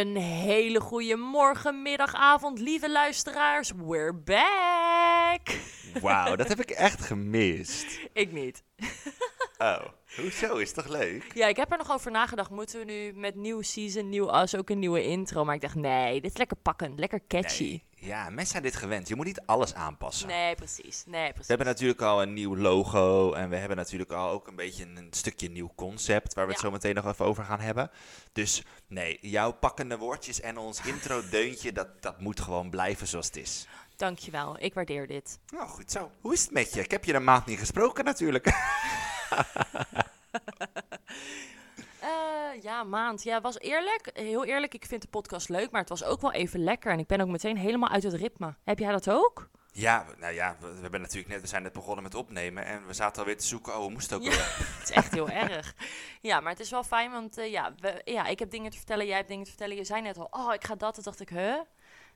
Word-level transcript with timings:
Een 0.00 0.16
hele 0.16 0.80
goede 0.80 1.16
morgen, 1.16 1.82
middag, 1.82 2.14
avond, 2.14 2.58
lieve 2.58 2.90
luisteraars. 2.90 3.72
We're 3.76 4.14
back! 4.14 5.58
Wauw, 6.00 6.36
dat 6.36 6.48
heb 6.52 6.60
ik 6.60 6.70
echt 6.70 7.00
gemist. 7.00 8.00
Ik 8.12 8.32
niet. 8.32 8.62
Oh, 9.62 9.82
hoezo? 10.16 10.56
Is 10.56 10.72
toch 10.72 10.86
leuk? 10.86 11.30
Ja, 11.34 11.46
ik 11.46 11.56
heb 11.56 11.72
er 11.72 11.78
nog 11.78 11.90
over 11.92 12.10
nagedacht. 12.10 12.50
Moeten 12.50 12.78
we 12.78 12.84
nu 12.84 13.12
met 13.14 13.34
nieuw 13.34 13.62
season, 13.62 14.08
nieuw 14.08 14.30
as, 14.30 14.54
ook 14.54 14.70
een 14.70 14.78
nieuwe 14.78 15.04
intro? 15.04 15.44
Maar 15.44 15.54
ik 15.54 15.60
dacht, 15.60 15.74
nee, 15.74 16.20
dit 16.20 16.30
is 16.30 16.36
lekker 16.36 16.56
pakkend, 16.56 16.98
lekker 16.98 17.20
catchy. 17.28 17.62
Nee. 17.62 17.84
Ja, 17.96 18.30
mensen 18.30 18.46
zijn 18.46 18.62
dit 18.62 18.76
gewend. 18.76 19.08
Je 19.08 19.14
moet 19.16 19.26
niet 19.26 19.40
alles 19.46 19.74
aanpassen. 19.74 20.28
Nee, 20.28 20.54
precies. 20.54 21.04
Nee, 21.06 21.28
precies. 21.28 21.46
We 21.46 21.54
hebben 21.54 21.66
natuurlijk 21.66 22.00
al 22.00 22.22
een 22.22 22.32
nieuw 22.32 22.56
logo 22.56 23.32
en 23.32 23.48
we 23.48 23.56
hebben 23.56 23.76
natuurlijk 23.76 24.12
al 24.12 24.30
ook 24.30 24.46
een 24.46 24.56
beetje 24.56 24.84
een 24.84 25.08
stukje 25.10 25.50
nieuw 25.50 25.72
concept 25.74 26.34
waar 26.34 26.46
we 26.46 26.52
het 26.52 26.60
zo 26.60 26.70
meteen 26.70 26.94
nog 26.94 27.06
even 27.06 27.24
over 27.24 27.44
gaan 27.44 27.60
hebben. 27.60 27.90
Dus 28.32 28.62
nee, 28.86 29.18
jouw 29.20 29.52
pakkende 29.52 29.98
woordjes 29.98 30.40
en 30.40 30.58
ons 30.58 30.80
intro-deuntje, 30.84 31.72
dat, 31.72 32.02
dat 32.02 32.20
moet 32.20 32.40
gewoon 32.40 32.70
blijven 32.70 33.06
zoals 33.06 33.26
het 33.26 33.36
is. 33.36 33.66
Dankjewel, 33.96 34.56
ik 34.58 34.74
waardeer 34.74 35.06
dit. 35.06 35.38
Nou, 35.52 35.68
goed 35.68 35.90
zo. 35.90 36.10
Hoe 36.20 36.32
is 36.32 36.42
het 36.42 36.50
met 36.50 36.74
je? 36.74 36.80
Ik 36.80 36.90
heb 36.90 37.04
je 37.04 37.14
een 37.14 37.24
maand 37.24 37.46
niet 37.46 37.58
gesproken 37.58 38.04
natuurlijk. 38.04 38.46
Eh, 42.00 42.62
ja, 42.62 42.84
maand. 42.84 43.22
Ja, 43.22 43.40
was 43.40 43.58
eerlijk. 43.58 44.10
Heel 44.12 44.44
eerlijk, 44.44 44.74
ik 44.74 44.84
vind 44.84 45.02
de 45.02 45.08
podcast 45.08 45.48
leuk, 45.48 45.70
maar 45.70 45.80
het 45.80 45.88
was 45.88 46.04
ook 46.04 46.20
wel 46.20 46.32
even 46.32 46.60
lekker. 46.64 46.92
En 46.92 46.98
ik 46.98 47.06
ben 47.06 47.20
ook 47.20 47.28
meteen 47.28 47.56
helemaal 47.56 47.88
uit 47.88 48.02
het 48.02 48.12
ritme. 48.14 48.54
Heb 48.64 48.78
jij 48.78 48.92
dat 48.92 49.10
ook? 49.10 49.48
Ja, 49.72 50.04
we- 50.06 50.14
nou 50.18 50.32
ja, 50.34 50.56
we, 50.60 50.66
we 50.74 50.80
hebben 50.80 51.00
natuurlijk 51.00 51.28
net, 51.32 51.40
we 51.40 51.46
zijn 51.46 51.62
net 51.62 51.72
begonnen 51.72 52.02
met 52.02 52.14
opnemen 52.14 52.64
en 52.64 52.86
we 52.86 52.92
zaten 52.92 53.20
alweer 53.22 53.36
te 53.38 53.46
zoeken, 53.46 53.72
oh, 53.72 53.78
hoe 53.78 53.90
moest 53.90 54.10
het 54.10 54.18
ook 54.18 54.24
Ja. 54.24 54.30
alweer? 54.30 54.46
Het 54.78 54.88
is 54.88 54.90
echt 54.90 55.12
heel 55.12 55.28
erg. 55.28 55.74
Ja, 56.20 56.40
maar 56.40 56.52
het 56.52 56.60
is 56.60 56.70
wel 56.70 56.84
fijn, 56.84 57.10
want 57.10 57.38
eh, 57.38 57.50
ja, 57.50 57.72
we, 57.76 58.00
ja, 58.04 58.26
ik 58.26 58.38
heb 58.38 58.50
dingen 58.50 58.70
te 58.70 58.76
vertellen, 58.76 59.06
jij 59.06 59.16
hebt 59.16 59.28
dingen 59.28 59.44
te 59.44 59.50
vertellen. 59.50 59.76
Je 59.76 59.84
zei 59.84 60.00
net 60.02 60.18
al, 60.18 60.28
oh, 60.30 60.54
ik 60.54 60.64
ga 60.64 60.74
dat. 60.74 60.94
Toen 60.94 61.02
dacht 61.04 61.20
ik, 61.20 61.28
huh? 61.28 61.60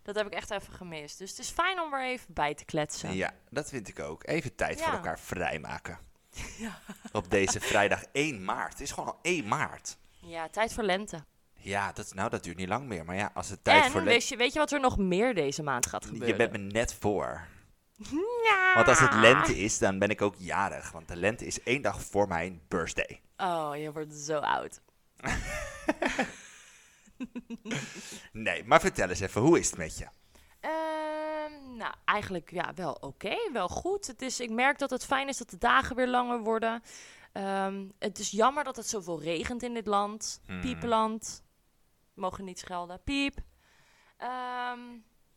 Dat 0.03 0.15
heb 0.15 0.27
ik 0.27 0.33
echt 0.33 0.51
even 0.51 0.73
gemist. 0.73 1.19
Dus 1.19 1.31
het 1.31 1.39
is 1.39 1.49
fijn 1.51 1.81
om 1.81 1.95
er 1.95 2.05
even 2.05 2.35
bij 2.35 2.55
te 2.55 2.65
kletsen. 2.65 3.15
Ja, 3.15 3.31
dat 3.51 3.69
vind 3.69 3.89
ik 3.89 4.01
ook. 4.01 4.27
Even 4.27 4.55
tijd 4.55 4.83
voor 4.83 4.93
elkaar 4.93 5.19
vrijmaken. 5.19 5.99
Ja. 6.59 6.81
Op 7.13 7.31
deze 7.31 7.61
vrijdag 7.61 8.03
1 8.13 8.45
maart. 8.45 8.73
Het 8.73 8.81
is 8.81 8.91
gewoon 8.93 9.09
al 9.09 9.19
1 9.23 9.49
maart. 9.49 9.97
Ja, 10.21 10.49
tijd 10.49 10.73
voor 10.73 10.83
lente. 10.85 11.25
Ja, 11.57 11.93
dat, 11.93 12.15
nou, 12.15 12.31
dat 12.31 12.43
duurt 12.45 12.57
niet 12.57 12.69
lang 12.69 12.87
meer. 12.87 13.05
Maar 13.05 13.17
ja, 13.17 13.31
als 13.35 13.49
het 13.49 13.65
tijd 13.65 13.85
voor 13.87 14.01
en 14.01 14.07
le- 14.07 14.11
weet 14.13 14.29
je, 14.29 14.37
weet 14.37 14.53
je 14.53 14.59
wat 14.59 14.73
er 14.73 14.81
nog 14.81 14.99
meer 14.99 15.35
deze 15.35 15.63
maand 15.63 15.87
gaat 15.87 16.05
gebeuren? 16.05 16.29
Je 16.29 16.37
bent 16.37 16.53
me 16.53 16.59
net 16.59 16.95
voor. 17.01 17.47
Ja. 18.43 18.73
Want 18.75 18.89
als 18.89 18.99
het 18.99 19.15
lente 19.15 19.59
is, 19.59 19.79
dan 19.79 19.99
ben 19.99 20.09
ik 20.09 20.23
ook 20.23 20.35
jarig. 20.39 20.91
Want 20.93 21.09
de 21.09 21.17
lente 21.17 21.47
is 21.47 21.63
één 21.63 21.83
dag 21.83 22.03
voor 22.03 22.29
mijn 22.29 22.61
birthday. 22.69 23.21
Oh, 23.37 23.71
je 23.77 23.93
wordt 23.93 24.15
zo 24.15 24.39
oud. 24.39 24.81
Nee, 28.33 28.65
maar 28.65 28.81
vertel 28.81 29.09
eens 29.09 29.21
even, 29.21 29.41
hoe 29.41 29.59
is 29.59 29.67
het 29.71 29.79
met 29.79 29.99
je? 29.99 30.07
Nou, 31.75 31.95
eigenlijk 32.05 32.51
ja, 32.51 32.75
wel 32.75 32.93
oké, 33.01 33.37
wel 33.53 33.69
goed. 33.69 34.07
Het 34.07 34.23
is, 34.23 34.41
ik 34.41 34.51
merk 34.51 34.79
dat 34.79 34.91
het 34.91 35.05
fijn 35.05 35.29
is 35.29 35.37
dat 35.37 35.51
de 35.51 35.59
dagen 35.59 35.97
weer 35.97 36.09
langer 36.09 36.41
worden. 36.41 36.83
Ehm, 37.33 37.89
het 37.99 38.19
is 38.19 38.31
jammer 38.31 38.65
dat 38.65 38.77
het 38.77 38.89
zoveel 38.89 39.23
regent 39.23 39.63
in 39.63 39.75
dit 39.75 39.87
land. 39.87 40.41
Hmm. 40.47 40.61
Piepenland. 40.61 41.43
Mogen 42.15 42.45
niet 42.45 42.59
schelden. 42.59 43.03
Piep. 43.03 43.39
Ehm, 44.17 44.81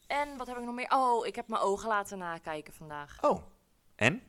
en 0.08 0.38
wat 0.38 0.48
heb 0.48 0.58
ik 0.58 0.64
nog 0.64 0.76
meer? 0.76 0.92
Oh, 0.92 1.26
ik 1.26 1.36
heb 1.36 1.48
mijn 1.48 1.62
ogen 1.62 1.88
laten 1.88 2.18
nakijken 2.18 2.74
vandaag. 2.74 3.18
Oh, 3.22 3.42
en? 3.96 4.22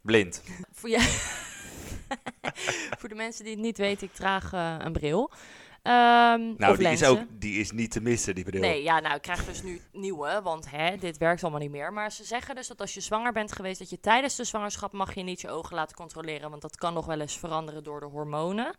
Blind. 0.00 0.42
Voor, 0.72 0.88
ja. 0.88 1.00
Voor 2.98 3.08
de 3.08 3.14
mensen 3.14 3.44
die 3.44 3.52
het 3.52 3.62
niet 3.62 3.78
weten, 3.78 4.06
ik 4.06 4.14
draag 4.14 4.52
eh, 4.52 4.76
een 4.78 4.92
bril. 4.92 5.30
Ehm, 5.82 6.54
Nou, 6.56 6.76
die 6.76 6.88
is, 6.88 7.04
ook, 7.04 7.20
die 7.30 7.60
is 7.60 7.70
niet 7.72 7.90
te 7.90 8.00
missen, 8.00 8.34
die 8.34 8.44
bril. 8.44 8.60
Nee, 8.60 8.82
ja, 8.82 9.00
nou, 9.00 9.14
ik 9.14 9.22
krijg 9.22 9.44
dus 9.44 9.62
nu 9.62 9.80
nieuwe, 9.92 10.40
want 10.42 10.70
hè, 10.70 10.96
dit 10.96 11.18
werkt 11.18 11.42
allemaal 11.42 11.60
niet 11.60 11.70
meer. 11.70 11.92
Maar 11.92 12.12
ze 12.12 12.24
zeggen 12.24 12.54
dus 12.54 12.68
dat 12.68 12.80
als 12.80 12.94
je 12.94 13.00
zwanger 13.00 13.32
bent 13.32 13.52
geweest, 13.52 13.78
dat 13.78 13.90
je 13.90 14.00
tijdens 14.00 14.36
de 14.36 14.44
zwangerschap 14.44 14.92
mag 14.92 15.14
je 15.14 15.22
niet 15.22 15.40
je 15.40 15.50
ogen 15.50 15.74
laten 15.74 15.96
controleren, 15.96 16.50
want 16.50 16.62
dat 16.62 16.76
kan 16.76 16.94
nog 16.94 17.06
wel 17.06 17.20
eens 17.20 17.38
veranderen 17.38 17.84
door 17.84 18.00
de 18.00 18.06
hormonen. 18.06 18.74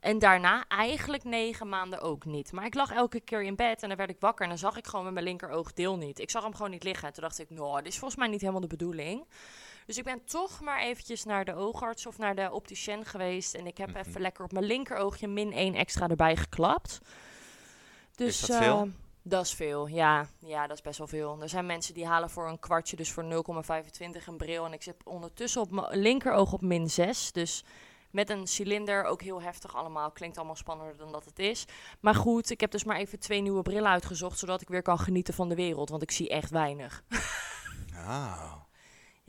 En 0.00 0.18
daarna 0.18 0.64
eigenlijk 0.68 1.24
negen 1.24 1.68
maanden 1.68 2.00
ook 2.00 2.24
niet. 2.24 2.52
Maar 2.52 2.64
ik 2.64 2.74
lag 2.74 2.92
elke 2.92 3.20
keer 3.20 3.42
in 3.42 3.56
bed 3.56 3.82
en 3.82 3.88
dan 3.88 3.96
werd 3.96 4.10
ik 4.10 4.20
wakker 4.20 4.42
en 4.42 4.48
dan 4.48 4.58
zag 4.58 4.76
ik 4.76 4.86
gewoon 4.86 5.04
met 5.04 5.14
mijn 5.14 5.26
linkeroogdeel 5.26 5.96
niet. 5.96 6.18
Ik 6.18 6.30
zag 6.30 6.42
hem 6.42 6.54
gewoon 6.54 6.70
niet 6.70 6.84
liggen. 6.84 7.06
En 7.08 7.12
toen 7.14 7.22
dacht 7.22 7.38
ik, 7.38 7.50
nou, 7.50 7.76
dit 7.76 7.92
is 7.92 7.98
volgens 7.98 8.20
mij 8.20 8.28
niet 8.28 8.40
helemaal 8.40 8.60
de 8.60 8.66
bedoeling. 8.66 9.24
Dus 9.86 9.96
ik 9.98 10.04
ben 10.04 10.24
toch 10.24 10.60
maar 10.60 10.80
eventjes 10.80 11.24
naar 11.24 11.44
de 11.44 11.54
oogarts 11.54 12.06
of 12.06 12.18
naar 12.18 12.34
de 12.34 12.50
opticien 12.52 13.04
geweest. 13.04 13.54
En 13.54 13.66
ik 13.66 13.76
heb 13.78 13.88
Mhm. 13.88 13.98
even 13.98 14.20
lekker 14.20 14.44
op 14.44 14.52
mijn 14.52 14.64
linkeroogje 14.64 15.28
min 15.28 15.52
1 15.52 15.74
extra 15.74 16.08
erbij 16.08 16.36
geklapt. 16.36 17.00
Dus, 18.14 18.40
Is 18.42 18.46
dat 18.48 18.56
veel? 18.58 18.76
eh, 18.82 18.88
dat 19.22 19.44
is 19.44 19.54
veel, 19.54 19.86
ja. 19.86 20.26
Ja, 20.38 20.66
dat 20.66 20.76
is 20.76 20.82
best 20.82 20.98
wel 20.98 21.06
veel. 21.06 21.38
Er 21.42 21.48
zijn 21.48 21.66
mensen 21.66 21.94
die 21.94 22.06
halen 22.06 22.30
voor 22.30 22.48
een 22.48 22.58
kwartje, 22.60 22.96
dus 22.96 23.12
voor 23.12 23.24
0,25 23.24 24.26
een 24.26 24.36
bril. 24.36 24.64
En 24.64 24.72
ik 24.72 24.82
zit 24.82 24.96
ondertussen 25.04 25.60
op 25.60 25.70
mijn 25.70 25.98
linkeroog 25.98 26.52
op 26.52 26.60
min 26.62 26.90
6. 26.90 27.32
Dus 27.32 27.64
met 28.10 28.30
een 28.30 28.46
cilinder, 28.46 29.04
ook 29.04 29.22
heel 29.22 29.42
heftig 29.42 29.76
allemaal. 29.76 30.10
Klinkt 30.10 30.36
allemaal 30.36 30.56
spannender 30.56 30.96
dan 30.96 31.12
dat 31.12 31.24
het 31.24 31.38
is. 31.38 31.64
Maar 32.00 32.14
goed, 32.14 32.50
ik 32.50 32.60
heb 32.60 32.70
dus 32.70 32.84
maar 32.84 32.96
even 32.96 33.18
twee 33.18 33.40
nieuwe 33.40 33.62
brillen 33.62 33.90
uitgezocht, 33.90 34.38
zodat 34.38 34.60
ik 34.60 34.68
weer 34.68 34.82
kan 34.82 34.98
genieten 34.98 35.34
van 35.34 35.48
de 35.48 35.54
wereld. 35.54 35.88
Want 35.90 36.02
ik 36.02 36.10
zie 36.10 36.28
echt 36.28 36.50
weinig. 36.50 37.02
Ah. 37.96 38.52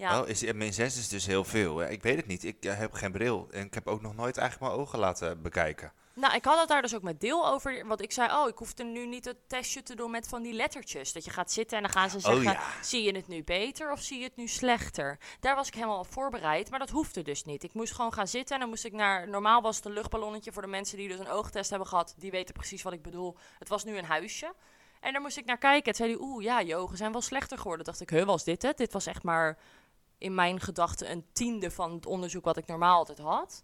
Ja, 0.03 0.21
Oh, 0.21 0.27
is, 0.27 0.53
min 0.53 0.73
6 0.73 0.97
is 0.97 1.07
dus 1.09 1.25
heel 1.25 1.43
veel. 1.43 1.77
hè? 1.77 1.89
Ik 1.89 2.03
weet 2.03 2.15
het 2.15 2.27
niet. 2.27 2.43
Ik 2.43 2.65
eh, 2.65 2.77
heb 2.77 2.93
geen 2.93 3.11
bril. 3.11 3.47
En 3.51 3.65
ik 3.65 3.73
heb 3.73 3.87
ook 3.87 4.01
nog 4.01 4.15
nooit 4.15 4.37
eigenlijk 4.37 4.69
mijn 4.71 4.81
ogen 4.85 4.99
laten 4.99 5.41
bekijken. 5.41 5.91
nou, 6.13 6.35
ik 6.35 6.45
had 6.45 6.59
het 6.59 6.67
daar 6.67 6.81
dus 6.81 6.95
ook 6.95 7.01
met 7.01 7.21
deel 7.21 7.47
over. 7.47 7.87
Want 7.87 8.01
ik 8.01 8.11
zei, 8.11 8.31
oh, 8.31 8.47
ik 8.47 8.57
hoefde 8.57 8.83
nu 8.83 9.07
niet 9.07 9.25
het 9.25 9.37
testje 9.47 9.83
te 9.83 9.95
doen 9.95 10.11
met 10.11 10.27
van 10.27 10.41
die 10.41 10.53
lettertjes. 10.53 11.13
Dat 11.13 11.25
je 11.25 11.31
gaat 11.31 11.51
zitten 11.51 11.77
en 11.77 11.83
dan 11.83 11.91
gaan 11.91 12.09
ze 12.09 12.17
Oh 12.17 12.23
zeggen, 12.23 12.43
ja. 12.51 12.61
zie 12.81 13.03
je 13.03 13.15
het 13.15 13.27
nu 13.27 13.43
beter 13.43 13.91
of 13.91 14.01
zie 14.01 14.17
je 14.17 14.23
het 14.23 14.35
nu 14.35 14.47
slechter? 14.47 15.19
Daar 15.39 15.55
was 15.55 15.67
ik 15.67 15.73
helemaal 15.73 15.99
op 15.99 16.13
voorbereid, 16.13 16.69
maar 16.69 16.79
dat 16.79 16.89
hoefde 16.89 17.21
dus 17.21 17.43
niet. 17.43 17.63
Ik 17.63 17.73
moest 17.73 17.93
gewoon 17.93 18.13
gaan 18.13 18.27
zitten 18.27 18.53
en 18.55 18.61
dan 18.61 18.69
moest 18.69 18.85
ik 18.85 18.93
naar... 18.93 19.29
Normaal 19.29 19.61
was 19.61 19.75
het 19.75 19.85
een 19.85 19.93
luchtballonnetje 19.93 20.51
voor 20.51 20.61
de 20.61 20.67
mensen 20.67 20.97
die 20.97 21.07
dus 21.07 21.19
een 21.19 21.29
oogtest 21.29 21.69
hebben 21.69 21.87
gehad. 21.87 22.15
Die 22.17 22.31
weten 22.31 22.53
precies 22.53 22.81
wat 22.83 22.93
ik 22.93 23.01
bedoel. 23.01 23.37
Het 23.59 23.69
was 23.69 23.83
nu 23.83 23.97
een 23.97 24.05
huisje. 24.05 24.53
En 24.99 25.11
daar 25.11 25.21
moest 25.21 25.37
ik 25.37 25.45
naar 25.45 25.57
kijken. 25.57 25.91
En 25.91 25.97
toen 25.97 26.05
zei 26.07 26.17
hij, 26.17 26.27
oeh, 26.27 26.43
ja, 26.43 26.59
je 26.59 26.75
ogen 26.75 26.97
zijn 26.97 27.11
wel 27.11 27.21
slechter 27.21 27.57
geworden. 27.57 27.85
Dacht 27.85 28.01
ik, 28.01 28.09
huh, 28.09 28.25
was 28.25 28.43
dit 28.43 28.61
het? 28.61 28.77
Dit 28.77 28.93
was 28.93 29.05
echt 29.05 29.23
maar 29.23 29.57
in 30.23 30.35
mijn 30.35 30.59
gedachten 30.59 31.11
een 31.11 31.25
tiende 31.33 31.71
van 31.71 31.91
het 31.93 32.05
onderzoek 32.05 32.45
wat 32.45 32.57
ik 32.57 32.65
normaal 32.65 32.97
altijd 32.97 33.19
had. 33.19 33.63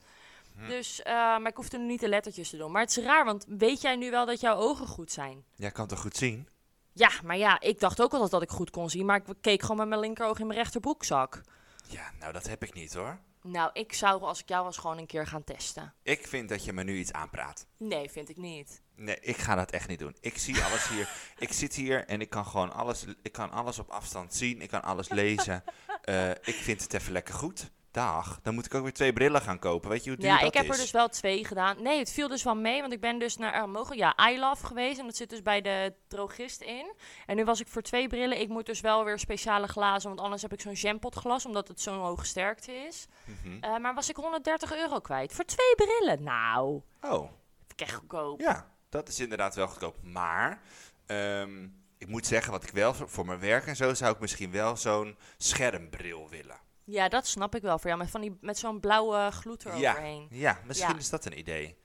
Dus, 0.67 1.01
eh, 1.01 1.13
maar 1.13 1.47
ik 1.47 1.55
hoefde 1.55 1.77
nu 1.77 1.85
niet 1.85 1.99
de 1.99 2.09
lettertjes 2.09 2.49
te 2.49 2.57
doen. 2.57 2.71
Maar 2.71 2.81
het 2.81 2.97
is 2.97 3.03
raar, 3.03 3.25
want 3.25 3.45
weet 3.47 3.81
jij 3.81 3.95
nu 3.95 4.11
wel 4.11 4.25
dat 4.25 4.39
jouw 4.39 4.55
ogen 4.55 4.87
goed 4.87 5.11
zijn? 5.11 5.43
Jij 5.55 5.71
kan 5.71 5.87
toch 5.87 5.99
goed 5.99 6.17
zien? 6.17 6.47
Ja, 6.93 7.09
maar 7.23 7.37
ja, 7.37 7.59
ik 7.59 7.79
dacht 7.79 8.01
ook 8.01 8.11
altijd 8.11 8.31
dat 8.31 8.41
ik 8.41 8.49
goed 8.49 8.69
kon 8.69 8.89
zien, 8.89 9.05
maar 9.05 9.21
ik 9.25 9.35
keek 9.41 9.61
gewoon 9.61 9.77
met 9.77 9.87
mijn 9.87 9.99
linkeroog 9.99 10.39
in 10.39 10.47
mijn 10.47 10.59
rechterbroekzak. 10.59 11.41
Ja, 11.87 12.11
nou 12.19 12.33
dat 12.33 12.47
heb 12.47 12.63
ik 12.63 12.73
niet 12.73 12.93
hoor. 12.93 13.19
Nou, 13.41 13.69
ik 13.73 13.93
zou 13.93 14.21
als 14.21 14.39
ik 14.39 14.49
jou 14.49 14.63
was 14.63 14.77
gewoon 14.77 14.97
een 14.97 15.05
keer 15.05 15.27
gaan 15.27 15.43
testen. 15.43 15.93
Ik 16.03 16.27
vind 16.27 16.49
dat 16.49 16.63
je 16.65 16.73
me 16.73 16.83
nu 16.83 16.97
iets 16.97 17.11
aanpraat. 17.11 17.65
Nee, 17.77 18.09
vind 18.09 18.29
ik 18.29 18.37
niet. 18.37 18.81
Nee, 18.95 19.19
ik 19.19 19.37
ga 19.37 19.55
dat 19.55 19.71
echt 19.71 19.87
niet 19.87 19.99
doen. 19.99 20.15
Ik 20.21 20.37
zie 20.37 20.63
alles 20.63 20.87
hier. 20.87 21.09
ik 21.45 21.53
zit 21.53 21.75
hier 21.75 22.05
en 22.05 22.21
ik 22.21 22.29
kan 22.29 22.45
gewoon 22.45 22.73
alles, 22.73 23.05
ik 23.21 23.31
kan 23.31 23.51
alles 23.51 23.79
op 23.79 23.89
afstand 23.89 24.33
zien. 24.33 24.61
Ik 24.61 24.69
kan 24.69 24.83
alles 24.83 25.09
lezen. 25.09 25.63
Eh, 26.03 26.29
ik 26.29 26.55
vind 26.55 26.81
het 26.81 26.93
even 26.93 27.11
lekker 27.11 27.33
goed. 27.33 27.71
Dag. 27.99 28.39
Dan 28.43 28.53
moet 28.53 28.65
ik 28.65 28.73
ook 28.73 28.83
weer 28.83 28.93
twee 28.93 29.13
brillen 29.13 29.41
gaan 29.41 29.59
kopen. 29.59 29.89
Weet 29.89 30.03
je 30.03 30.09
hoe 30.09 30.19
duur 30.19 30.29
Ja, 30.29 30.37
dat 30.37 30.47
ik 30.47 30.53
heb 30.53 30.63
is? 30.65 30.69
er 30.69 30.77
dus 30.77 30.91
wel 30.91 31.07
twee 31.07 31.45
gedaan. 31.45 31.81
Nee, 31.83 31.99
het 31.99 32.11
viel 32.11 32.27
dus 32.27 32.43
wel 32.43 32.55
mee, 32.55 32.81
want 32.81 32.93
ik 32.93 33.01
ben 33.01 33.19
dus 33.19 33.37
naar 33.37 33.55
uh, 33.55 33.65
mogen, 33.65 33.97
ja, 33.97 34.29
I 34.31 34.39
Love 34.39 34.65
geweest. 34.65 34.99
En 34.99 35.05
dat 35.05 35.15
zit 35.15 35.29
dus 35.29 35.41
bij 35.41 35.61
de 35.61 35.93
drogist 36.07 36.61
in. 36.61 36.93
En 37.25 37.35
nu 37.35 37.43
was 37.45 37.59
ik 37.59 37.67
voor 37.67 37.81
twee 37.81 38.07
brillen. 38.07 38.39
Ik 38.39 38.47
moet 38.49 38.65
dus 38.65 38.81
wel 38.81 39.03
weer 39.03 39.19
speciale 39.19 39.67
glazen, 39.67 40.09
want 40.09 40.21
anders 40.21 40.41
heb 40.41 40.53
ik 40.53 40.61
zo'n 40.61 40.73
jampotglas, 40.73 41.45
omdat 41.45 41.67
het 41.67 41.81
zo'n 41.81 41.97
hoge 41.99 42.25
sterkte 42.25 42.71
is. 42.71 43.05
Mhm. 43.25 43.57
Eh, 43.63 43.77
maar 43.77 43.93
was 43.93 44.09
ik 44.09 44.15
130 44.15 44.75
euro 44.75 44.99
kwijt 44.99 45.33
voor 45.33 45.45
twee 45.45 45.75
brillen. 45.75 46.23
Nou, 46.23 46.81
Oh, 47.01 47.31
echt 47.75 47.93
goedkoop. 47.93 48.39
ja. 48.39 48.67
Dat 48.89 49.07
is 49.07 49.19
inderdaad 49.19 49.55
wel 49.55 49.67
goedkoop. 49.67 49.95
Maar, 50.03 50.61
ehm, 51.05 51.63
ik 51.97 52.07
moet 52.07 52.25
zeggen, 52.27 52.51
wat 52.51 52.63
ik 52.63 52.69
wel 52.69 52.93
voor 52.93 53.25
mijn 53.25 53.39
werk 53.39 53.67
en 53.67 53.75
zo, 53.75 53.93
zou 53.93 54.13
ik 54.13 54.19
misschien 54.19 54.51
wel 54.51 54.77
zo'n 54.77 55.17
schermbril 55.37 56.29
willen. 56.29 56.67
Ja, 56.91 57.09
dat 57.09 57.27
snap 57.27 57.55
ik 57.55 57.61
wel 57.61 57.79
voor 57.79 57.87
jou. 57.87 58.01
Met, 58.01 58.09
van 58.11 58.21
die, 58.21 58.37
met 58.41 58.57
zo'n 58.57 58.79
blauwe 58.79 59.31
gloed 59.31 59.65
eroverheen. 59.65 60.27
ja, 60.29 60.59
misschien 60.65 60.89
Ja. 60.93 60.97
is 60.97 61.09
dat 61.09 61.25
een 61.25 61.37
idee. 61.39 61.77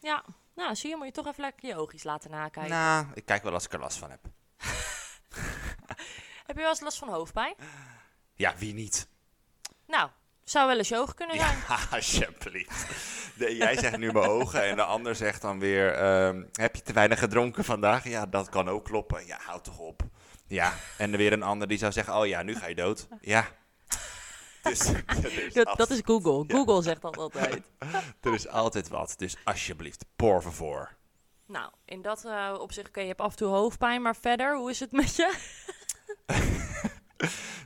Ja. 0.00 0.24
Nou, 0.54 0.74
zie 0.74 0.90
je, 0.90 0.96
moet 0.96 1.06
je 1.06 1.12
toch 1.12 1.26
even 1.26 1.40
lekker 1.42 1.68
je 1.68 1.76
oogjes 1.76 2.04
laten 2.04 2.30
nakijken. 2.30 2.70
Nou, 2.72 3.06
ik 3.14 3.24
kijk 3.24 3.42
wel 3.42 3.52
als 3.52 3.64
ik 3.64 3.72
er 3.72 3.78
last 3.78 3.98
van 3.98 4.10
heb. 4.10 4.20
Heb 6.46 6.56
je 6.56 6.62
wel 6.62 6.68
eens 6.68 6.80
last 6.80 6.98
van 6.98 7.08
hoofdpijn? 7.08 7.54
Ja, 8.34 8.54
wie 8.58 8.74
niet? 8.74 9.08
Nou, 9.86 10.10
zou 10.44 10.66
wel 10.68 10.76
eens 10.78 10.88
je 10.88 10.96
ogen 10.98 11.14
kunnen 11.14 11.36
zijn. 11.38 11.56
Ja, 11.68 11.78
alsjeblieft. 11.96 12.86
Jij 13.36 13.76
zegt 13.78 13.98
nu 13.98 14.12
mijn 14.12 14.28
ogen 14.28 14.62
en 14.64 14.76
de 14.76 14.82
ander 14.84 15.14
zegt 15.16 15.42
dan 15.42 15.58
weer... 15.58 15.94
ehm, 15.94 16.44
heb 16.52 16.76
je 16.76 16.82
te 16.82 16.92
weinig 16.92 17.18
gedronken 17.18 17.64
vandaag? 17.64 18.04
Ja, 18.08 18.26
dat 18.26 18.48
kan 18.48 18.68
ook 18.68 18.84
kloppen. 18.84 19.26
Ja, 19.26 19.38
houd 19.42 19.64
toch 19.64 19.78
op. 19.78 20.02
Ja, 20.46 20.74
en 20.98 21.12
er 21.12 21.18
weer 21.18 21.32
een 21.32 21.42
ander 21.42 21.68
die 21.68 21.78
zou 21.78 21.92
zeggen... 21.92 22.14
Oh 22.16 22.26
ja, 22.26 22.42
nu 22.42 22.54
ga 22.56 22.66
je 22.66 22.74
dood. 22.74 23.08
Ja. 23.20 23.48
Dus, 24.70 24.92
is 25.46 25.52
Dat, 25.54 25.76
dat 25.76 25.90
is 25.90 26.00
Google. 26.04 26.44
Google 26.56 26.82
zegt 26.82 27.02
dat 27.02 27.16
altijd. 27.16 27.70
er 28.20 28.34
is 28.34 28.48
altijd 28.48 28.88
wat. 28.88 29.14
Dus 29.16 29.36
alsjeblieft, 29.44 30.04
por 30.16 30.42
favor. 30.42 30.96
Nou, 31.46 31.72
in 31.84 32.02
dat 32.02 32.24
eh, 32.24 32.56
opzicht, 32.58 32.88
oké, 32.88 33.00
je 33.00 33.06
hebt 33.06 33.20
af 33.20 33.30
en 33.30 33.36
toe 33.36 33.48
hoofdpijn, 33.48 34.02
maar 34.02 34.16
verder, 34.16 34.56
hoe 34.56 34.70
is 34.70 34.80
het 34.80 34.92
met 34.92 35.16
je? 35.16 35.34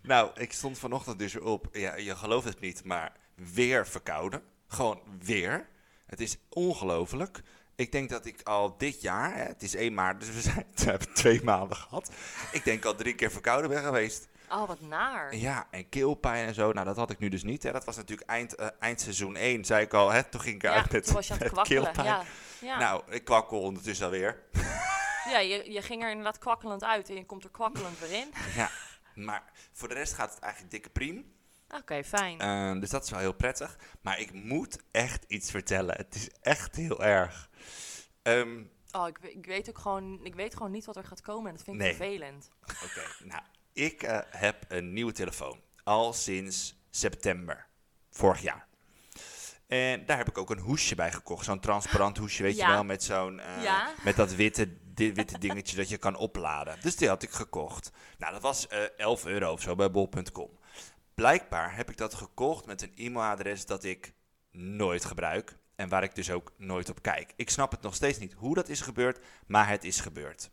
Nou, 0.02 0.30
ik 0.34 0.52
stond 0.52 0.78
vanochtend 0.78 1.18
dus 1.18 1.38
op. 1.38 1.68
Ja, 1.72 1.96
je 1.96 2.16
gelooft 2.16 2.46
het 2.46 2.60
niet, 2.60 2.84
maar 2.84 3.12
weer 3.34 3.86
verkouden. 3.86 4.42
Gewoon 4.68 5.00
weer. 5.18 5.68
Het 6.06 6.20
is 6.20 6.36
ongelooflijk. 6.48 7.42
Ik 7.76 7.92
denk 7.92 8.10
dat 8.10 8.26
ik 8.26 8.42
al 8.42 8.76
dit 8.78 9.00
jaar, 9.00 9.34
hè, 9.34 9.42
het 9.42 9.62
is 9.62 9.74
1 9.74 9.94
maart, 9.94 10.20
dus 10.20 10.34
we, 10.34 10.40
zijn, 10.40 10.66
we 10.74 10.84
hebben 10.84 11.12
twee 11.12 11.42
maanden 11.42 11.76
gehad. 11.76 12.10
Ik 12.52 12.64
denk 12.64 12.84
al 12.84 12.94
drie 12.94 13.14
keer 13.14 13.30
verkouden 13.30 13.70
ben 13.70 13.82
geweest. 13.82 14.28
Oh, 14.50 14.66
wat 14.66 14.80
naar. 14.80 15.36
Ja, 15.36 15.66
en 15.70 15.88
keelpijn 15.88 16.46
en 16.46 16.54
zo. 16.54 16.72
Nou, 16.72 16.86
dat 16.86 16.96
had 16.96 17.10
ik 17.10 17.18
nu 17.18 17.28
dus 17.28 17.42
niet. 17.42 17.62
Hè. 17.62 17.72
Dat 17.72 17.84
was 17.84 17.96
natuurlijk 17.96 18.28
eind, 18.30 18.54
eh, 18.54 18.66
eindseizoen 18.80 19.36
1, 19.36 19.64
zei 19.64 19.84
ik 19.84 19.94
al. 19.94 20.10
Hè. 20.10 20.22
Toen 20.24 20.40
ging 20.40 20.54
ik 20.54 20.62
Ja, 20.62 20.72
uit 20.72 20.92
met, 20.92 21.10
was 21.10 21.26
je 21.26 21.32
aan 21.32 21.38
het 21.38 21.54
met 21.54 21.66
keelpijn. 21.66 22.06
Ja, 22.06 22.22
ja. 22.60 22.78
Nou, 22.78 23.02
ik 23.08 23.24
kwakkel 23.24 23.60
ondertussen 23.60 24.04
alweer. 24.06 24.42
ja 25.32 25.38
je, 25.38 25.72
je 25.72 25.82
ging 25.82 26.02
er 26.02 26.10
inderdaad 26.10 26.38
kwakkelend 26.38 26.84
uit 26.84 27.08
en 27.08 27.14
je 27.14 27.26
komt 27.26 27.44
er 27.44 27.50
kwakkelend 27.50 27.98
weer 27.98 28.12
in. 28.12 28.28
ja, 28.56 28.70
maar 29.14 29.42
voor 29.72 29.88
de 29.88 29.94
rest 29.94 30.12
gaat 30.14 30.34
het 30.34 30.42
eigenlijk 30.42 30.72
dikke 30.72 30.90
priem. 30.90 31.34
Oké, 31.68 32.04
fijn. 32.04 32.40
Ehm, 32.40 32.80
dus 32.80 32.90
dat 32.90 33.04
is 33.04 33.10
wel 33.10 33.20
heel 33.20 33.34
prettig. 33.34 33.76
Maar 34.00 34.20
ik 34.20 34.32
moet 34.32 34.78
echt 34.90 35.24
iets 35.28 35.50
vertellen. 35.50 35.96
Het 35.96 36.14
is 36.14 36.30
echt 36.40 36.76
heel 36.76 37.04
erg. 37.04 37.50
Ehm, 38.22 38.62
oh, 38.92 39.08
ik 39.08 39.46
weet 39.46 39.68
ook 39.68 39.78
gewoon, 39.78 40.20
ik 40.24 40.34
weet 40.34 40.52
gewoon 40.56 40.70
niet 40.70 40.84
wat 40.84 40.96
er 40.96 41.04
gaat 41.04 41.20
komen 41.20 41.46
en 41.50 41.54
dat 41.56 41.64
vind 41.64 41.76
ik 41.76 41.82
Nee. 41.82 41.94
vervelend. 41.94 42.50
Oké, 42.62 43.24
nou, 43.24 43.42
ik 43.76 44.02
eh, 44.02 44.18
heb 44.28 44.64
een 44.68 44.92
nieuwe 44.92 45.12
telefoon. 45.12 45.60
Al 45.84 46.12
sinds 46.12 46.76
september 46.90 47.66
vorig 48.10 48.40
jaar. 48.42 48.66
En 49.66 50.06
daar 50.06 50.16
heb 50.16 50.28
ik 50.28 50.38
ook 50.38 50.50
een 50.50 50.58
hoesje 50.58 50.94
bij 50.94 51.12
gekocht. 51.12 51.44
Zo'n 51.44 51.60
transparant 51.60 52.16
hoesje, 52.16 52.42
weet 52.42 52.56
Ja. 52.56 52.66
je 52.66 52.72
wel, 52.72 52.84
met 52.84 53.02
zo'n... 53.02 53.40
eh, 53.40 53.62
Ja. 53.62 53.94
Met 54.04 54.16
dat 54.16 54.34
witte, 54.34 54.76
di- 54.94 55.12
witte 55.12 55.38
dingetje 55.38 55.76
dat 55.76 55.88
je 55.88 55.96
kan 55.96 56.16
opladen. 56.16 56.78
Dus 56.80 56.96
die 56.96 57.08
had 57.08 57.22
ik 57.22 57.30
gekocht. 57.30 57.90
Nou, 58.18 58.32
dat 58.32 58.42
was 58.42 58.66
eh 58.66 58.78
11 58.96 59.24
euro 59.26 59.52
of 59.52 59.60
zo 59.60 59.74
bij 59.74 59.90
bol.com. 59.90 60.58
Blijkbaar 61.14 61.76
heb 61.76 61.90
ik 61.90 61.96
dat 61.96 62.14
gekocht 62.14 62.66
met 62.66 62.82
een 62.82 62.92
e-mailadres 62.96 63.66
dat 63.66 63.84
ik 63.84 64.12
nooit 64.50 65.04
gebruik. 65.04 65.56
En 65.76 65.88
waar 65.88 66.02
ik 66.02 66.14
dus 66.14 66.30
ook 66.30 66.52
nooit 66.56 66.88
op 66.90 67.02
kijk. 67.02 67.32
Ik 67.36 67.50
snap 67.50 67.70
het 67.70 67.80
nog 67.82 67.94
steeds 67.94 68.18
niet 68.18 68.32
hoe 68.32 68.54
dat 68.54 68.68
is 68.68 68.80
gebeurd, 68.80 69.18
maar 69.46 69.68
het 69.68 69.84
is 69.84 70.00
gebeurd. 70.00 70.50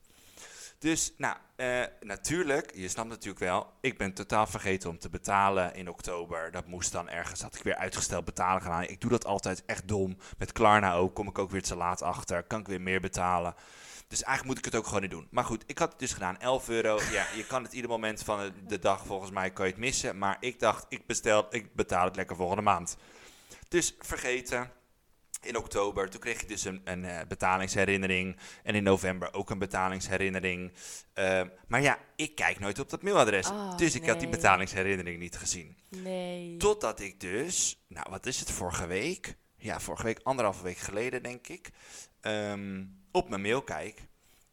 Dus, 0.83 1.13
nou, 1.17 1.35
eh, 1.55 1.83
natuurlijk, 2.01 2.71
je 2.75 2.87
snapt 2.87 3.09
natuurlijk 3.09 3.39
wel, 3.39 3.67
ik 3.81 3.97
ben 3.97 4.13
totaal 4.13 4.47
vergeten 4.47 4.89
om 4.89 4.99
te 4.99 5.09
betalen 5.09 5.75
in 5.75 5.89
oktober. 5.89 6.51
Dat 6.51 6.67
moest 6.67 6.91
dan 6.91 7.09
ergens, 7.09 7.41
had 7.41 7.55
ik 7.55 7.63
weer 7.63 7.75
uitgesteld 7.75 8.25
betalen 8.25 8.61
gedaan. 8.61 8.83
Ik 8.83 9.01
doe 9.01 9.09
dat 9.09 9.25
altijd 9.25 9.63
echt 9.65 9.87
dom. 9.87 10.17
Met 10.37 10.51
Klarna 10.51 10.93
ook, 10.93 11.13
kom 11.15 11.27
ik 11.27 11.37
ook 11.39 11.51
weer 11.51 11.61
te 11.61 11.75
laat 11.75 12.01
achter, 12.01 12.43
kan 12.43 12.59
ik 12.59 12.67
weer 12.67 12.81
meer 12.81 13.01
betalen. 13.01 13.55
Dus 14.07 14.23
eigenlijk 14.23 14.45
moet 14.55 14.57
ik 14.65 14.71
het 14.73 14.81
ook 14.81 14.85
gewoon 14.87 15.01
niet 15.01 15.11
doen. 15.11 15.27
Maar 15.31 15.43
goed, 15.45 15.63
ik 15.67 15.77
had 15.77 15.89
het 15.89 15.99
dus 15.99 16.13
gedaan, 16.13 16.39
11 16.39 16.69
euro. 16.69 16.99
Ja, 17.11 17.25
je 17.35 17.45
kan 17.47 17.63
het 17.63 17.73
ieder 17.73 17.89
moment 17.89 18.23
van 18.23 18.39
de- 18.39 18.65
de 18.67 18.79
dag, 18.79 19.05
volgens 19.05 19.31
mij 19.31 19.51
kan 19.51 19.65
je 19.65 19.71
het 19.71 19.81
missen. 19.81 20.17
Maar 20.17 20.37
ik 20.39 20.59
dacht, 20.59 20.85
ik, 20.89 21.05
bestel, 21.05 21.47
ik 21.49 21.75
betaal 21.75 22.05
het 22.05 22.15
lekker 22.15 22.35
volgende 22.35 22.61
maand. 22.63 22.97
Dus 23.67 23.95
vergeten. 23.99 24.71
In 25.43 25.57
oktober, 25.57 26.09
toen 26.09 26.19
kreeg 26.19 26.41
je 26.41 26.47
dus 26.47 26.65
een, 26.65 26.81
een 26.83 27.05
eh, 27.05 27.19
betalingsherinnering. 27.27 28.37
En 28.63 28.75
in 28.75 28.83
november 28.83 29.33
ook 29.33 29.49
een 29.49 29.57
betalingsherinnering. 29.59 30.71
Ehm, 31.13 31.47
maar 31.67 31.81
ja, 31.81 31.97
ik 32.15 32.35
kijk 32.35 32.59
nooit 32.59 32.79
op 32.79 32.89
dat 32.89 33.01
mailadres. 33.01 33.49
Oh, 33.49 33.77
dus 33.77 33.95
ik 33.95 34.07
had 34.07 34.19
die 34.19 34.29
betalingsherinnering 34.29 35.19
niet 35.19 35.37
gezien. 35.37 35.77
Nee. 35.89 36.57
Totdat 36.57 36.99
ik 36.99 37.19
dus, 37.19 37.83
nou 37.87 38.07
wat 38.09 38.25
is 38.25 38.39
het, 38.39 38.51
vorige 38.51 38.87
week? 38.87 39.35
Ja, 39.57 39.79
vorige 39.79 40.03
week, 40.03 40.19
anderhalve 40.23 40.63
week 40.63 40.77
geleden 40.77 41.23
denk 41.23 41.47
ik. 41.47 41.69
ehm, 42.21 42.83
op 43.11 43.29
mijn 43.29 43.41
mail 43.41 43.61
kijk. 43.61 44.01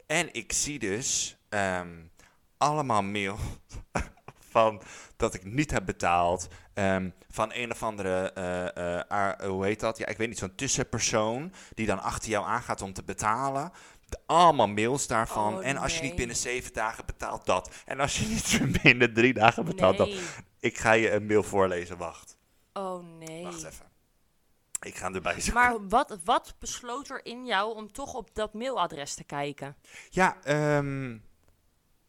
En 0.06 0.28
ik 0.32 0.52
zie 0.52 0.78
dus 0.78 1.37
ehm, 1.48 1.98
allemaal 2.56 3.02
mail 3.02 3.38
van 4.50 4.82
dat 5.17 5.35
ik 5.35 5.44
niet 5.44 5.70
heb 5.70 5.87
betaald. 5.87 6.49
ehm, 6.75 7.11
van 7.31 7.50
een 7.55 7.70
of 7.70 7.82
andere, 7.82 8.32
eh, 8.32 9.11
eh, 9.11 9.49
hoe 9.49 9.64
heet 9.64 9.81
dat? 9.81 9.99
Ja, 9.99 10.06
ik 10.06 10.17
weet 10.17 10.29
niet, 10.29 10.38
zo'n 10.38 10.55
tussenpersoon 10.55 11.52
die 11.75 11.87
dan 11.87 12.00
achter 12.02 12.31
jou 12.31 12.47
aangaat 12.47 12.82
om 12.82 12.93
te 12.93 13.02
betalen. 13.02 13.73
De- 14.08 14.19
allemaal 14.26 14.69
mails 14.69 15.06
daarvan. 15.06 15.56
Oh, 15.56 15.67
en 15.67 15.76
als 15.76 15.97
je 15.97 16.02
niet 16.02 16.14
binnen 16.17 16.37
zeven 16.37 16.73
dagen 16.73 17.06
betaalt, 17.06 17.47
dat. 17.47 17.70
En 17.87 18.00
als 18.00 18.19
je 18.19 18.26
niet 18.26 18.61
binnen 18.82 19.14
drie 19.14 19.32
dagen 19.32 19.64
betaalt, 19.64 19.97
dat. 19.97 20.08
Ik 20.61 20.79
ga 20.79 20.93
je 20.93 21.11
een 21.11 21.26
mail 21.26 21.43
voorlezen, 21.43 21.97
wacht. 21.97 22.37
Oh 22.73 23.05
nee. 23.19 23.43
Wacht 23.44 23.64
even. 23.64 23.87
Ik 24.81 24.97
ga 24.97 25.05
hem 25.05 25.14
erbij 25.14 25.41
zoeken. 25.41 25.62
Maar 25.62 25.88
wat, 25.88 26.19
wat 26.25 26.55
besloot 26.58 27.08
er 27.11 27.25
in 27.25 27.47
jou 27.47 27.75
om 27.76 27.93
toch 27.93 28.14
op 28.14 28.35
dat 28.35 28.55
mailadres 28.55 29.14
te 29.14 29.25
kijken? 29.25 29.76
Ja, 30.11 30.37
ehm, 30.43 31.17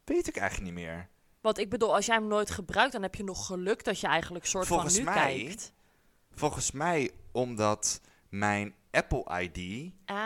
weet 0.04 0.28
ik 0.28 0.36
eigenlijk 0.36 0.74
niet 0.74 0.84
meer. 0.84 1.08
Want 1.42 1.58
ik 1.58 1.68
bedoel, 1.70 1.94
als 1.94 2.06
jij 2.06 2.14
hem 2.16 2.26
nooit 2.26 2.50
gebruikt, 2.50 2.92
dan 2.92 3.02
heb 3.02 3.14
je 3.14 3.24
nog 3.24 3.46
geluk 3.46 3.84
dat 3.84 4.00
je 4.00 4.06
eigenlijk 4.06 4.46
soort 4.46 4.66
Volgens 4.66 4.94
van 4.94 5.04
nu 5.04 5.10
mij- 5.10 5.34
kijkt. 5.36 5.72
Volgens 6.34 6.70
mij 6.70 7.10
omdat 7.32 8.00
mijn 8.28 8.74
Apple 8.90 9.40
ID 9.40 9.56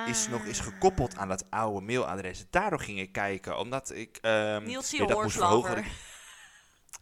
is 0.06 0.28
nog 0.28 0.44
eens 0.46 0.58
Ah. 0.58 0.64
gekoppeld 0.64 1.16
aan 1.16 1.28
dat 1.28 1.44
oude 1.50 1.80
mailadres. 1.86 2.44
Daardoor 2.50 2.80
ging 2.80 2.98
ik 3.00 3.12
kijken, 3.12 3.58
omdat 3.58 3.90
ik... 3.94 4.18
ehm 4.22 4.62
Nielsie 4.64 5.06
dat 5.06 5.22
moest 5.22 5.36
verhogen. 5.36 5.84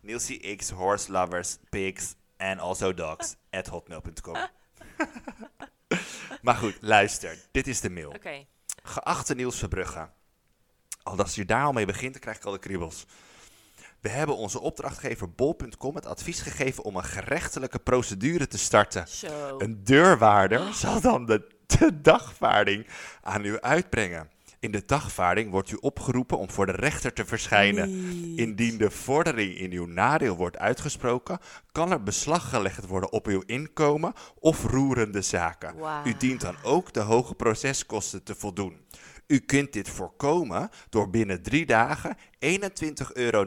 Nielsie 0.00 0.56
X, 0.56 0.70
horse 0.70 1.12
lovers, 1.12 1.56
pigs 1.70 2.14
and 2.36 2.60
also 2.60 2.94
dogs 2.94 3.34
at 3.50 3.66
hotmail.com. 3.66 4.36
maar 6.42 6.54
goed, 6.56 6.76
luister. 6.80 7.38
Dit 7.50 7.66
is 7.66 7.80
de 7.80 7.90
mail. 7.90 8.14
Geachte 8.82 9.34
Niels 9.34 9.58
Verbrugge. 9.58 10.08
Al 11.02 11.18
als 11.18 11.34
je 11.34 11.44
daar 11.44 11.64
al 11.64 11.72
mee 11.72 11.86
begint, 11.86 12.12
dan 12.12 12.20
krijg 12.20 12.36
ik 12.36 12.44
al 12.44 12.52
de 12.52 12.58
kriebels. 12.58 13.04
We 14.04 14.10
hebben 14.10 14.36
onze 14.36 14.60
opdrachtgever 14.60 15.30
Bol.com 15.30 15.94
het 15.94 16.06
advies 16.06 16.40
gegeven 16.40 16.84
om 16.84 16.96
een 16.96 17.04
gerechtelijke 17.04 17.78
procedure 17.78 18.46
te 18.46 18.58
starten. 18.58 19.08
Zo. 19.08 19.54
Een 19.58 19.84
deurwaarder 19.84 20.74
zal 20.74 21.00
dan 21.00 21.26
de, 21.26 21.50
de 21.66 22.00
dagvaarding 22.00 22.86
aan 23.22 23.44
u 23.44 23.60
uitbrengen. 23.60 24.30
In 24.58 24.70
de 24.70 24.82
dagvaarding 24.86 25.50
wordt 25.50 25.70
u 25.70 25.76
opgeroepen 25.80 26.38
om 26.38 26.50
voor 26.50 26.66
de 26.66 26.72
rechter 26.72 27.12
te 27.12 27.24
verschijnen. 27.24 28.08
Niet. 28.08 28.38
Indien 28.38 28.78
de 28.78 28.90
vordering 28.90 29.58
in 29.58 29.72
uw 29.72 29.86
nadeel 29.86 30.36
wordt 30.36 30.58
uitgesproken, 30.58 31.38
kan 31.72 31.92
er 31.92 32.02
beslag 32.02 32.48
gelegd 32.48 32.86
worden 32.86 33.12
op 33.12 33.26
uw 33.26 33.42
inkomen 33.46 34.12
of 34.38 34.64
roerende 34.64 35.22
zaken. 35.22 35.74
U 36.04 36.14
dient 36.18 36.40
dan 36.40 36.56
ook 36.62 36.92
de 36.92 37.00
hoge 37.00 37.34
proceskosten 37.34 38.22
te 38.22 38.34
voldoen. 38.34 38.80
U 39.26 39.38
kunt 39.38 39.72
dit 39.72 39.88
voorkomen 39.88 40.70
door 40.88 41.10
binnen 41.10 41.42
drie 41.42 41.66
dagen 41.66 42.16
21,69 42.16 42.20
euro 43.12 43.44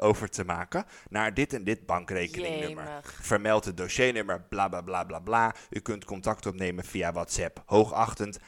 over 0.00 0.30
te 0.30 0.44
maken 0.44 0.84
naar 1.08 1.34
dit 1.34 1.52
en 1.52 1.64
dit 1.64 1.86
bankrekeningnummer. 1.86 2.84
Jemig. 2.84 3.18
Vermeld 3.22 3.64
het 3.64 3.76
dossiernummer, 3.76 4.42
bla 4.48 4.68
bla 4.68 4.80
bla 4.80 5.04
bla 5.04 5.18
bla. 5.18 5.54
U 5.70 5.80
kunt 5.80 6.04
contact 6.04 6.46
opnemen 6.46 6.84
via 6.84 7.12
WhatsApp. 7.12 7.62
Hoogachtend. 7.66 8.38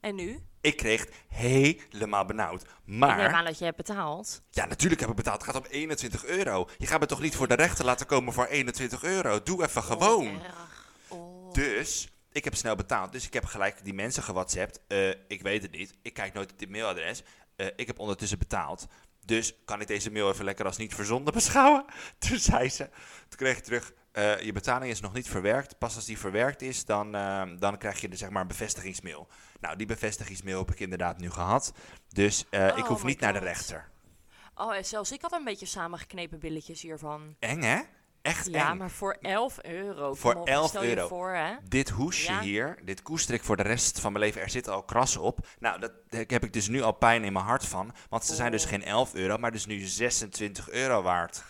En 0.00 0.14
nu? 0.14 0.38
Ik 0.60 0.76
kreeg 0.76 1.06
helemaal 1.28 2.24
benauwd. 2.24 2.62
Ik 2.62 2.68
neem 2.84 2.98
Maar 2.98 3.32
aan 3.32 3.44
dat 3.44 3.58
je 3.58 3.64
hebt 3.64 3.76
betaald. 3.76 4.42
ja, 4.50 4.66
natuurlijk 4.66 5.00
heb 5.00 5.10
ik 5.10 5.16
betaald. 5.16 5.46
Het 5.46 5.50
gaat 5.54 5.64
om 5.64 5.70
21 5.70 6.24
euro. 6.24 6.68
Je 6.78 6.86
gaat 6.86 7.00
me 7.00 7.06
toch 7.06 7.20
niet 7.20 7.36
voor 7.36 7.48
de 7.48 7.54
rechter 7.54 7.84
laten 7.84 8.06
komen 8.06 8.32
voor 8.32 8.46
21 8.46 9.02
euro? 9.02 9.42
Doe 9.42 9.64
even 9.64 9.82
gewoon. 9.82 10.26
Oh, 10.26 10.44
erg. 10.44 10.94
Oh. 11.08 11.52
Dus 11.52 12.08
ik 12.32 12.44
heb 12.44 12.54
snel 12.54 12.74
betaald. 12.76 13.12
Dus 13.12 13.26
ik 13.26 13.32
heb 13.32 13.44
gelijk 13.44 13.84
die 13.84 13.94
mensen 13.94 14.22
gewhatsappt. 14.22 14.80
Eh, 14.86 15.08
ik 15.08 15.42
weet 15.42 15.62
het 15.62 15.70
niet. 15.70 15.94
Ik 16.02 16.14
kijk 16.14 16.32
nooit 16.34 16.52
op 16.52 16.58
dit 16.58 16.70
mailadres. 16.70 17.22
Eh, 17.56 17.66
ik 17.76 17.86
heb 17.86 17.98
ondertussen 17.98 18.38
betaald. 18.38 18.86
Dus 19.24 19.54
kan 19.64 19.80
ik 19.80 19.86
deze 19.86 20.10
mail 20.10 20.30
even 20.30 20.44
lekker 20.44 20.64
als 20.64 20.76
niet 20.76 20.94
verzonden 20.94 21.34
beschouwen? 21.40 21.84
Toen 22.18 22.38
zei 22.38 22.68
ze. 22.68 22.84
Toen 23.28 23.38
kreeg 23.38 23.56
ik 23.56 23.64
terug. 23.64 23.92
eh, 24.12 24.40
je 24.40 24.52
betaling 24.52 24.92
is 24.92 25.00
nog 25.00 25.12
niet 25.12 25.28
verwerkt. 25.28 25.78
Pas 25.78 25.96
als 25.96 26.04
die 26.04 26.18
verwerkt 26.18 26.62
is, 26.62 26.84
dan, 26.84 27.12
dan 27.58 27.78
krijg 27.78 28.00
je 28.00 28.08
de, 28.08 28.16
zeg 28.16 28.30
maar, 28.30 28.42
een 28.42 28.48
bevestigingsmail. 28.48 29.28
Nou, 29.60 29.76
die 29.76 29.86
bevestigingsmail 29.86 30.58
heb 30.58 30.70
ik 30.70 30.80
inderdaad 30.80 31.18
nu 31.18 31.30
gehad. 31.30 31.72
Dus 32.08 32.46
ik 32.50 32.78
Oh 32.78 32.86
hoef 32.86 33.04
niet 33.04 33.20
naar 33.20 33.32
de 33.32 33.38
rechter. 33.38 33.90
Oh, 34.54 34.74
en 34.76 34.84
zelfs 34.84 35.12
ik 35.12 35.22
had 35.22 35.32
een 35.32 35.44
beetje 35.44 35.66
samengeknepen 35.66 36.38
billetjes 36.38 36.82
hiervan. 36.82 37.36
Eng, 37.38 37.62
hè? 37.62 37.80
Echt 38.22 38.46
Ja, 38.46 38.70
eng. 38.70 38.76
maar 38.76 38.90
voor 38.90 39.16
11 39.20 39.58
euro. 39.62 40.14
Voor 40.14 40.32
kom 40.32 40.40
op, 40.42 40.48
11 40.48 40.68
stel 40.68 40.84
euro. 40.84 41.02
je 41.02 41.08
voor, 41.08 41.30
hè? 41.30 41.54
Dit 41.68 41.88
hoesje 41.88 42.32
Ja. 42.32 42.40
hier, 42.40 42.78
dit 42.84 43.02
koester 43.02 43.34
ik 43.34 43.44
voor 43.44 43.56
de 43.56 43.62
rest 43.62 44.00
van 44.00 44.12
mijn 44.12 44.24
leven. 44.24 44.40
Er 44.40 44.50
zitten 44.50 44.72
al 44.72 44.82
krassen 44.82 45.20
op. 45.20 45.46
Nou, 45.58 45.80
dat, 45.80 45.92
daar 46.08 46.24
heb 46.26 46.44
ik 46.44 46.52
dus 46.52 46.68
nu 46.68 46.82
al 46.82 46.92
pijn 46.92 47.24
in 47.24 47.32
mijn 47.32 47.44
hart 47.44 47.66
van. 47.66 47.94
Want 48.08 48.24
ze 48.24 48.34
zijn 48.34 48.50
dus 48.50 48.62
Oh. 48.62 48.68
geen 48.68 48.84
11 48.84 49.14
euro, 49.14 49.36
maar 49.38 49.52
dus 49.52 49.66
nu 49.66 49.80
26 49.80 50.70
euro 50.70 51.02
waard. 51.02 51.42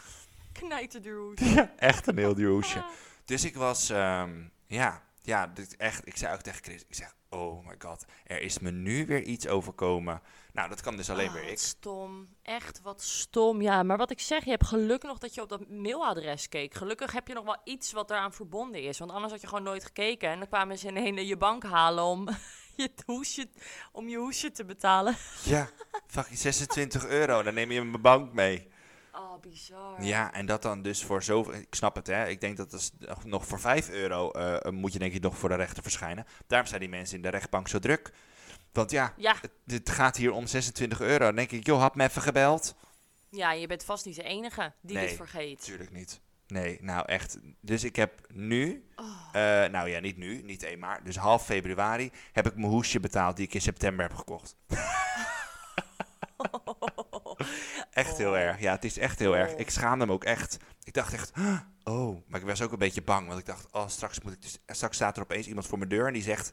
Knijterduur. 0.52 1.32
Ja, 1.44 1.72
echt 1.76 2.06
een 2.06 2.18
heel 2.18 2.34
duur 2.34 2.50
hoesje. 2.50 2.84
Dus 3.24 3.44
ik 3.44 3.56
was, 3.56 3.90
ehm, 3.90 4.30
ja, 4.66 5.02
ja, 5.22 5.46
dit 5.46 5.76
echt, 5.76 6.06
ik 6.06 6.16
zei 6.16 6.34
ook 6.34 6.40
tegen 6.40 6.62
Chris, 6.62 6.80
ik 6.88 6.94
zeg, 6.94 7.14
oh 7.30 7.66
my 7.66 7.74
god, 7.78 8.04
er 8.24 8.40
is 8.40 8.58
me 8.58 8.70
nu 8.70 9.06
weer 9.06 9.22
iets 9.22 9.46
overkomen. 9.48 10.22
Nou, 10.52 10.68
dat 10.68 10.80
kan 10.80 10.96
dus 10.96 11.10
alleen 11.10 11.26
Oh, 11.26 11.32
weer 11.32 11.42
wat 11.42 11.50
ik. 11.52 11.58
stom. 11.58 12.28
Echt 12.42 12.80
wat 12.82 13.02
stom. 13.02 13.62
Ja, 13.62 13.82
maar 13.82 13.96
wat 13.96 14.10
ik 14.10 14.20
zeg, 14.20 14.44
je 14.44 14.50
hebt 14.50 14.66
geluk 14.66 15.02
nog 15.02 15.18
dat 15.18 15.34
je 15.34 15.42
op 15.42 15.48
dat 15.48 15.68
mailadres 15.68 16.48
keek. 16.48 16.74
Gelukkig 16.74 17.12
heb 17.12 17.28
je 17.28 17.34
nog 17.34 17.44
wel 17.44 17.56
iets 17.64 17.92
wat 17.92 18.10
eraan 18.10 18.32
verbonden 18.32 18.82
is. 18.82 18.98
Want 18.98 19.10
anders 19.10 19.32
had 19.32 19.40
je 19.40 19.46
gewoon 19.46 19.62
nooit 19.62 19.84
gekeken. 19.84 20.28
En 20.30 20.38
dan 20.38 20.48
kwamen 20.48 20.78
ze 20.78 20.88
in 20.92 21.26
je 21.26 21.36
bank 21.36 21.62
halen 21.62 22.04
om 22.04 22.28
je 22.76 22.90
hoesje, 23.06 23.48
om 23.92 24.08
je 24.08 24.16
hoesje 24.16 24.50
te 24.50 24.64
betalen. 24.64 25.16
Ja, 25.44 25.68
fucking 26.06 26.38
26 26.38 27.06
euro. 27.06 27.42
Dan 27.42 27.54
neem 27.54 27.70
je 27.70 27.82
mijn 27.82 28.02
bank 28.02 28.32
mee. 28.32 28.68
Oh, 29.12 29.40
bizar. 29.40 30.02
Ja, 30.02 30.32
en 30.32 30.46
dat 30.46 30.62
dan 30.62 30.82
dus 30.82 31.04
voor 31.04 31.22
zoveel... 31.22 31.54
Ik 31.54 31.74
snap 31.74 31.94
het, 31.94 32.06
hè. 32.06 32.26
Ik 32.28 32.40
denk 32.40 32.56
dat 32.56 32.72
is 32.72 32.90
nog- 33.24 33.46
voor 33.46 33.60
5 33.60 33.88
euro 33.90 34.30
eh, 34.30 34.70
moet 34.70 34.92
je 34.92 34.98
denk 34.98 35.12
ik 35.12 35.22
nog 35.22 35.38
voor 35.38 35.48
de 35.48 35.54
rechter 35.54 35.82
verschijnen. 35.82 36.26
Daarom 36.46 36.68
zijn 36.68 36.80
die 36.80 36.88
mensen 36.88 37.16
in 37.16 37.22
de 37.22 37.28
rechtbank 37.28 37.68
zo 37.68 37.78
druk. 37.78 38.12
Want 38.72 38.90
ja, 38.90 39.14
Ja, 39.16 39.34
het, 39.40 39.50
het 39.66 39.90
gaat 39.90 40.16
hier 40.16 40.32
om 40.32 40.46
26 40.46 41.00
euro. 41.00 41.24
Dan 41.24 41.34
denk 41.34 41.50
ik, 41.50 41.66
joh, 41.66 41.80
had 41.80 41.94
me 41.94 42.04
even 42.04 42.22
gebeld. 42.22 42.74
ja, 43.30 43.52
je 43.52 43.66
bent 43.66 43.84
vast 43.84 44.04
niet 44.04 44.14
de 44.16 44.22
enige 44.22 44.72
die 44.80 44.96
Nee, 44.96 45.06
dit 45.06 45.16
vergeet. 45.16 45.58
Natuurlijk 45.58 45.90
niet. 45.92 46.20
Nee, 46.46 46.78
nou 46.80 47.06
echt. 47.06 47.38
Dus 47.60 47.84
ik 47.84 47.96
heb 47.96 48.20
nu, 48.32 48.84
Oh. 48.96 49.04
eh, 49.32 49.70
nou 49.70 49.88
ja, 49.88 50.00
niet 50.00 50.16
nu, 50.16 50.42
niet 50.42 50.62
1 50.62 50.78
maart, 50.78 51.04
dus 51.04 51.16
half 51.16 51.44
februari 51.44 52.10
heb 52.32 52.46
ik 52.46 52.54
mijn 52.54 52.68
hoesje 52.70 53.00
betaald 53.00 53.36
die 53.36 53.46
ik 53.46 53.54
in 53.54 53.60
september 53.60 54.06
heb 54.06 54.14
gekocht. 54.16 54.56
echt 57.90 58.16
heel 58.18 58.30
Oh. 58.30 58.38
erg. 58.38 58.60
Ja, 58.60 58.72
het 58.72 58.84
is 58.84 58.98
echt 58.98 59.18
heel 59.18 59.36
erg. 59.36 59.52
Oh. 59.52 59.58
Ik 59.60 59.70
schaamde 59.70 60.06
me 60.06 60.12
ook 60.12 60.24
echt. 60.24 60.56
Ik 60.84 60.94
dacht 60.94 61.12
echt, 61.12 61.32
oh, 61.84 62.16
maar 62.28 62.40
ik 62.40 62.46
was 62.46 62.62
ook 62.62 62.72
een 62.72 62.78
beetje 62.78 63.02
bang, 63.02 63.26
want 63.26 63.38
ik 63.40 63.46
dacht, 63.46 63.66
oh, 63.72 63.88
straks 63.88 64.20
moet 64.20 64.32
ik 64.32 64.42
dus, 64.42 64.58
straks 64.66 64.96
staat 64.96 65.16
er 65.16 65.22
opeens 65.22 65.46
iemand 65.46 65.66
voor 65.66 65.78
mijn 65.78 65.90
deur 65.90 66.06
en 66.06 66.12
die 66.12 66.22
zegt, 66.22 66.52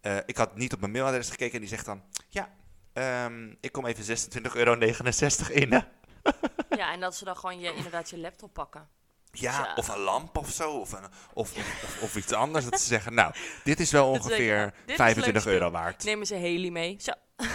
eh, 0.00 0.16
ik 0.26 0.36
had 0.36 0.56
niet 0.56 0.72
op 0.72 0.80
mijn 0.80 0.92
mailadres 0.92 1.30
gekeken 1.30 1.54
en 1.54 1.60
die 1.60 1.68
zegt 1.68 1.84
dan, 1.86 2.02
ja, 2.28 2.50
ehm, 2.92 3.54
ik 3.60 3.72
kom 3.72 3.86
even 3.86 4.04
26,69 4.04 4.52
euro 4.54 4.74
in. 5.60 5.72
hè." 5.72 5.78
Ja, 6.76 6.92
en 6.92 7.00
dat 7.00 7.16
ze 7.16 7.24
dan 7.24 7.36
gewoon 7.36 7.60
je, 7.60 7.74
inderdaad 7.74 8.10
je 8.10 8.18
laptop 8.18 8.52
pakken. 8.52 8.88
Ja, 9.30 9.52
Ja. 9.58 9.74
of 9.74 9.88
een 9.88 9.98
lamp 9.98 10.36
of 10.36 10.50
zo, 10.50 10.70
of, 10.78 10.92
een, 10.92 11.04
of, 11.34 11.52
of, 12.00 12.16
iets 12.16 12.32
anders. 12.32 12.64
Dat 12.64 12.80
ze 12.80 12.86
zeggen, 12.86 13.14
nou, 13.14 13.34
dit 13.64 13.80
is 13.80 13.90
wel 13.90 14.08
ongeveer 14.18 14.56
leuk, 14.56 14.64
ja. 14.64 14.80
Dit 14.80 14.88
is 14.88 14.96
25 14.96 15.44
leuk 15.44 15.54
euro 15.54 15.70
waard. 15.70 16.04
Nemen 16.04 16.26
ze 16.26 16.34
Haley 16.34 16.70
mee. 16.70 16.96
Zo. 17.00 17.12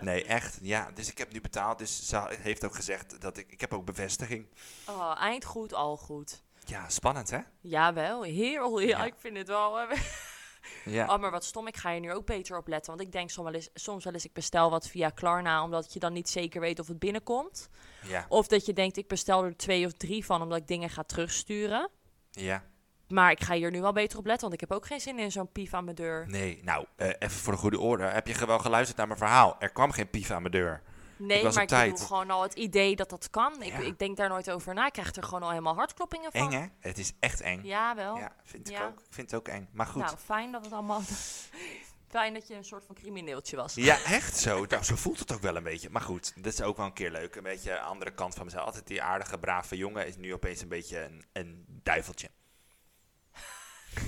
Nee, 0.00 0.24
echt. 0.24 0.58
Ja, 0.62 0.90
dus 0.94 1.10
ik 1.10 1.18
heb 1.18 1.32
nu 1.32 1.40
betaald. 1.40 1.78
Dus 1.78 2.08
ze 2.08 2.36
heeft 2.40 2.64
ook 2.64 2.74
gezegd 2.74 3.20
dat 3.20 3.36
ik... 3.36 3.52
Ik 3.52 3.60
heb 3.60 3.72
ook 3.74 3.84
bevestiging. 3.84 4.46
Oh, 4.88 5.14
eind 5.18 5.44
goed, 5.44 5.74
al 5.74 5.96
goed. 5.96 6.42
Ja, 6.64 6.88
spannend, 6.88 7.30
hè? 7.30 7.38
Jawel, 7.60 8.22
heel, 8.22 8.78
ja, 8.80 8.86
Ja. 8.88 9.04
ik 9.04 9.14
vind 9.18 9.36
het 9.36 9.48
wel... 9.48 9.80
eh, 9.80 10.00
Ja. 10.84 11.06
Oh, 11.14 11.18
maar 11.20 11.30
wat 11.30 11.44
stom, 11.44 11.66
ik 11.66 11.76
ga 11.76 11.90
hier 11.90 12.00
nu 12.00 12.12
ook 12.12 12.26
beter 12.26 12.56
op 12.56 12.68
letten. 12.68 12.92
Want 12.96 13.06
ik 13.06 13.12
denk 13.12 13.30
soms 13.30 13.46
wel 13.50 13.54
eens, 13.56 13.70
soms 13.74 14.04
wel 14.04 14.12
eens 14.12 14.24
ik 14.24 14.32
bestel 14.32 14.70
wat 14.70 14.88
via 14.88 15.08
Klarna, 15.10 15.62
omdat 15.62 15.92
je 15.92 15.98
dan 15.98 16.12
niet 16.12 16.28
zeker 16.28 16.60
weet 16.60 16.78
of 16.78 16.88
het 16.88 16.98
binnenkomt. 16.98 17.68
Ja. 18.02 18.26
Of 18.28 18.46
dat 18.46 18.66
je 18.66 18.72
denkt, 18.72 18.96
ik 18.96 19.08
bestel 19.08 19.44
er 19.44 19.56
twee 19.56 19.86
of 19.86 19.92
drie 19.92 20.24
van, 20.24 20.42
omdat 20.42 20.58
ik 20.58 20.66
dingen 20.66 20.90
ga 20.90 21.02
terugsturen. 21.02 21.88
Ja. 22.30 22.64
Maar 23.10 23.30
ik 23.30 23.42
ga 23.42 23.54
hier 23.54 23.70
nu 23.70 23.80
wel 23.80 23.92
beter 23.92 24.18
op 24.18 24.26
letten, 24.26 24.48
want 24.48 24.62
ik 24.62 24.68
heb 24.68 24.78
ook 24.78 24.86
geen 24.86 25.00
zin 25.00 25.18
in 25.18 25.32
zo'n 25.32 25.52
pief 25.52 25.74
aan 25.74 25.84
mijn 25.84 25.96
deur. 25.96 26.24
Nee, 26.28 26.60
nou, 26.62 26.86
eh, 26.96 27.08
even 27.08 27.30
voor 27.30 27.52
de 27.52 27.58
goede 27.58 27.78
orde. 27.78 28.04
Heb 28.04 28.26
je 28.26 28.46
wel 28.46 28.58
geluisterd 28.58 28.96
naar 28.98 29.06
mijn 29.06 29.18
verhaal? 29.18 29.56
Er 29.58 29.70
kwam 29.70 29.90
geen 29.90 30.10
pief 30.10 30.30
aan 30.30 30.42
mijn 30.42 30.52
deur. 30.52 30.82
Nee, 31.16 31.42
was 31.42 31.54
maar 31.54 31.64
op 31.64 31.70
ik 31.70 31.76
bedoel 31.78 31.94
tijd. 31.96 32.06
gewoon 32.06 32.30
al 32.30 32.42
het 32.42 32.54
idee 32.54 32.96
dat 32.96 33.10
dat 33.10 33.30
kan. 33.30 33.62
Ik, 33.62 33.72
Ja. 33.72 33.78
ik 33.78 33.98
denk 33.98 34.16
daar 34.16 34.28
nooit 34.28 34.50
over 34.50 34.74
na. 34.74 34.86
Ik 34.86 34.92
krijg 34.92 35.14
er 35.14 35.22
gewoon 35.22 35.42
al 35.42 35.48
helemaal 35.48 35.74
hartkloppingen 35.74 36.32
van. 36.32 36.52
Eng, 36.52 36.60
hè? 36.60 36.66
Het 36.78 36.98
is 36.98 37.12
echt 37.20 37.40
eng. 37.40 37.60
Ja, 37.64 37.94
wel. 37.94 38.16
Ja, 38.16 38.32
vind 38.44 38.70
ik 38.70 38.80
ook. 38.80 38.98
Ik 39.00 39.06
vind 39.10 39.30
het 39.30 39.40
ook 39.40 39.48
eng. 39.48 39.68
Maar 39.72 39.86
goed. 39.86 40.02
Nou, 40.02 40.16
fijn 40.16 40.52
dat 40.52 40.64
het 40.64 40.72
allemaal... 40.72 41.00
fijn 42.08 42.34
dat 42.34 42.48
je 42.48 42.54
een 42.54 42.64
soort 42.64 42.84
van 42.86 42.94
crimineeltje 42.94 43.56
was. 43.56 43.74
Ja, 43.74 44.02
echt 44.04 44.36
zo. 44.36 44.64
Nou, 44.68 44.84
zo 44.84 44.96
voelt 44.96 45.18
het 45.18 45.32
ook 45.32 45.40
wel 45.40 45.56
een 45.56 45.62
beetje. 45.62 45.90
Maar 45.90 46.02
goed, 46.02 46.32
dat 46.36 46.52
is 46.52 46.62
ook 46.62 46.76
wel 46.76 46.86
een 46.86 46.92
keer 46.92 47.10
leuk. 47.10 47.34
Een 47.36 47.42
beetje 47.42 47.80
andere 47.80 48.10
kant 48.10 48.34
van 48.34 48.44
mezelf. 48.44 48.64
Altijd 48.64 48.86
die 48.86 49.02
aardige, 49.02 49.38
brave 49.38 49.76
jongen 49.76 50.06
is 50.06 50.16
nu 50.16 50.32
opeens 50.34 50.60
een 50.60 50.68
beetje 50.68 51.04
een, 51.04 51.24
een 51.32 51.64
duiveltje. 51.82 52.28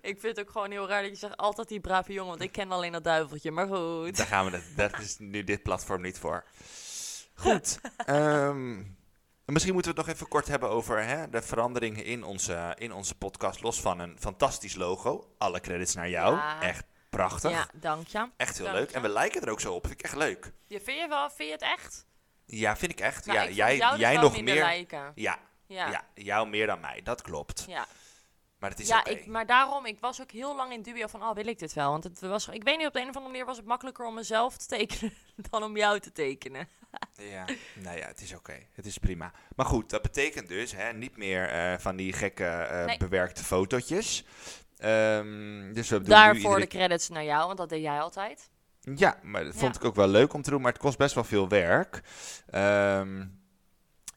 Ik 0.00 0.20
vind 0.20 0.36
het 0.36 0.40
ook 0.40 0.50
gewoon 0.52 0.70
heel 0.70 0.88
raar 0.88 1.02
dat 1.02 1.10
je 1.10 1.16
zegt 1.16 1.36
altijd 1.36 1.68
die 1.68 1.80
brave 1.80 2.12
jongen, 2.12 2.30
want 2.30 2.42
ik 2.42 2.52
ken 2.52 2.72
alleen 2.72 2.92
dat 2.92 3.04
duiveltje. 3.04 3.50
Maar 3.50 3.66
goed. 3.66 4.16
Daar 4.16 4.26
gaan 4.26 4.44
we 4.50 4.56
het. 4.56 4.64
Daar 4.76 5.00
is 5.00 5.16
nu 5.18 5.44
dit 5.44 5.62
platform 5.62 6.02
niet 6.02 6.18
voor. 6.18 6.44
Goed. 7.34 7.80
ehm, 8.06 8.82
misschien 9.44 9.72
moeten 9.74 9.92
we 9.92 9.98
het 9.98 10.06
nog 10.06 10.08
even 10.08 10.28
kort 10.28 10.48
hebben 10.48 10.68
over 10.68 11.04
hè, 11.04 11.28
de 11.30 11.42
veranderingen 11.42 12.04
in 12.04 12.24
onze, 12.24 12.74
in 12.78 12.92
onze 12.92 13.14
podcast. 13.14 13.62
Los 13.62 13.80
van 13.80 13.98
een 13.98 14.16
fantastisch 14.20 14.74
logo. 14.74 15.34
Alle 15.38 15.60
credits 15.60 15.94
naar 15.94 16.08
jou. 16.08 16.34
Ja. 16.36 16.62
Echt 16.62 16.84
prachtig. 17.10 17.50
Ja, 17.50 17.68
dank 17.72 18.06
je. 18.06 18.28
Echt 18.36 18.56
heel 18.56 18.66
Dank 18.66 18.78
leuk. 18.78 18.88
je. 18.90 18.94
En 18.96 19.02
we 19.02 19.08
lijken 19.08 19.42
er 19.42 19.50
ook 19.50 19.60
zo 19.60 19.74
op. 19.74 19.86
Vind 19.86 19.98
ik 19.98 20.04
echt 20.04 20.16
leuk. 20.16 20.52
Ja, 20.66 20.78
vind 20.80 20.98
je 21.00 21.08
wel? 21.08 21.30
Vind 21.30 21.48
je 21.48 21.54
het 21.54 21.62
echt? 21.62 22.06
Ja, 22.46 22.76
vind 22.76 22.92
ik 22.92 23.00
echt. 23.00 23.26
Nou, 23.26 23.38
ja, 23.38 23.44
ik 23.44 23.54
jij, 23.54 23.76
jou 23.76 23.90
dus 23.92 24.00
jij 24.00 24.16
nog 24.16 24.40
meer. 24.42 24.54
lijken. 24.54 25.12
Ja, 25.14 25.38
Ja. 25.66 25.88
ja. 25.90 26.04
jou 26.14 26.48
meer 26.48 26.66
dan 26.66 26.80
mij. 26.80 27.00
Dat 27.02 27.22
klopt. 27.22 27.64
Ja, 27.68 27.86
Maar 28.58 28.70
het 28.70 28.80
is 28.80 28.88
ja 28.88 29.04
ik, 29.04 29.26
maar 29.26 29.46
daarom, 29.46 29.86
ik 29.86 30.00
was 30.00 30.20
ook 30.20 30.30
heel 30.30 30.56
lang 30.56 30.72
in 30.72 30.82
dubio 30.82 31.06
van, 31.06 31.22
oh, 31.22 31.34
wil 31.34 31.46
ik 31.46 31.58
dit 31.58 31.72
wel? 31.72 31.90
Want 31.90 32.04
het 32.04 32.20
was, 32.20 32.48
ik 32.48 32.62
weet 32.64 32.78
niet, 32.78 32.86
op 32.86 32.92
de 32.92 32.98
een 33.00 33.08
of 33.08 33.14
andere 33.14 33.32
manier 33.32 33.46
was 33.46 33.56
het 33.56 33.66
makkelijker 33.66 34.06
om 34.06 34.14
mezelf 34.14 34.56
te 34.56 34.66
tekenen 34.66 35.12
dan 35.50 35.62
om 35.62 35.76
jou 35.76 36.00
te 36.00 36.12
tekenen. 36.12 36.68
Ja, 37.14 37.44
nou 37.74 37.98
ja, 37.98 38.06
het 38.06 38.20
is 38.20 38.34
oké. 38.34 38.66
Het 38.72 38.86
is 38.86 38.98
prima. 38.98 39.32
Maar 39.56 39.66
goed, 39.66 39.90
dat 39.90 40.02
betekent 40.02 40.48
dus 40.48 40.72
hè, 40.72 40.92
niet 40.92 41.16
meer 41.16 41.48
eh, 41.48 41.78
van 41.78 41.96
die 41.96 42.12
gekke 42.12 42.44
eh, 42.44 42.84
Nee. 42.84 42.98
bewerkte 42.98 43.44
fotootjes. 43.44 44.24
Ehm, 44.76 45.72
dus 45.72 45.88
we 45.88 46.02
Daarvoor 46.02 46.36
iedere 46.36 46.60
de 46.60 46.66
credits 46.66 47.08
naar 47.08 47.24
jou, 47.24 47.46
want 47.46 47.58
dat 47.58 47.68
deed 47.68 47.82
jij 47.82 48.00
altijd. 48.00 48.50
Ja, 48.80 49.18
maar 49.22 49.44
dat 49.44 49.54
vond 49.56 49.74
Ja. 49.74 49.80
ik 49.80 49.86
ook 49.86 49.94
wel 49.94 50.08
leuk 50.08 50.32
om 50.32 50.42
te 50.42 50.50
doen, 50.50 50.60
maar 50.60 50.72
het 50.72 50.80
kost 50.80 50.98
best 50.98 51.14
wel 51.14 51.24
veel 51.24 51.48
werk. 51.48 52.00
Ehm, 52.50 53.26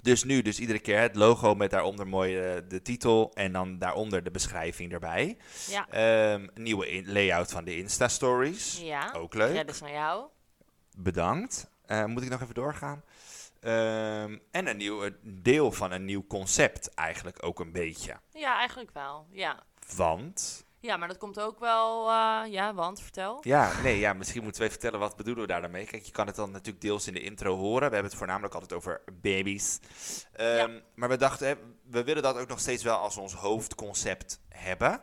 dus 0.01 0.24
nu, 0.24 0.41
dus 0.41 0.60
iedere 0.60 0.79
keer 0.79 1.00
het 1.00 1.15
logo 1.15 1.55
met 1.55 1.70
daaronder 1.72 2.08
mooi 2.08 2.38
eh, 2.39 2.62
de 2.67 2.81
titel 2.81 3.31
en 3.34 3.51
dan 3.51 3.77
daaronder 3.79 4.24
de 4.24 4.31
beschrijving 4.31 4.91
erbij. 4.91 5.38
Ja. 5.67 5.88
Ehm, 5.89 6.48
nieuwe 6.53 6.89
in- 6.89 7.12
layout 7.12 7.51
van 7.51 7.63
de 7.63 7.77
Insta-stories. 7.77 8.79
Ja. 8.81 9.12
Ook 9.13 9.34
leuk. 9.34 9.53
Credits 9.53 9.81
naar 9.81 9.91
jou. 9.91 10.25
Bedankt. 10.98 11.70
Eh, 11.86 12.05
moet 12.05 12.24
ik 12.24 12.29
nog 12.29 12.41
even 12.41 12.53
doorgaan? 12.53 13.03
Ehm, 13.60 14.38
en 14.51 14.67
een 14.67 14.77
nieuw 14.77 15.03
eh, 15.03 15.12
deel 15.24 15.72
van 15.72 15.91
een 15.91 16.05
nieuw 16.05 16.27
concept 16.27 16.93
eigenlijk 16.93 17.46
ook 17.46 17.60
een 17.60 17.72
beetje. 17.72 18.20
Ja, 18.34 18.58
eigenlijk 18.58 18.91
wel. 18.93 19.27
Ja. 19.31 19.63
Want, 19.96 20.65
Ja, 20.81 20.97
maar 20.97 21.07
dat 21.07 21.17
komt 21.17 21.39
ook 21.39 21.59
wel, 21.59 22.09
eh, 22.09 22.41
ja, 22.51 22.73
want, 22.73 23.01
vertel. 23.01 23.39
ja, 23.41 23.81
nee, 23.81 24.00
ja, 24.00 24.13
misschien 24.13 24.43
moeten 24.43 24.61
we 24.61 24.67
even 24.67 24.79
vertellen 24.81 25.07
wat 25.07 25.15
bedoelen 25.17 25.41
we 25.43 25.50
daar 25.50 25.61
dan 25.61 25.71
mee. 25.71 25.85
Kijk, 25.85 26.03
je 26.03 26.11
kan 26.11 26.27
het 26.27 26.35
dan 26.35 26.51
natuurlijk 26.51 26.81
deels 26.81 27.07
in 27.07 27.13
de 27.13 27.21
intro 27.21 27.55
horen. 27.57 27.88
We 27.88 27.93
hebben 27.93 28.03
het 28.11 28.15
voornamelijk 28.15 28.53
altijd 28.53 28.73
over 28.73 29.01
baby's. 29.21 29.79
Ehm, 30.33 30.79
Maar 30.95 31.09
we 31.09 31.17
dachten, 31.17 31.47
hè, 31.47 31.53
we 31.83 32.03
willen 32.03 32.23
dat 32.23 32.38
ook 32.38 32.47
nog 32.47 32.59
steeds 32.59 32.83
wel 32.83 32.97
als 32.97 33.17
ons 33.17 33.33
hoofdconcept 33.33 34.39
hebben. 34.50 35.01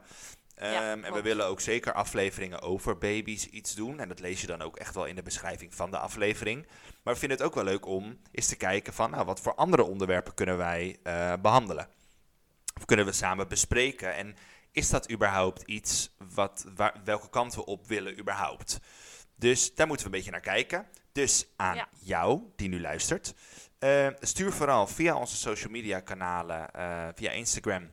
Ehm, 0.54 1.04
en 1.04 1.12
we 1.12 1.22
willen 1.22 1.46
ook 1.46 1.60
zeker 1.60 1.92
afleveringen 1.92 2.62
over 2.62 2.98
baby's 2.98 3.46
iets 3.46 3.74
doen. 3.74 4.00
En 4.00 4.08
dat 4.08 4.20
lees 4.20 4.40
je 4.40 4.46
dan 4.46 4.62
ook 4.62 4.76
echt 4.76 4.94
wel 4.94 5.06
in 5.06 5.14
de 5.16 5.22
beschrijving 5.22 5.74
van 5.74 5.90
de 5.90 5.98
aflevering. 5.98 6.66
Maar 7.02 7.14
we 7.14 7.20
vinden 7.20 7.38
het 7.38 7.46
ook 7.46 7.54
wel 7.54 7.64
leuk 7.64 7.86
om 7.86 8.18
eens 8.32 8.46
te 8.46 8.56
kijken 8.56 8.92
van, 8.92 9.10
nou, 9.10 9.24
wat 9.24 9.40
voor 9.40 9.54
andere 9.54 9.82
onderwerpen 9.84 10.34
kunnen 10.34 10.56
wij 10.56 10.96
eh, 11.02 11.32
behandelen? 11.42 11.88
Of 12.76 12.84
kunnen 12.84 13.06
we 13.06 13.12
samen 13.12 13.48
bespreken? 13.48 14.14
En 14.14 14.36
is 14.72 14.90
dat 14.90 15.10
überhaupt 15.10 15.62
iets 15.62 16.10
wat, 16.34 16.64
waar, 16.74 16.94
welke 17.04 17.28
kant 17.30 17.54
we 17.54 17.64
op 17.64 17.86
willen 17.86 18.18
überhaupt? 18.18 18.78
Dus 19.36 19.74
daar 19.74 19.86
moeten 19.86 20.06
we 20.06 20.12
een 20.12 20.16
beetje 20.18 20.32
naar 20.34 20.54
kijken. 20.54 20.86
Dus 21.12 21.46
aan 21.56 21.76
Ja. 21.76 21.88
jou, 22.00 22.40
die 22.56 22.68
nu 22.68 22.80
luistert. 22.80 23.34
eh, 23.78 24.06
stuur 24.20 24.52
vooral 24.52 24.86
via 24.86 25.16
onze 25.16 25.36
social 25.36 25.72
media 25.72 26.00
kanalen, 26.00 26.70
eh, 26.72 27.08
via 27.14 27.30
Instagram, 27.30 27.90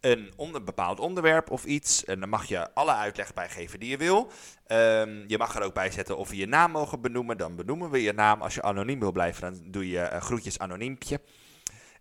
een 0.00 0.32
onder, 0.36 0.64
bepaald 0.64 1.00
onderwerp 1.00 1.50
of 1.50 1.64
iets. 1.64 2.04
En 2.04 2.20
dan 2.20 2.28
mag 2.28 2.44
je 2.46 2.74
alle 2.74 2.92
uitleg 2.94 3.32
bij 3.34 3.48
geven 3.48 3.80
die 3.80 3.88
je 3.90 3.96
wil. 3.96 4.30
Ehm, 4.66 5.24
je 5.26 5.38
mag 5.38 5.54
er 5.56 5.62
ook 5.62 5.74
bij 5.74 5.90
zetten 5.90 6.16
of 6.16 6.28
we 6.28 6.36
je 6.36 6.46
naam 6.46 6.70
mogen 6.70 7.00
benoemen. 7.00 7.36
Dan 7.36 7.56
benoemen 7.56 7.90
we 7.90 8.02
je 8.02 8.12
naam. 8.12 8.42
Als 8.42 8.54
je 8.54 8.62
anoniem 8.62 9.00
wil 9.00 9.12
blijven, 9.12 9.40
dan 9.52 9.70
doe 9.70 9.88
je 9.90 10.00
eh, 10.00 10.20
groetjes 10.20 10.58
anoniempje. 10.58 11.20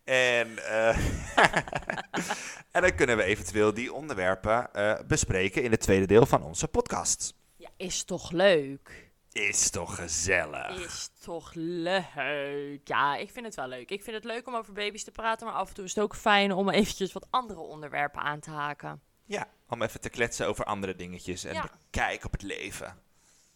En, 0.08 0.58
eh, 0.66 0.98
en 2.72 2.82
dan 2.82 2.96
kunnen 2.96 3.18
we 3.18 3.24
eventueel 3.24 3.74
die 3.74 3.94
onderwerpen 3.94 4.74
eh, 4.74 5.00
bespreken 5.08 5.64
in 5.64 5.72
het 5.72 5.80
tweede 5.80 6.06
deel 6.06 6.26
van 6.26 6.44
onze 6.44 6.68
podcast. 6.68 7.34
Ja, 7.56 7.70
is 7.78 8.04
toch 8.04 8.32
leuk? 8.32 9.12
Is 9.32 9.70
toch 9.70 9.96
gezellig? 9.96 10.86
Is 10.86 11.10
toch 11.24 11.52
leuk? 11.54 12.80
Ja, 12.84 13.16
ik 13.16 13.32
vind 13.32 13.46
het 13.46 13.56
wel 13.56 13.68
leuk. 13.68 13.90
Ik 13.90 14.04
vind 14.04 14.16
het 14.16 14.26
leuk 14.26 14.48
om 14.48 14.56
over 14.56 14.74
baby's 14.74 15.04
te 15.04 15.12
praten, 15.12 15.48
maar 15.48 15.56
af 15.56 15.68
en 15.68 15.74
toe 15.74 15.84
is 15.86 15.96
het 15.96 16.04
ook 16.04 16.16
fijn 16.16 16.52
om 16.52 16.70
eventjes 16.70 17.14
wat 17.14 17.28
andere 17.30 17.60
onderwerpen 17.60 18.22
aan 18.22 18.40
te 18.40 18.52
haken. 18.52 19.02
Ja, 19.26 19.48
om 19.70 19.82
even 19.82 20.02
te 20.02 20.10
kletsen 20.10 20.48
over 20.48 20.66
andere 20.66 20.96
dingetjes 20.96 21.44
en 21.44 21.54
Ja. 21.54 21.70
kijk 21.90 22.26
op 22.26 22.32
het 22.32 22.42
leven. 22.42 23.00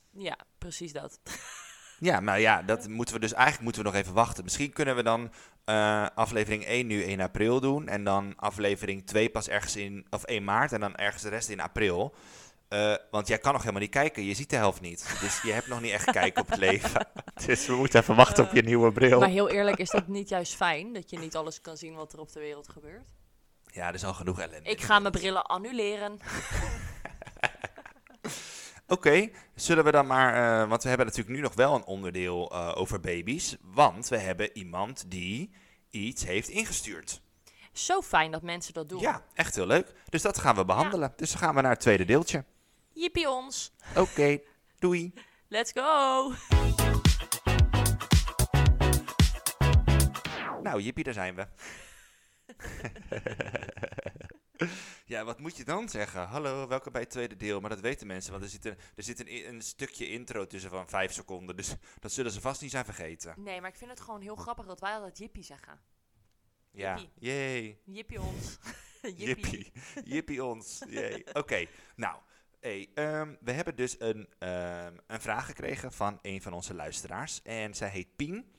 Ja, 0.10 0.38
precies 0.58 0.93
dat. 0.93 1.20
Ja, 2.01 2.20
maar 2.20 2.39
ja, 2.39 2.62
dat 2.62 2.88
moeten 2.88 3.15
we 3.15 3.22
dus 3.22 3.34
eigenlijk 3.34 3.63
moeten 3.63 3.84
we 3.84 3.89
nog 3.89 3.98
even 3.98 4.13
wachten. 4.13 4.43
Misschien 4.43 4.74
kunnen 4.74 4.96
we 4.96 5.03
dan 5.03 5.31
eh, 5.65 6.08
aflevering 6.15 6.65
1 6.65 6.88
nu 6.88 7.03
1 7.03 7.20
april 7.20 7.60
doen. 7.60 7.88
En 7.88 8.03
dan 8.03 8.34
aflevering 8.36 9.05
2 9.08 9.29
pas 9.29 9.48
ergens 9.48 9.75
in, 9.75 10.05
of 10.10 10.24
1 10.24 10.43
maart 10.43 10.72
en 10.72 10.79
dan 10.79 10.96
ergens 10.96 11.24
de 11.24 11.29
rest 11.29 11.50
in 11.50 11.60
april. 11.60 12.15
Eh, 12.67 12.96
want 13.12 13.27
jij 13.27 13.38
kan 13.38 13.51
nog 13.51 13.62
helemaal 13.62 13.81
niet 13.81 13.91
kijken, 13.91 14.24
je 14.24 14.34
ziet 14.34 14.50
de 14.50 14.55
helft 14.55 14.81
niet. 14.81 15.17
Dus 15.20 15.41
je 15.41 15.51
hebt 15.51 15.67
nog 15.67 15.81
niet 15.81 15.91
echt 15.91 16.12
kijk 16.12 16.39
op 16.39 16.50
het 16.50 16.60
leven. 16.70 17.08
Dus 17.46 17.67
we 17.67 17.75
moeten 17.75 18.00
even 18.00 18.15
wachten 18.15 18.43
op 18.43 18.51
je 18.51 18.62
nieuwe 18.62 18.91
bril. 18.91 19.20
Maar 19.20 19.29
heel 19.29 19.50
eerlijk, 19.50 19.77
is 19.77 19.89
dat 19.89 20.08
niet 20.08 20.29
juist 20.29 20.55
fijn 20.55 20.93
dat 20.93 21.10
je 21.10 21.20
niet 21.20 21.36
alles 21.36 21.62
kan 21.62 21.77
zien 21.77 21.96
wat 21.96 22.13
er 22.13 22.20
op 22.20 22.31
de 22.31 22.39
wereld 22.39 22.70
gebeurt? 22.70 23.05
Ja, 23.65 23.88
er 23.88 23.93
is 23.93 24.05
al 24.05 24.13
genoeg 24.13 24.39
ellende. 24.39 24.70
Ik 24.70 24.81
ga 24.81 25.00
mijn 25.00 25.12
brillen 25.12 25.46
annuleren. 25.46 26.20
Oké, 28.91 29.29
zullen 29.55 29.83
we 29.83 29.91
dan 29.91 30.07
maar, 30.07 30.62
eh, 30.62 30.69
want 30.69 30.83
we 30.83 30.89
hebben 30.89 31.07
natuurlijk 31.07 31.36
nu 31.36 31.41
nog 31.41 31.53
wel 31.53 31.75
een 31.75 31.83
onderdeel 31.83 32.51
eh, 32.51 32.74
over 32.75 33.00
baby's, 33.00 33.57
want 33.62 34.07
we 34.07 34.17
hebben 34.17 34.57
iemand 34.57 35.12
die 35.12 35.51
iets 35.89 36.25
heeft 36.25 36.48
ingestuurd. 36.48 37.21
Zo 37.71 38.01
fijn 38.01 38.31
dat 38.31 38.41
mensen 38.41 38.74
dat 38.74 38.89
doen. 38.89 39.00
Ja, 39.00 39.24
echt 39.33 39.55
heel 39.55 39.65
leuk. 39.65 39.93
Dus 40.10 40.21
dat 40.21 40.38
gaan 40.38 40.55
we 40.55 40.65
behandelen. 40.65 41.13
Dus 41.15 41.29
dan 41.29 41.39
gaan 41.39 41.55
we 41.55 41.62
naar 41.62 41.71
het 41.71 41.79
tweede 41.79 42.05
deeltje. 42.05 42.43
Jippie 42.93 43.29
ons. 43.29 43.74
Oké, 43.95 44.39
doei. 44.79 45.13
Let's 45.48 45.71
go. 45.71 46.31
Nou, 50.63 50.81
jippie, 50.81 51.03
daar 51.03 51.13
zijn 51.13 51.36
we. 51.36 51.48
ja, 55.06 55.24
wat 55.24 55.39
moet 55.39 55.58
je 55.58 55.63
dan 55.63 55.89
zeggen? 55.89 56.27
Hallo, 56.27 56.68
welkom 56.68 56.91
bij 56.91 57.01
het 57.01 57.10
tweede 57.10 57.36
deel. 57.36 57.60
Maar 57.60 57.70
dat 57.70 57.80
weten 57.80 58.08
mensen, 58.08 58.32
want 58.32 58.44
er 58.44 58.50
zit 58.50 58.65
een, 58.65 58.77
er 58.96 59.03
zit 59.03 59.20
een, 59.20 59.48
een 59.48 59.62
stukje 59.62 60.10
intro 60.10 60.48
tussen 60.48 60.70
van 60.70 60.89
vijf 60.89 61.12
seconden. 61.12 61.56
Dus 61.56 61.75
dat 62.00 62.12
zullen 62.12 62.32
ze 62.32 62.41
vast 62.41 62.62
niet 62.62 62.72
zijn 62.72 62.86
vergeten. 62.86 63.34
Nee, 63.38 63.62
maar 63.62 63.70
ik 63.70 63.75
vind 63.75 63.89
het 63.89 64.01
gewoon 64.01 64.22
heel 64.22 64.36
grappig 64.36 64.65
dat 64.65 64.80
wij 64.80 64.94
altijd 64.94 65.18
jippie 65.18 65.44
zeggen. 65.44 65.80
Ja, 66.72 66.96
Jippie. 66.98 67.12
yay. 67.20 67.80
Jippie 67.86 68.22
ons. 68.22 68.58
Jippie. 69.25 69.72
Jippie 70.03 70.44
ons. 70.44 70.84
Yay. 70.89 71.25
Oké, 71.34 71.65
nou. 71.96 72.20
Hey, 72.60 72.89
ehm, 72.94 73.36
we 73.39 73.51
hebben 73.51 73.75
dus 73.75 74.00
een, 74.00 74.27
ehm, 74.39 74.98
een 75.08 75.22
vraag 75.22 75.46
gekregen 75.46 75.91
van 75.91 76.20
een 76.22 76.41
van 76.41 76.53
onze 76.53 76.74
luisteraars. 76.74 77.41
En 77.41 77.74
zij 77.74 77.89
heet 77.89 78.15
Pien. 78.15 78.51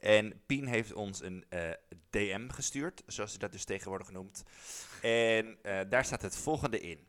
En 0.00 0.42
Pien 0.46 0.66
heeft 0.66 0.92
ons 0.92 1.22
een 1.22 1.44
eh, 1.48 1.70
DM 2.10 2.48
gestuurd, 2.48 3.02
zoals 3.06 3.32
ze 3.32 3.38
dat 3.38 3.52
dus 3.52 3.64
tegenwoordig 3.64 4.10
noemt. 4.10 4.42
En 5.02 5.58
eh, 5.62 5.80
daar 5.88 6.04
staat 6.04 6.22
het 6.22 6.36
volgende 6.36 6.80
in. 6.80 7.06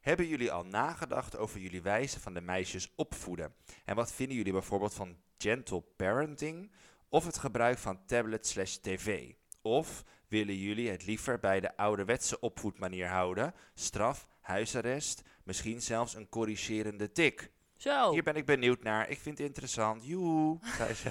Hebben 0.00 0.26
jullie 0.26 0.52
al 0.52 0.64
nagedacht 0.64 1.36
over 1.36 1.60
jullie 1.60 1.82
wijze 1.82 2.20
van 2.20 2.34
de 2.34 2.40
meisjes 2.40 2.92
opvoeden? 2.96 3.54
En 3.84 3.96
wat 3.96 4.12
vinden 4.12 4.36
jullie 4.36 4.52
bijvoorbeeld 4.52 4.94
van 4.94 5.16
gentle 5.38 5.82
parenting 5.96 6.70
of 7.08 7.24
het 7.26 7.38
gebruik 7.38 7.78
van 7.78 8.06
tablet 8.06 8.46
slash 8.46 8.74
tv? 8.74 9.32
Of 9.62 10.04
willen 10.28 10.56
jullie 10.56 10.90
het 10.90 11.06
liever 11.06 11.38
bij 11.38 11.60
de 11.60 11.76
ouderwetse 11.76 12.40
opvoedmanier 12.40 13.08
houden? 13.08 13.54
Straf, 13.74 14.26
huisarrest, 14.40 15.22
misschien 15.44 15.82
zelfs 15.82 16.14
een 16.14 16.28
corrigerende 16.28 17.12
tik. 17.12 17.50
Zo. 17.76 18.12
Hier 18.12 18.22
ben 18.22 18.36
ik 18.36 18.46
benieuwd 18.46 18.82
naar. 18.82 19.08
Ik 19.08 19.18
vind 19.18 19.38
het 19.38 19.46
interessant. 19.46 20.06
Joe, 20.06 20.58
zei 20.76 20.94
ze. 20.94 21.10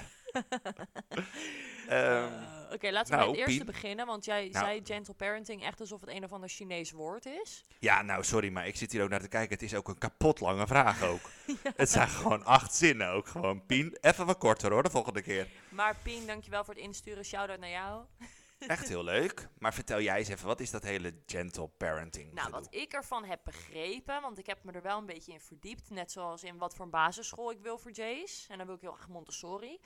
Ehm, 1.88 2.32
Eh, 2.68 2.72
Oké, 2.72 2.90
laten 2.90 3.10
we 3.12 3.16
nou, 3.18 3.30
met 3.30 3.38
het 3.40 3.48
eerste 3.48 3.64
Pien. 3.64 3.72
beginnen. 3.72 4.06
Want 4.06 4.24
jij 4.24 4.48
Nou. 4.48 4.64
zei 4.64 4.80
gentle 4.84 5.14
parenting 5.14 5.62
echt 5.64 5.80
alsof 5.80 6.00
het 6.00 6.10
een 6.10 6.24
of 6.24 6.32
ander 6.32 6.48
Chinees 6.48 6.90
woord 6.90 7.26
is. 7.26 7.64
ja, 7.78 8.02
nou 8.02 8.24
sorry, 8.24 8.48
maar 8.52 8.66
ik 8.66 8.76
zit 8.76 8.92
hier 8.92 9.02
ook 9.02 9.08
naar 9.08 9.20
te 9.20 9.28
kijken. 9.28 9.52
Het 9.52 9.62
is 9.62 9.74
ook 9.74 9.88
een 9.88 9.98
kapot 9.98 10.40
lange 10.40 10.66
vraag 10.66 11.02
ook. 11.02 11.20
Het 11.76 11.90
zijn 11.90 12.08
gewoon 12.08 12.44
acht 12.44 12.74
zinnen 12.74 13.08
ook 13.08 13.26
gewoon. 13.28 13.66
Pien, 13.66 13.96
even 14.00 14.26
wat 14.26 14.38
korter 14.38 14.72
hoor, 14.72 14.82
de 14.82 14.90
volgende 14.90 15.22
keer. 15.22 15.48
Maar 15.68 15.96
Pien, 16.02 16.26
dankjewel 16.26 16.64
voor 16.64 16.74
het 16.74 16.82
insturen. 16.82 17.24
Shout-out 17.24 17.58
naar 17.60 17.70
jou. 17.70 18.04
Echt 18.66 18.88
heel 18.88 19.04
leuk. 19.04 19.48
Maar 19.58 19.74
vertel 19.74 20.00
jij 20.00 20.18
eens 20.18 20.28
even, 20.28 20.46
wat 20.46 20.60
is 20.60 20.70
dat 20.70 20.82
hele 20.82 21.14
gentle 21.26 21.68
parenting 21.68 22.32
Nou, 22.32 22.46
gedoe? 22.46 22.60
wat 22.60 22.74
ik 22.74 22.92
ervan 22.92 23.24
heb 23.24 23.40
begrepen, 23.44 24.20
want 24.22 24.38
ik 24.38 24.46
heb 24.46 24.64
me 24.64 24.72
er 24.72 24.82
wel 24.82 24.98
een 24.98 25.06
beetje 25.06 25.32
in 25.32 25.40
verdiept. 25.40 25.90
Net 25.90 26.12
zoals 26.12 26.42
in 26.42 26.58
wat 26.58 26.74
voor 26.74 26.84
een 26.84 26.90
basisschool 26.90 27.50
ik 27.50 27.60
wil 27.60 27.78
voor 27.78 27.90
Jace. 27.90 28.48
En 28.48 28.56
dan 28.58 28.66
wil 28.66 28.74
ik 28.76 28.80
heel 28.80 28.92
graag 28.92 29.08
Montessori. 29.08 29.80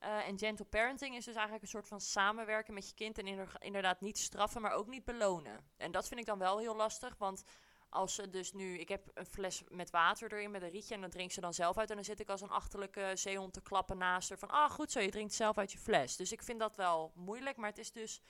Eh, 0.00 0.28
en 0.28 0.38
gentle 0.38 0.64
parenting 0.64 1.16
is 1.16 1.24
dus 1.24 1.34
eigenlijk 1.34 1.62
een 1.62 1.70
soort 1.70 1.88
van 1.88 2.00
samenwerken 2.00 2.74
met 2.74 2.88
je 2.88 2.94
kind. 2.94 3.18
En 3.18 3.26
inder- 3.26 3.56
inderdaad 3.58 4.00
niet 4.00 4.18
straffen, 4.18 4.62
maar 4.62 4.72
ook 4.72 4.86
niet 4.86 5.04
belonen. 5.04 5.70
En 5.76 5.92
dat 5.92 6.08
vind 6.08 6.20
ik 6.20 6.26
dan 6.26 6.38
wel 6.38 6.58
heel 6.58 6.76
lastig, 6.76 7.14
want 7.18 7.44
als 7.88 8.14
ze 8.14 8.30
dus 8.30 8.52
nu... 8.52 8.78
Ik 8.78 8.88
heb 8.88 9.10
een 9.14 9.26
fles 9.26 9.62
met 9.68 9.90
water 9.90 10.32
erin 10.32 10.50
met 10.50 10.62
een 10.62 10.70
rietje 10.70 10.94
en 10.94 11.00
dat 11.00 11.10
drinkt 11.10 11.32
ze 11.32 11.40
dan 11.40 11.54
zelf 11.54 11.78
uit. 11.78 11.90
En 11.90 11.94
dan 11.96 12.04
zit 12.04 12.20
ik 12.20 12.28
als 12.28 12.40
een 12.40 12.50
achterlijke 12.50 13.12
zeehond 13.14 13.52
te 13.52 13.62
klappen 13.62 13.98
naast 13.98 14.28
haar 14.28 14.38
van... 14.38 14.50
Ah, 14.50 14.70
goed 14.70 14.90
zo, 14.90 15.00
je 15.00 15.10
drinkt 15.10 15.34
zelf 15.34 15.58
uit 15.58 15.72
je 15.72 15.78
fles. 15.78 16.16
Dus 16.16 16.32
ik 16.32 16.42
vind 16.42 16.58
dat 16.58 16.76
wel 16.76 17.12
moeilijk, 17.14 17.56
maar 17.56 17.68
het 17.68 17.78
is 17.78 17.92
dus... 17.92 18.20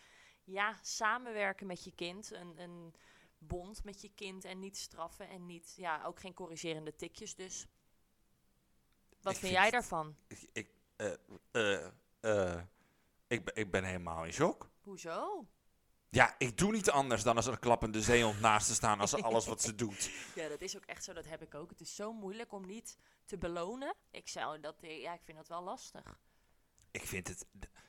Ja, 0.45 0.79
samenwerken 0.83 1.67
met 1.67 1.85
je 1.85 1.93
kind. 1.95 2.31
Een, 2.31 2.59
een 2.59 2.95
bond 3.39 3.85
met 3.85 4.01
je 4.01 4.11
kind 4.15 4.45
en 4.45 4.59
niet 4.59 4.77
straffen 4.77 5.29
en 5.29 5.47
niet... 5.47 5.75
Ja, 5.77 6.05
ook 6.05 6.21
geen 6.21 6.35
corrigerende 6.35 6.97
tikjes 6.97 7.35
dus. 7.35 7.67
Wat 9.09 9.33
vind 9.33 9.39
vind 9.39 9.53
jij 9.53 9.71
daarvan? 9.71 10.17
Ik, 10.29 10.49
ik, 10.53 10.69
eh, 11.01 11.13
eh, 11.53 11.87
eh, 12.21 12.61
ik, 13.27 13.45
ben- 13.45 13.55
ik 13.57 13.71
ben 13.71 13.85
helemaal 13.85 14.25
in 14.25 14.33
shock. 14.33 14.71
Hoezo? 14.83 15.47
Ja, 16.09 16.35
ik 16.39 16.59
doe 16.59 16.73
niet 16.73 16.91
anders 16.91 17.23
dan 17.23 17.37
als 17.37 17.47
een 17.47 17.59
klappende 17.59 18.03
zeehond 18.03 18.41
naast 18.41 18.67
te 18.67 18.75
staan 18.75 19.01
als 19.01 19.23
alles 19.23 19.47
wat 19.47 19.63
ze 19.63 19.75
doet. 19.75 20.11
Ja, 20.35 20.49
dat 20.49 20.61
is 20.61 20.77
ook 20.77 20.85
echt 20.85 21.05
zo. 21.05 21.13
Dat 21.13 21.27
heb 21.27 21.43
ik 21.43 21.55
ook. 21.55 21.71
Het 21.71 21.81
is 21.81 21.95
zo 21.95 22.13
moeilijk 22.13 22.53
om 22.53 22.67
niet 22.67 22.97
te 23.25 23.39
belonen. 23.39 23.95
Ik 24.11 24.29
zou 24.29 24.61
dat... 24.61 24.75
Ja, 24.81 25.15
ik 25.15 25.21
vind 25.25 25.37
dat 25.37 25.49
wel 25.49 25.63
lastig. 25.63 26.19
Ik 26.91 27.07
vind 27.07 27.29
het. 27.29 27.47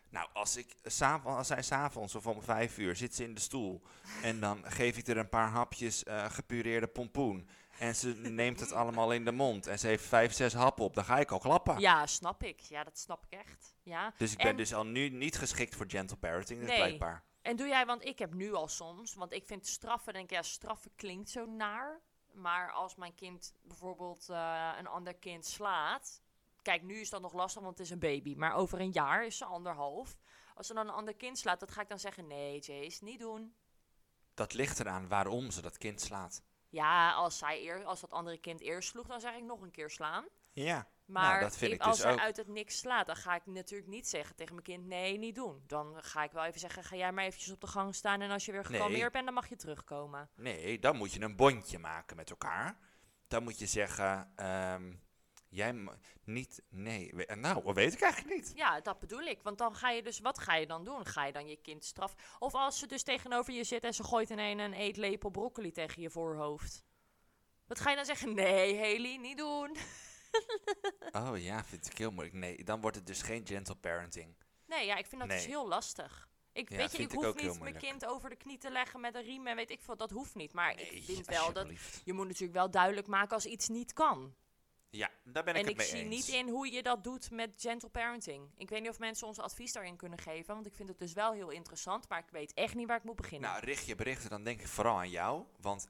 Nou, 0.10 0.30
als 0.34 0.58
ik 0.58 0.76
als 1.24 1.48
zij 1.48 1.62
s'avonds 1.62 2.16
of 2.16 2.28
om 2.28 2.42
vijf 2.42 2.78
uur 2.78 2.96
zit 2.96 3.16
ze 3.16 3.24
in 3.24 3.34
de 3.34 3.42
stoel. 3.42 3.82
En 4.22 4.40
dan 4.40 4.64
geef 4.72 4.98
ik 4.98 5.08
er 5.08 5.18
een 5.18 5.30
paar 5.30 5.50
hapjes 5.50 6.04
gepureerde 6.08 6.88
pompoen. 6.88 7.50
En 7.82 7.96
ze 7.96 8.14
neemt 8.16 8.60
het 8.60 8.72
allemaal 8.72 9.12
in 9.14 9.26
de 9.26 9.32
mond. 9.32 9.68
En 9.68 9.80
ze 9.80 9.88
heeft 9.88 10.06
vijf, 10.06 10.34
zes 10.34 10.54
happen 10.54 10.84
op. 10.86 10.94
Dan 10.94 11.06
ga 11.06 11.20
ik 11.20 11.32
al 11.32 11.40
klappen. 11.40 11.80
Ja, 11.80 12.06
snap 12.08 12.44
ik. 12.44 12.60
Ja, 12.60 12.84
dat 12.84 12.98
snap 12.98 13.26
ik 13.30 13.40
echt. 13.40 13.76
Ja. 13.84 14.14
Dus 14.18 14.32
ik 14.32 14.38
ben 14.38 14.48
En- 14.48 14.58
dus 14.58 14.74
al 14.74 14.86
nu 14.86 15.10
niet 15.10 15.38
geschikt 15.38 15.76
voor 15.76 15.86
gentle 15.90 16.18
parenting. 16.18 16.60
Dus 16.60 16.70
Nee. 16.70 16.78
blijkbaar. 16.78 17.24
En 17.42 17.56
doe 17.56 17.68
jij, 17.68 17.86
want 17.86 18.06
ik 18.06 18.20
heb 18.20 18.34
nu 18.34 18.54
al 18.54 18.68
soms, 18.68 19.14
want 19.14 19.34
ik 19.34 19.46
vind 19.46 19.68
straffen, 19.68 20.14
denk 20.14 20.26
ik, 20.26 20.36
ja, 20.36 20.42
straffen 20.42 20.92
klinkt 20.96 21.30
zo 21.30 21.46
naar. 21.46 22.02
Maar 22.34 22.72
als 22.72 22.96
mijn 22.96 23.16
kind 23.16 23.54
bijvoorbeeld 23.64 24.30
eh, 24.30 24.72
een 24.80 24.88
ander 24.88 25.16
kind 25.16 25.46
slaat. 25.46 26.22
Kijk, 26.62 26.82
nu 26.84 27.00
is 27.00 27.10
dat 27.10 27.22
nog 27.22 27.34
lastig, 27.34 27.62
want 27.62 27.78
het 27.78 27.86
is 27.86 27.94
een 27.94 28.00
baby. 28.00 28.36
Maar 28.36 28.54
over 28.56 28.80
een 28.80 28.92
jaar 28.92 29.26
is 29.26 29.38
ze 29.38 29.46
anderhalf. 29.46 30.18
Als 30.56 30.68
ze 30.68 30.74
dan 30.74 30.88
een 30.88 30.94
ander 30.94 31.16
kind 31.16 31.38
slaat, 31.38 31.60
dat 31.60 31.72
ga 31.72 31.82
ik 31.82 31.90
dan 31.90 32.00
zeggen: 32.00 32.28
nee, 32.28 32.60
Jace, 32.60 33.04
niet 33.04 33.20
doen. 33.20 33.56
Dat 34.34 34.54
ligt 34.54 34.80
eraan 34.80 35.08
waarom 35.08 35.52
ze 35.52 35.62
dat 35.62 35.78
kind 35.78 36.02
slaat. 36.02 36.44
Ja, 36.72 37.12
als, 37.14 37.38
zij 37.38 37.62
eer, 37.62 37.84
als 37.84 38.02
dat 38.02 38.12
andere 38.12 38.38
kind 38.38 38.62
eerst 38.62 38.90
sloeg, 38.90 39.08
dan 39.08 39.20
zeg 39.20 39.34
ik 39.36 39.44
nog 39.44 39.62
een 39.62 39.72
keer 39.72 39.90
slaan. 39.90 40.26
Ja. 40.54 40.88
Maar 41.06 41.30
Nou, 41.30 41.42
dat 41.42 41.58
vind 41.58 41.74
ik 41.74 41.82
als 41.82 41.96
dus 41.96 42.06
hij 42.06 42.14
ook. 42.14 42.20
uit 42.20 42.38
het 42.38 42.48
niks 42.48 42.78
slaat, 42.80 43.08
dan 43.08 43.16
ga 43.16 43.36
ik 43.36 43.46
natuurlijk 43.46 43.90
niet 43.90 44.08
zeggen 44.08 44.36
tegen 44.36 44.54
mijn 44.54 44.66
kind: 44.66 44.86
nee, 44.86 45.18
niet 45.18 45.36
doen. 45.36 45.64
Dan 45.68 46.04
ga 46.04 46.24
ik 46.24 46.32
wel 46.32 46.44
even 46.44 46.60
zeggen: 46.60 46.84
ga 46.84 46.96
jij 46.96 47.12
maar 47.12 47.24
eventjes 47.26 47.54
op 47.54 47.62
de 47.62 47.68
gang 47.68 47.96
staan. 47.96 48.22
En 48.22 48.32
als 48.32 48.46
je 48.46 48.52
weer 48.52 48.62
Nee. 48.70 48.72
gekalmeerd 48.72 49.12
bent, 49.12 49.26
dan 49.26 49.34
mag 49.34 49.48
je 49.48 49.56
terugkomen. 49.56 50.30
Nee, 50.36 50.80
dan 50.80 50.96
moet 50.96 51.14
je 51.14 51.22
een 51.22 51.36
bondje 51.36 51.80
maken 51.80 52.16
met 52.16 52.30
elkaar. 52.30 52.78
Dan 53.28 53.44
moet 53.44 53.60
je 53.60 53.66
zeggen, 53.66 54.32
ehm, 54.36 54.94
jij 55.52 55.88
niet, 56.24 56.62
nee, 56.70 57.12
we- 57.16 57.36
nou, 57.36 57.64
dat 57.64 57.76
weet 57.76 57.94
ik 57.94 58.02
eigenlijk 58.02 58.36
niet. 58.36 58.52
Ja, 58.56 58.80
dat 58.82 59.00
bedoel 59.00 59.22
ik. 59.22 59.42
Want 59.42 59.58
dan 59.58 59.76
ga 59.76 59.90
je 59.90 60.04
dus, 60.04 60.20
wat 60.20 60.40
ga 60.40 60.56
je 60.56 60.66
dan 60.68 60.84
doen? 60.84 61.06
Ga 61.06 61.26
je 61.26 61.32
dan 61.32 61.48
je 61.48 61.56
kind 61.62 61.86
straffen? 61.86 62.20
Of 62.40 62.54
als 62.56 62.80
ze 62.80 62.88
dus 62.88 63.04
tegenover 63.04 63.54
je 63.54 63.64
zit 63.64 63.84
en 63.84 63.94
ze 63.94 64.04
gooit 64.04 64.30
ineens 64.30 64.62
een 64.62 64.74
eetlepel 64.74 65.30
broccoli 65.30 65.72
tegen 65.72 66.02
je 66.02 66.10
voorhoofd. 66.10 66.84
Wat 67.68 67.80
ga 67.80 67.90
je 67.90 67.96
dan 67.96 68.06
zeggen? 68.06 68.34
Nee, 68.34 68.76
Haley, 68.78 69.18
niet 69.18 69.38
doen. 69.38 69.76
Oh 71.12 71.38
ja, 71.38 71.64
vind 71.64 71.86
ik 71.92 71.98
heel 71.98 72.12
moeilijk. 72.12 72.36
Nee, 72.38 72.64
dan 72.64 72.82
wordt 72.82 72.96
het 72.98 73.06
dus 73.08 73.22
geen 73.22 73.48
gentle 73.48 73.76
parenting. 73.76 74.36
Nee, 74.66 74.86
ja, 74.86 74.96
ik 74.98 75.06
vind 75.06 75.22
dat 75.22 75.30
dus 75.30 75.46
heel 75.46 75.68
lastig. 75.68 76.30
Ik, 76.54 76.70
Ja, 76.70 76.78
weet 76.78 76.92
je, 76.92 76.98
ik 77.04 77.12
hoef 77.12 77.36
niet 77.36 77.60
mijn 77.60 77.78
kind 77.78 78.06
over 78.06 78.30
de 78.30 78.36
knie 78.36 78.58
te 78.58 78.70
leggen 78.72 79.00
met 79.00 79.16
een 79.16 79.22
riem 79.24 79.48
en 79.48 79.56
weet 79.56 79.70
ik 79.72 79.82
veel. 79.82 79.96
Dat 79.98 80.12
hoeft 80.12 80.36
niet. 80.36 80.54
Maar 80.54 80.76
Nee, 80.76 80.86
ik 80.90 81.04
vind 81.04 81.26
wel 81.28 81.54
dat 81.54 81.68
je 82.04 82.14
moet 82.14 82.26
natuurlijk 82.28 82.54
wel 82.54 82.72
duidelijk 82.72 83.08
maken 83.08 83.34
als 83.36 83.46
iets 83.46 83.68
niet 83.68 83.94
kan. 83.94 84.36
Ja, 84.94 85.10
daar 85.24 85.44
ben 85.44 85.56
ik 85.56 85.60
en 85.62 85.68
het 85.68 85.72
ik 85.72 85.78
mee 85.78 85.88
zie 85.88 85.98
eens. 85.98 86.10
niet 86.28 86.28
in 86.36 86.50
hoe 86.50 86.72
je 86.72 86.84
dat 86.84 87.04
doet 87.04 87.32
met 87.32 87.54
gentle 87.58 87.90
parenting. 87.90 88.50
Ik 88.58 88.70
weet 88.70 88.82
niet 88.82 88.90
of 88.90 89.00
mensen 89.00 89.28
ons 89.28 89.40
advies 89.40 89.74
daarin 89.74 89.96
kunnen 89.96 90.20
geven, 90.20 90.54
want 90.54 90.66
ik 90.66 90.74
vind 90.76 90.90
het 90.90 91.00
dus 91.00 91.14
wel 91.14 91.34
heel 91.34 91.50
interessant, 91.50 92.10
maar 92.10 92.20
ik 92.20 92.30
weet 92.32 92.54
echt 92.54 92.76
niet 92.76 92.88
waar 92.88 92.98
ik 92.98 93.04
moet 93.04 93.16
beginnen. 93.16 93.50
Nou, 93.50 93.66
richt 93.66 93.86
je 93.86 93.96
berichten, 93.96 94.30
dan 94.30 94.44
denk 94.44 94.60
ik 94.62 94.68
vooral 94.68 94.98
aan 94.98 95.10
jou. 95.10 95.46
Want 95.62 95.90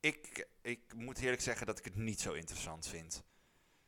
ik, 0.00 0.46
ik 0.62 0.94
moet 0.94 1.18
eerlijk 1.18 1.42
zeggen 1.42 1.66
dat 1.66 1.78
ik 1.78 1.84
het 1.84 1.96
niet 1.96 2.20
zo 2.20 2.32
interessant 2.32 2.86
vind. 2.86 3.22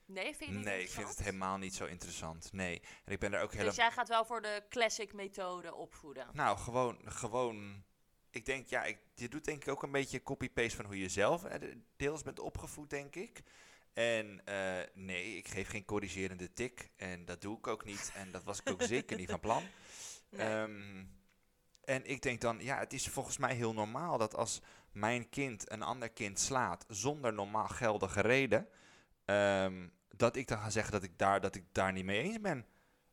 nee, 0.04 0.24
vind 0.24 0.38
je 0.38 0.44
het 0.44 0.54
niet 0.54 0.64
Nee, 0.64 0.82
ik 0.82 0.90
vind 0.90 1.08
het 1.08 1.18
helemaal 1.18 1.56
niet 1.58 1.74
zo 1.74 1.84
interessant. 1.84 2.52
Nee. 2.52 2.82
En 3.04 3.12
ik 3.12 3.18
ben 3.18 3.32
er 3.32 3.40
ook 3.42 3.50
helemaal... 3.50 3.72
Dus 3.74 3.82
jij 3.82 3.90
gaat 3.90 4.08
wel 4.08 4.24
voor 4.24 4.42
de 4.42 4.62
classic 4.68 5.12
methode 5.12 5.74
opvoeden. 5.74 6.28
Nou, 6.32 6.58
gewoon, 6.58 6.98
gewoon. 7.04 7.84
Ik 8.30 8.46
denk, 8.46 8.66
ja, 8.68 8.84
ik, 8.84 8.98
je 9.14 9.28
doet 9.28 9.44
denk 9.44 9.62
ik 9.62 9.68
ook 9.68 9.82
een 9.82 9.92
beetje 9.92 10.22
copy-paste 10.22 10.76
van 10.76 10.84
hoe 10.84 10.98
je 10.98 11.08
zelf 11.08 11.44
eh, 11.44 11.60
de- 11.60 11.80
deels 11.96 12.22
bent 12.22 12.38
opgevoed, 12.38 12.90
denk 12.90 13.16
ik. 13.16 13.42
En 13.94 14.40
eh, 14.44 14.86
nee, 14.94 15.36
ik 15.36 15.48
geef 15.48 15.68
geen 15.68 15.84
corrigerende 15.84 16.52
tik. 16.52 16.90
En 16.96 17.24
dat 17.24 17.40
doe 17.40 17.58
ik 17.58 17.66
ook 17.66 17.84
niet. 17.84 18.12
En 18.14 18.30
dat 18.30 18.44
was 18.44 18.60
ik 18.60 18.70
ook 18.70 18.82
zeker 18.82 19.16
niet 19.16 19.30
van 19.30 19.40
plan. 19.40 19.62
Nee. 20.28 20.46
Ehm, 20.46 21.04
en 21.84 22.04
ik 22.06 22.22
denk 22.22 22.40
dan, 22.40 22.58
ja, 22.60 22.78
het 22.78 22.92
is 22.92 23.08
volgens 23.08 23.38
mij 23.38 23.54
heel 23.54 23.72
normaal 23.72 24.18
dat 24.18 24.34
als 24.34 24.60
mijn 24.92 25.28
kind 25.28 25.70
een 25.70 25.82
ander 25.82 26.10
kind 26.10 26.38
slaat 26.38 26.84
zonder 26.88 27.32
normaal 27.32 27.68
geldige 27.68 28.20
reden, 28.20 28.68
ehm, 29.24 29.88
dat 30.08 30.36
ik 30.36 30.48
dan 30.48 30.58
ga 30.58 30.70
zeggen 30.70 30.92
dat 30.92 31.02
ik 31.02 31.18
daar, 31.18 31.40
dat 31.40 31.54
ik 31.54 31.64
daar 31.72 31.92
niet 31.92 32.04
mee 32.04 32.22
eens 32.22 32.40
ben. 32.40 32.66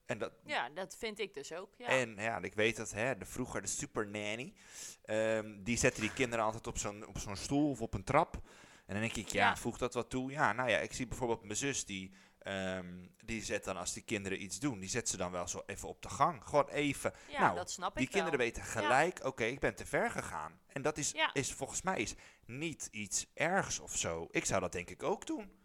En 0.06 0.18
dat, 0.18 0.32
Ja, 0.44 0.70
dat 0.70 0.96
vind 0.98 1.20
ik 1.20 1.34
dus 1.34 1.54
ook. 1.54 1.74
Ja. 1.78 1.88
En 1.88 2.16
ja, 2.16 2.42
ik 2.42 2.54
weet 2.54 2.76
dat 2.76 2.92
hè, 2.92 3.18
de, 3.18 3.26
vroeger 3.26 3.62
de 3.62 3.68
super 3.68 4.08
nanny, 4.08 4.54
ehm, 5.02 5.64
die 5.64 5.78
zette 5.78 6.02
die 6.02 6.14
kinderen 6.14 6.46
altijd 6.46 6.68
op 6.68 6.78
zo'n, 6.78 7.08
op 7.08 7.18
zo'n 7.18 7.36
stoel 7.36 7.70
of 7.70 7.82
op 7.82 7.94
een 7.94 8.04
trap. 8.04 8.42
En 8.86 8.94
dan 8.94 9.02
denk 9.02 9.16
ik, 9.16 9.28
ja, 9.28 9.56
voegt 9.58 9.80
dat 9.80 9.94
wat 9.94 10.10
toe? 10.10 10.32
Ja, 10.32 10.54
nou 10.54 10.70
ja, 10.70 10.78
ik 10.78 10.94
zie 10.94 11.08
bijvoorbeeld 11.08 11.44
mijn 11.44 11.56
zus, 11.58 11.86
die, 11.86 12.14
ehm, 12.40 13.08
die 13.26 13.44
zet 13.44 13.64
dan 13.64 13.78
als 13.78 13.94
die 13.94 14.04
kinderen 14.04 14.44
iets 14.44 14.60
doen, 14.60 14.80
die 14.80 14.90
zet 14.90 15.10
ze 15.10 15.18
dan 15.18 15.32
wel 15.32 15.48
zo 15.48 15.64
even 15.66 15.88
op 15.90 16.02
de 16.02 16.10
gang. 16.10 16.44
Gewoon 16.44 16.68
even. 16.68 17.14
ja, 17.30 17.40
nou, 17.40 17.56
dat 17.56 17.72
snap 17.72 17.96
die 17.96 18.06
ik 18.06 18.12
wel. 18.12 18.22
kinderen 18.22 18.46
weten 18.46 18.64
gelijk, 18.64 19.24
oké, 19.26 19.44
ik 19.44 19.60
ben 19.60 19.76
te 19.76 19.86
ver 19.86 20.12
gegaan. 20.12 20.60
En 20.68 20.82
dat 20.82 20.98
is, 20.98 21.12
Ja. 21.12 21.34
is 21.34 21.54
volgens 21.54 21.82
mij 21.82 22.02
is 22.02 22.16
niet 22.46 22.88
iets 22.92 23.26
ergs 23.34 23.80
of 23.80 23.98
zo. 23.98 24.28
Ik 24.32 24.46
zou 24.46 24.62
dat 24.62 24.72
denk 24.72 24.90
ik 24.90 25.04
ook 25.04 25.26
doen. 25.26 25.60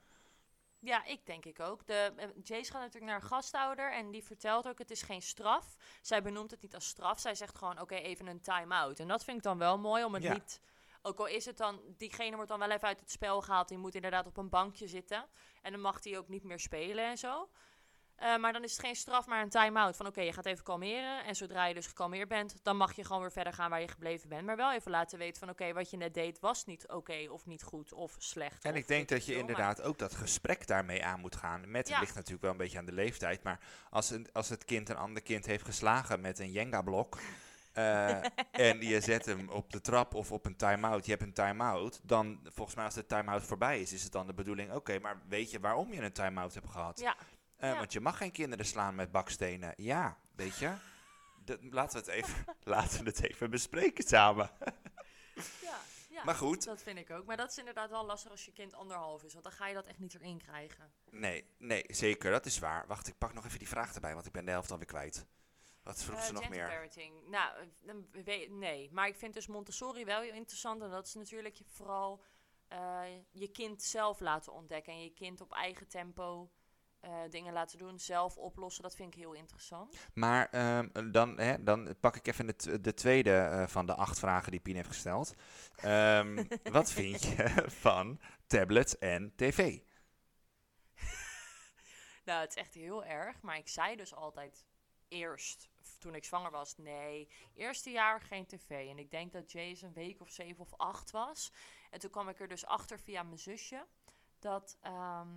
Ja, 0.80 1.04
ik 1.04 1.26
denk 1.26 1.44
ik 1.44 1.60
ook. 1.60 1.86
De, 1.86 2.12
eh, 2.16 2.28
Jace 2.42 2.70
gaat 2.70 2.80
natuurlijk 2.80 3.12
naar 3.12 3.22
een 3.22 3.28
gasthouder 3.28 3.92
en 3.92 4.10
die 4.10 4.24
vertelt 4.24 4.68
ook, 4.68 4.78
het 4.78 4.90
is 4.90 5.02
geen 5.02 5.22
straf. 5.22 5.76
Zij 6.02 6.22
benoemt 6.22 6.50
het 6.50 6.62
niet 6.62 6.74
als 6.74 6.86
straf. 6.86 7.20
Zij 7.20 7.34
zegt 7.34 7.58
gewoon, 7.58 7.80
oké, 7.80 7.94
even 7.94 8.26
een 8.26 8.40
time-out. 8.40 9.00
En 9.00 9.08
dat 9.08 9.24
vind 9.24 9.36
ik 9.36 9.42
dan 9.42 9.58
wel 9.58 9.78
mooi, 9.78 10.04
om 10.04 10.14
het 10.14 10.22
Ja. 10.22 10.38
Ook 11.06 11.18
al 11.18 11.26
is 11.26 11.44
het 11.44 11.56
dan, 11.56 11.80
diegene 11.96 12.34
wordt 12.34 12.50
dan 12.50 12.58
wel 12.58 12.70
even 12.70 12.88
uit 12.88 13.00
het 13.00 13.10
spel 13.10 13.42
gehaald. 13.42 13.68
Die 13.68 13.78
moet 13.78 13.94
inderdaad 13.94 14.26
op 14.26 14.36
een 14.36 14.48
bankje 14.48 14.88
zitten. 14.88 15.24
En 15.62 15.72
dan 15.72 15.80
mag 15.80 16.04
hij 16.04 16.18
ook 16.18 16.28
niet 16.28 16.44
meer 16.44 16.60
spelen 16.60 17.04
en 17.04 17.18
zo. 17.18 17.48
Eh, 18.16 18.36
maar 18.36 18.52
dan 18.52 18.64
is 18.64 18.72
het 18.72 18.80
geen 18.80 18.96
straf, 18.96 19.26
maar 19.26 19.42
een 19.42 19.48
time-out. 19.48 19.96
Van 19.96 20.06
oké, 20.06 20.20
je 20.20 20.32
gaat 20.32 20.46
even 20.46 20.64
kalmeren. 20.64 21.24
En 21.24 21.34
zodra 21.36 21.64
je 21.66 21.74
dus 21.74 21.86
gekalmeerd 21.86 22.28
bent, 22.28 22.54
dan 22.62 22.76
mag 22.76 22.92
je 22.96 23.04
gewoon 23.04 23.20
weer 23.20 23.32
verder 23.32 23.52
gaan 23.52 23.70
waar 23.70 23.80
je 23.80 23.88
gebleven 23.88 24.28
bent. 24.28 24.46
Maar 24.46 24.56
wel 24.56 24.72
even 24.72 24.90
laten 24.90 25.18
weten 25.18 25.38
van 25.38 25.48
oké, 25.48 25.72
wat 25.72 25.90
je 25.90 25.96
net 25.96 26.14
deed 26.14 26.40
was 26.40 26.64
niet 26.64 26.88
oké 26.88 27.26
of 27.30 27.46
niet 27.46 27.62
goed 27.62 27.92
of 27.92 28.14
slecht. 28.18 28.64
En 28.64 28.70
of 28.72 28.76
ik 28.76 28.86
denk 28.88 29.08
dat 29.08 29.24
je 29.26 29.30
maar- 29.32 29.40
inderdaad 29.40 29.82
ook 29.82 29.98
dat 29.98 30.14
gesprek 30.14 30.66
daarmee 30.66 31.04
aan 31.04 31.20
moet 31.20 31.36
gaan. 31.36 31.70
Met, 31.70 31.88
Ja. 31.88 31.92
het 31.92 32.02
ligt 32.02 32.14
natuurlijk 32.14 32.42
wel 32.42 32.50
een 32.50 32.56
beetje 32.56 32.78
aan 32.78 32.84
de 32.86 32.92
leeftijd. 32.92 33.42
Maar 33.42 33.60
als, 33.90 34.10
een, 34.10 34.28
als 34.32 34.48
het 34.48 34.64
kind 34.64 34.88
een 34.88 34.96
ander 34.96 35.22
kind 35.22 35.46
heeft 35.46 35.64
geslagen 35.64 36.20
met 36.20 36.38
een 36.38 36.50
Jenga-blok. 36.50 37.18
Eh, 37.76 38.24
en 38.50 38.80
je 38.80 39.00
zet 39.00 39.24
hem 39.26 39.48
op 39.48 39.72
de 39.72 39.80
trap 39.80 40.14
of 40.14 40.32
op 40.32 40.46
een 40.46 40.56
time-out. 40.56 41.04
Je 41.04 41.10
hebt 41.10 41.22
een 41.22 41.32
time-out. 41.32 42.00
Dan, 42.02 42.40
volgens 42.44 42.76
mij 42.76 42.84
als 42.84 42.94
de 42.94 43.06
time-out 43.06 43.42
voorbij 43.42 43.80
is, 43.80 43.92
is 43.92 44.02
het 44.02 44.12
dan 44.12 44.26
de 44.26 44.34
bedoeling... 44.34 44.72
Oké, 44.72 44.98
maar 44.98 45.22
weet 45.28 45.50
je 45.50 45.60
waarom 45.60 45.92
je 45.92 46.00
een 46.02 46.12
time-out 46.12 46.54
hebt 46.54 46.70
gehad? 46.70 47.00
Ja, 47.00 47.16
Eh, 47.56 47.70
ja. 47.70 47.76
Want 47.78 47.92
je 47.92 48.00
mag 48.00 48.16
geen 48.16 48.32
kinderen 48.32 48.66
slaan 48.66 48.94
met 48.94 49.12
bakstenen. 49.12 49.72
Ja, 49.76 50.16
weet 50.36 50.56
je. 50.58 50.72
Laten, 51.70 51.92
we 52.04 52.12
het 52.12 52.24
even, 52.24 52.44
laten 52.74 53.04
we 53.04 53.10
het 53.10 53.22
even 53.22 53.50
bespreken 53.50 54.04
samen. 54.04 54.50
ja, 55.68 55.78
ja. 56.10 56.24
Maar 56.24 56.34
goed, 56.34 56.64
Dat 56.64 56.82
vind 56.82 56.98
ik 56.98 57.10
ook. 57.10 57.24
Maar 57.26 57.36
dat 57.36 57.50
is 57.50 57.58
inderdaad 57.58 57.90
wel 57.90 58.06
lastig 58.06 58.30
als 58.30 58.44
je 58.44 58.52
kind 58.52 58.74
anderhalf 58.74 59.22
is. 59.22 59.32
Want 59.32 59.44
dan 59.44 59.52
ga 59.52 59.66
je 59.68 59.74
dat 59.74 59.86
echt 59.86 59.98
niet 59.98 60.14
erin 60.14 60.38
krijgen. 60.38 60.92
Nee, 61.10 61.44
nee, 61.58 61.84
zeker, 61.88 62.30
dat 62.30 62.46
is 62.46 62.58
waar. 62.58 62.86
Wacht, 62.86 63.08
ik 63.08 63.18
pak 63.18 63.32
nog 63.34 63.44
even 63.46 63.58
die 63.58 63.68
vraag 63.68 63.94
erbij, 63.94 64.14
want 64.14 64.26
ik 64.26 64.32
ben 64.32 64.44
de 64.44 64.50
helft 64.50 64.70
alweer 64.70 64.86
kwijt. 64.86 65.26
Wat 65.86 66.02
vroeg 66.04 66.18
Eh, 66.18 66.24
ze 66.24 66.32
nog 66.32 66.48
meer? 66.48 66.66
parenting. 66.66 67.28
Nou, 67.28 67.68
eh, 68.24 68.50
nee. 68.50 68.90
Maar 68.92 69.08
ik 69.08 69.16
vind 69.16 69.34
dus 69.34 69.46
Montessori 69.46 70.04
wel 70.04 70.20
heel 70.20 70.32
interessant. 70.32 70.82
En 70.82 70.90
dat 70.90 71.06
is 71.06 71.14
natuurlijk 71.14 71.54
je 71.54 71.64
vooral 71.64 72.22
eh, 72.68 73.02
je 73.30 73.48
kind 73.48 73.82
zelf 73.82 74.20
laten 74.20 74.52
ontdekken. 74.52 74.92
En 74.92 75.02
je 75.02 75.10
kind 75.12 75.40
op 75.40 75.52
eigen 75.52 75.88
tempo 75.88 76.50
dingen 77.30 77.52
laten 77.52 77.78
doen. 77.78 77.98
Zelf 77.98 78.36
oplossen. 78.36 78.82
Dat 78.82 78.94
vind 78.96 79.14
ik 79.14 79.20
heel 79.20 79.32
interessant. 79.32 79.96
Maar 80.14 80.48
ehm, 80.50 81.10
dan, 81.12 81.38
hè, 81.38 81.62
dan 81.62 81.96
pak 82.00 82.16
ik 82.16 82.26
even 82.26 82.46
de, 82.46 82.80
de 82.80 82.94
tweede 82.94 83.64
van 83.68 83.86
de 83.86 83.94
acht 83.94 84.18
vragen 84.18 84.50
die 84.50 84.60
Pien 84.60 84.74
heeft 84.76 84.88
gesteld. 84.88 85.34
Ehm, 85.76 86.44
wat 86.76 86.90
vind 86.92 87.22
je 87.22 87.64
van 87.66 88.20
tablets 88.46 88.98
en 88.98 89.32
tv? 89.36 89.78
Nou, 92.24 92.40
het 92.40 92.50
is 92.50 92.56
echt 92.62 92.74
heel 92.74 93.04
erg. 93.04 93.40
Maar 93.42 93.56
ik 93.56 93.68
zei 93.68 93.96
dus 93.96 94.14
altijd 94.14 94.64
eerst, 95.08 95.68
toen 96.06 96.14
ik 96.14 96.24
zwanger 96.24 96.50
was, 96.50 96.76
nee, 96.76 97.28
eerste 97.54 97.90
jaar 97.90 98.20
geen 98.20 98.46
tv. 98.46 98.70
En 98.90 98.98
ik 98.98 99.10
denk 99.10 99.32
dat 99.32 99.52
Jace 99.52 99.86
een 99.86 99.92
week 99.92 100.20
of 100.20 100.30
zeven 100.30 100.60
of 100.60 100.74
acht 100.76 101.10
was. 101.10 101.52
En 101.90 102.00
toen 102.00 102.10
kwam 102.10 102.28
ik 102.28 102.40
er 102.40 102.48
dus 102.48 102.66
achter 102.66 103.00
via 103.00 103.22
mijn 103.22 103.38
zusje 103.38 103.86
dat 104.38 104.76
ehm, 104.80 105.28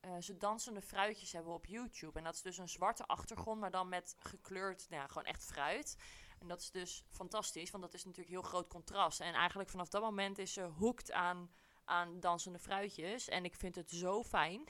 eh, 0.00 0.16
ze 0.20 0.36
dansende 0.36 0.82
fruitjes 0.82 1.32
hebben 1.32 1.52
op 1.52 1.66
YouTube. 1.66 2.18
En 2.18 2.24
dat 2.24 2.34
is 2.34 2.42
dus 2.42 2.58
een 2.58 2.68
zwarte 2.68 3.06
achtergrond, 3.06 3.60
maar 3.60 3.70
dan 3.70 3.88
met 3.88 4.16
gekleurd, 4.18 4.86
nou 4.88 5.02
ja, 5.02 5.08
gewoon 5.08 5.24
echt 5.24 5.44
fruit. 5.44 5.96
En 6.38 6.48
dat 6.48 6.60
is 6.60 6.70
dus 6.70 7.04
fantastisch, 7.08 7.70
want 7.70 7.82
dat 7.82 7.94
is 7.94 8.04
natuurlijk 8.04 8.34
heel 8.34 8.42
groot 8.42 8.68
contrast. 8.68 9.20
En 9.20 9.34
eigenlijk 9.34 9.70
vanaf 9.70 9.88
dat 9.88 10.02
moment 10.02 10.38
is 10.38 10.52
ze 10.52 10.62
hoekt 10.62 11.12
aan, 11.12 11.50
aan 11.84 12.20
dansende 12.20 12.58
fruitjes. 12.58 13.28
En 13.28 13.44
ik 13.44 13.54
vind 13.54 13.74
het 13.74 13.90
zo 13.90 14.22
fijn 14.22 14.64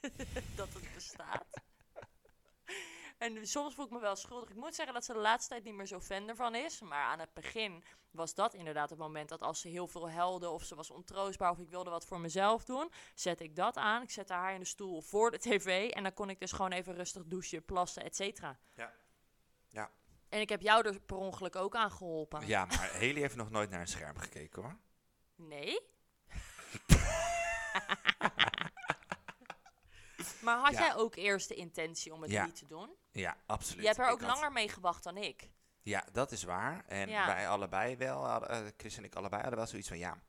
dat 0.56 0.72
het 0.72 0.94
bestaat. 0.94 1.68
En 3.20 3.46
soms 3.46 3.74
voel 3.74 3.84
ik 3.84 3.90
me 3.90 4.00
wel 4.00 4.16
schuldig. 4.16 4.50
Ik 4.50 4.56
moet 4.56 4.74
zeggen 4.74 4.94
dat 4.94 5.04
ze 5.04 5.12
de 5.12 5.18
laatste 5.18 5.50
tijd 5.50 5.64
niet 5.64 5.74
meer 5.74 5.86
zo 5.86 6.00
fan 6.00 6.28
ervan 6.28 6.54
is. 6.54 6.80
Maar 6.80 7.04
aan 7.04 7.18
het 7.18 7.34
begin 7.34 7.84
was 8.10 8.34
dat 8.34 8.54
inderdaad 8.54 8.90
het 8.90 8.98
moment 8.98 9.28
dat 9.28 9.42
als 9.42 9.60
ze 9.60 9.68
heel 9.68 9.86
veel 9.86 10.10
helde 10.10 10.48
of 10.48 10.64
ze 10.64 10.74
was 10.74 10.90
ontroostbaar 10.90 11.50
of 11.50 11.58
ik 11.58 11.68
wilde 11.68 11.90
wat 11.90 12.06
voor 12.06 12.20
mezelf 12.20 12.64
doen, 12.64 12.90
zet 13.14 13.40
ik 13.40 13.56
dat 13.56 13.76
aan. 13.76 14.02
Ik 14.02 14.10
zette 14.10 14.32
haar 14.32 14.54
in 14.54 14.60
de 14.60 14.66
stoel 14.66 15.00
voor 15.00 15.30
de 15.30 15.38
tv 15.38 15.90
en 15.90 16.02
dan 16.02 16.14
kon 16.14 16.30
ik 16.30 16.40
dus 16.40 16.52
gewoon 16.52 16.72
even 16.72 16.94
rustig 16.94 17.24
douchen, 17.26 17.64
plassen, 17.64 18.04
et 18.04 18.16
cetera. 18.16 18.58
Ja. 18.74 18.92
Ja. 19.68 19.90
En 20.28 20.40
ik 20.40 20.48
heb 20.48 20.60
jou 20.60 20.86
er 20.86 21.00
per 21.00 21.16
ongeluk 21.16 21.56
ook 21.56 21.74
aan 21.74 21.90
geholpen. 21.90 22.46
Ja, 22.46 22.64
maar 22.64 22.92
Haley 22.92 23.20
heeft 23.20 23.36
nog 23.36 23.50
nooit 23.50 23.70
naar 23.70 23.80
een 23.80 23.86
scherm 23.86 24.16
gekeken 24.16 24.62
hoor. 24.62 24.76
Nee? 25.34 25.80
Maar 30.42 30.58
had 30.58 30.72
jij 30.72 30.94
ook 30.96 31.14
eerst 31.16 31.48
de 31.48 31.54
intentie 31.54 32.12
om 32.12 32.22
het 32.22 32.30
niet 32.44 32.56
te 32.56 32.66
doen? 32.66 32.90
Ja, 33.12 33.36
absoluut. 33.46 33.80
Je 33.80 33.86
hebt 33.86 33.98
er 33.98 34.04
Ik 34.06 34.12
ook 34.12 34.20
had- 34.20 34.30
langer 34.34 34.52
mee 34.52 34.68
gewacht 34.68 35.04
dan 35.04 35.16
ik. 35.16 35.50
Ja, 35.82 36.04
dat 36.12 36.32
is 36.32 36.42
waar. 36.42 36.84
En 36.86 37.08
wij 37.08 37.48
allebei 37.48 37.96
wel, 37.96 38.26
hadden, 38.28 38.48
eh, 38.50 38.58
Chris 38.76 38.96
en 38.96 39.04
ik 39.04 39.14
allebei 39.14 39.40
hadden 39.40 39.58
wel 39.58 39.68
zoiets 39.68 39.88
van, 39.88 39.98
ja, 39.98 40.22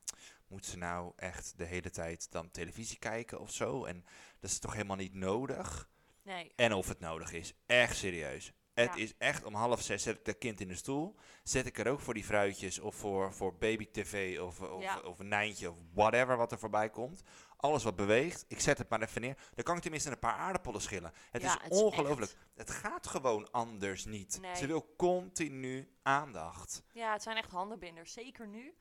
moet 0.47 0.65
ze 0.65 0.77
nou 0.77 1.13
echt 1.15 1.57
de 1.57 1.65
hele 1.65 1.89
tijd 1.89 2.31
dan 2.31 2.51
televisie 2.51 2.99
kijken 2.99 3.39
of 3.39 3.51
zo? 3.51 3.85
En 3.85 4.05
dat 4.39 4.49
is 4.49 4.59
toch 4.59 4.73
helemaal 4.73 4.95
niet 4.95 5.13
nodig? 5.13 5.89
Nee. 6.23 6.51
En 6.55 6.73
of 6.73 6.87
het 6.87 6.99
nodig 6.99 7.31
is. 7.31 7.53
Echt 7.65 7.97
serieus. 7.97 8.51
Het 8.73 8.93
Ja. 8.95 9.01
is 9.01 9.13
echt 9.17 9.43
om 9.43 9.53
half 9.55 9.81
zes 9.81 10.03
zet 10.03 10.17
ik 10.17 10.25
dat 10.25 10.37
kind 10.37 10.59
in 10.61 10.67
de 10.67 10.75
stoel. 10.75 11.15
Zet 11.43 11.65
ik 11.65 11.77
er 11.79 11.87
ook 11.87 11.99
voor 11.99 12.13
die 12.13 12.23
fruitjes 12.23 12.79
of 12.79 12.95
voor, 12.95 13.33
voor 13.33 13.55
baby 13.57 13.87
tv 13.91 14.39
of, 14.39 14.59
of, 14.61 14.81
Ja. 14.81 14.99
of 14.99 15.19
een 15.19 15.27
nijntje 15.27 15.69
of 15.71 15.77
whatever 15.93 16.37
wat 16.37 16.51
er 16.51 16.59
voorbij 16.59 16.89
komt. 16.89 17.21
Alles 17.61 17.83
wat 17.83 17.95
beweegt, 17.95 18.45
ik 18.47 18.59
zet 18.59 18.77
het 18.77 18.89
maar 18.89 19.01
even 19.01 19.21
neer. 19.21 19.37
Dan 19.53 19.63
kan 19.63 19.75
ik 19.75 19.81
tenminste 19.81 20.09
een 20.11 20.19
paar 20.19 20.33
aardappelen 20.35 20.81
schillen. 20.81 21.13
Het 21.31 21.41
Ja, 21.41 21.47
is 21.47 21.63
het 21.63 21.71
is 21.71 21.81
ongelooflijk. 21.81 22.35
Het 22.55 22.71
gaat 22.71 23.07
gewoon 23.07 23.51
anders 23.51 24.05
niet. 24.05 24.37
Nee. 24.41 24.55
Ze 24.55 24.67
wil 24.67 24.93
continu 24.97 25.95
aandacht. 26.03 26.83
Ja, 26.93 27.11
het 27.13 27.23
zijn 27.23 27.37
echt 27.37 27.51
handenbinders. 27.51 28.13
Zeker 28.13 28.47
nu. 28.47 28.73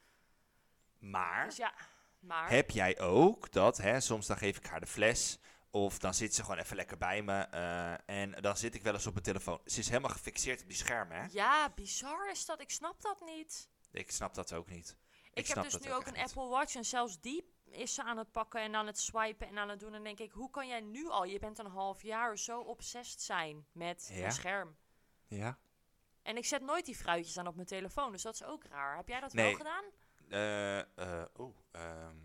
Maar 0.98 1.44
Dus 1.44 1.56
ja, 1.56 1.74
maar... 2.18 2.50
heb 2.50 2.70
jij 2.70 3.00
ook 3.00 3.52
dat, 3.52 3.76
hè, 3.76 4.00
soms 4.00 4.26
dan 4.26 4.36
geef 4.36 4.56
ik 4.56 4.66
haar 4.66 4.80
de 4.80 4.86
fles. 4.86 5.38
Of 5.70 5.98
dan 5.98 6.14
zit 6.14 6.34
ze 6.34 6.42
gewoon 6.42 6.58
even 6.58 6.76
lekker 6.76 6.98
bij 6.98 7.22
me. 7.22 7.32
eh, 7.42 7.92
en 8.22 8.42
dan 8.42 8.56
zit 8.56 8.74
ik 8.74 8.82
wel 8.82 8.92
eens 8.94 9.06
op 9.06 9.12
mijn 9.12 9.24
telefoon. 9.24 9.60
Ze 9.64 9.78
is 9.78 9.88
helemaal 9.88 10.10
gefixeerd 10.10 10.62
op 10.62 10.68
die 10.68 10.76
schermen, 10.76 11.16
hè? 11.16 11.26
Ja, 11.30 11.72
bizar 11.74 12.30
is 12.30 12.46
dat. 12.46 12.60
Ik 12.60 12.70
snap 12.70 13.00
dat 13.02 13.20
niet. 13.20 13.68
Ik 13.92 14.10
snap 14.10 14.34
dat 14.34 14.52
ook 14.52 14.68
niet. 14.70 14.96
Ik, 15.32 15.46
snap 15.46 15.62
heb 15.62 15.72
dus 15.72 15.80
nu 15.80 15.92
ook 15.92 16.06
een 16.06 16.14
echt 16.14 16.26
niet. 16.26 16.36
Apple 16.36 16.48
Watch 16.56 16.74
en 16.74 16.84
zelfs 16.84 17.20
die 17.20 17.44
is 17.70 17.94
ze 17.94 18.02
aan 18.04 18.16
het 18.16 18.32
pakken 18.32 18.60
en 18.60 18.74
aan 18.74 18.86
het 18.86 18.98
swipen 18.98 19.46
en 19.48 19.58
aan 19.58 19.68
het 19.68 19.80
doen. 19.80 19.94
En 19.94 20.02
denk 20.04 20.18
ik, 20.18 20.30
hoe 20.32 20.50
kan 20.50 20.68
jij 20.68 20.80
nu 20.80 21.08
al, 21.08 21.24
je 21.24 21.38
bent 21.38 21.58
een 21.58 21.66
half 21.70 22.02
jaar, 22.02 22.38
zo 22.38 22.60
obsessed 22.60 23.20
zijn 23.22 23.66
met 23.72 24.10
Ja. 24.12 24.24
een 24.24 24.32
scherm? 24.32 24.76
Ja. 25.28 25.58
En 26.22 26.36
ik 26.36 26.44
zet 26.44 26.62
nooit 26.62 26.84
die 26.84 26.96
fruitjes 26.96 27.38
aan 27.38 27.46
op 27.46 27.54
mijn 27.54 27.66
telefoon, 27.66 28.12
dus 28.12 28.22
dat 28.22 28.34
is 28.34 28.44
ook 28.44 28.64
raar. 28.64 28.96
Heb 28.96 29.08
jij 29.08 29.20
dat 29.20 29.32
Nee. 29.32 29.46
wel 29.46 29.56
gedaan? 29.56 29.84
Eh, 30.28 31.22
Oeh. 31.38 31.56
ehm, 31.72 32.16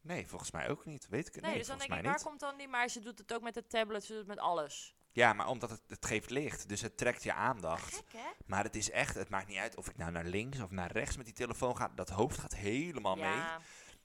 nee, 0.00 0.26
volgens 0.26 0.50
mij 0.50 0.70
ook 0.70 0.84
niet. 0.84 1.08
Weet 1.08 1.28
ik 1.28 1.34
het 1.34 1.42
Nee, 1.42 1.50
nee, 1.50 1.58
dus 1.60 1.68
dan 1.68 1.78
denk 1.78 1.90
ik, 1.92 2.02
waar 2.02 2.12
niet. 2.12 2.22
komt 2.22 2.40
dan 2.40 2.56
die? 2.56 2.68
Maar 2.68 2.88
ze 2.88 3.00
doet 3.00 3.18
het 3.18 3.34
ook 3.34 3.42
met 3.42 3.54
de 3.54 3.66
tablet, 3.66 4.02
ze 4.04 4.08
doet 4.08 4.18
het 4.18 4.28
met 4.28 4.38
alles. 4.38 4.94
Ja, 5.12 5.32
maar 5.32 5.48
omdat 5.48 5.70
het, 5.70 5.82
het 5.86 6.06
geeft 6.06 6.30
licht. 6.30 6.68
Dus 6.68 6.80
het 6.80 6.96
trekt 6.96 7.22
je 7.22 7.32
aandacht. 7.32 7.94
Gek, 7.94 8.12
hè? 8.12 8.28
Maar 8.46 8.64
het 8.64 8.76
is 8.76 8.90
echt, 8.90 9.14
het 9.14 9.28
maakt 9.28 9.46
niet 9.48 9.58
uit 9.58 9.76
of 9.76 9.88
ik 9.88 9.96
nou 9.96 10.10
naar 10.10 10.24
links 10.24 10.60
of 10.60 10.70
naar 10.70 10.92
rechts 10.92 11.16
met 11.16 11.24
die 11.26 11.34
telefoon 11.34 11.76
ga. 11.76 11.88
Dat 11.94 12.08
hoofd 12.10 12.38
gaat 12.38 12.54
helemaal 12.54 13.16
mee. 13.16 13.42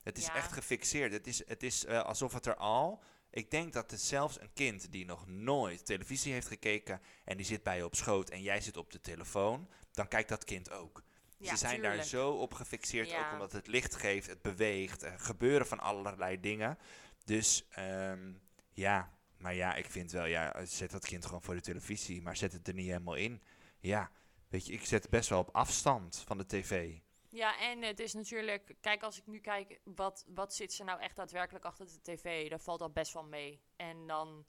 Het 0.04 0.18
is 0.18 0.26
Ja. 0.26 0.36
echt 0.36 0.52
gefixeerd. 0.52 1.12
Het 1.12 1.28
is, 1.28 1.48
het 1.48 1.64
is 1.64 1.86
eh, 1.86 2.02
alsof 2.04 2.34
het 2.34 2.46
er 2.46 2.56
al. 2.56 3.04
Ik 3.32 3.52
denk 3.52 3.74
dat 3.74 3.92
het 3.92 4.02
zelfs 4.02 4.40
een 4.42 4.54
kind 4.54 4.92
die 4.92 5.06
nog 5.06 5.28
nooit 5.28 5.86
televisie 5.86 6.34
heeft 6.34 6.48
gekeken. 6.48 7.02
en 7.26 7.38
die 7.38 7.46
zit 7.46 7.64
bij 7.64 7.78
je 7.78 7.86
op 7.86 7.96
schoot 7.96 8.30
en 8.30 8.42
jij 8.42 8.62
zit 8.62 8.78
op 8.78 8.92
de 8.92 9.02
telefoon. 9.02 9.70
dan 9.92 10.08
kijkt 10.08 10.30
dat 10.30 10.44
kind 10.44 10.72
ook. 10.72 11.04
ja 11.38 11.50
Ze 11.50 11.58
zijn 11.58 11.82
daar 11.82 12.04
zo 12.04 12.32
op 12.32 12.54
gefixeerd, 12.54 13.10
Ja. 13.10 13.26
ook 13.28 13.34
omdat 13.34 13.52
het 13.52 13.68
licht 13.68 13.96
geeft, 13.96 14.28
het 14.28 14.42
beweegt, 14.42 15.04
er 15.04 15.20
gebeuren 15.20 15.68
van 15.68 15.80
allerlei 15.80 16.40
dingen. 16.40 16.78
Dus 17.26 17.66
ehm, 17.70 18.34
ja, 18.74 19.14
maar 19.38 19.54
ja, 19.54 19.76
ik 19.76 19.90
vind 19.90 20.12
wel, 20.12 20.26
ja, 20.26 20.66
zet 20.66 20.92
dat 20.92 21.06
kind 21.06 21.26
gewoon 21.26 21.42
voor 21.42 21.56
de 21.56 21.62
televisie, 21.62 22.22
maar 22.22 22.38
zet 22.38 22.54
het 22.54 22.68
er 22.68 22.74
niet 22.74 22.88
helemaal 22.88 23.16
in. 23.16 23.42
Ja, 23.80 24.12
weet 24.48 24.66
je, 24.68 24.74
ik 24.74 24.86
zet 24.86 25.02
het 25.02 25.12
best 25.12 25.30
wel 25.30 25.40
op 25.40 25.50
afstand 25.56 26.24
van 26.26 26.38
de 26.38 26.46
tv. 26.46 26.94
Ja, 27.30 27.60
en 27.60 27.82
het 27.82 28.00
is 28.00 28.14
natuurlijk, 28.14 28.76
kijk, 28.82 29.04
als 29.04 29.18
ik 29.18 29.28
nu 29.28 29.40
kijk, 29.40 29.80
wat, 29.84 30.26
wat 30.28 30.54
zit 30.56 30.74
ze 30.74 30.84
nou 30.84 31.00
echt 31.00 31.16
daadwerkelijk 31.16 31.66
achter 31.66 31.86
de 31.86 32.02
tv? 32.02 32.50
Daar 32.50 32.60
valt 32.60 32.82
al 32.82 32.90
best 32.92 33.14
wel 33.14 33.24
mee. 33.24 33.62
En 33.76 34.08
dan, 34.08 34.46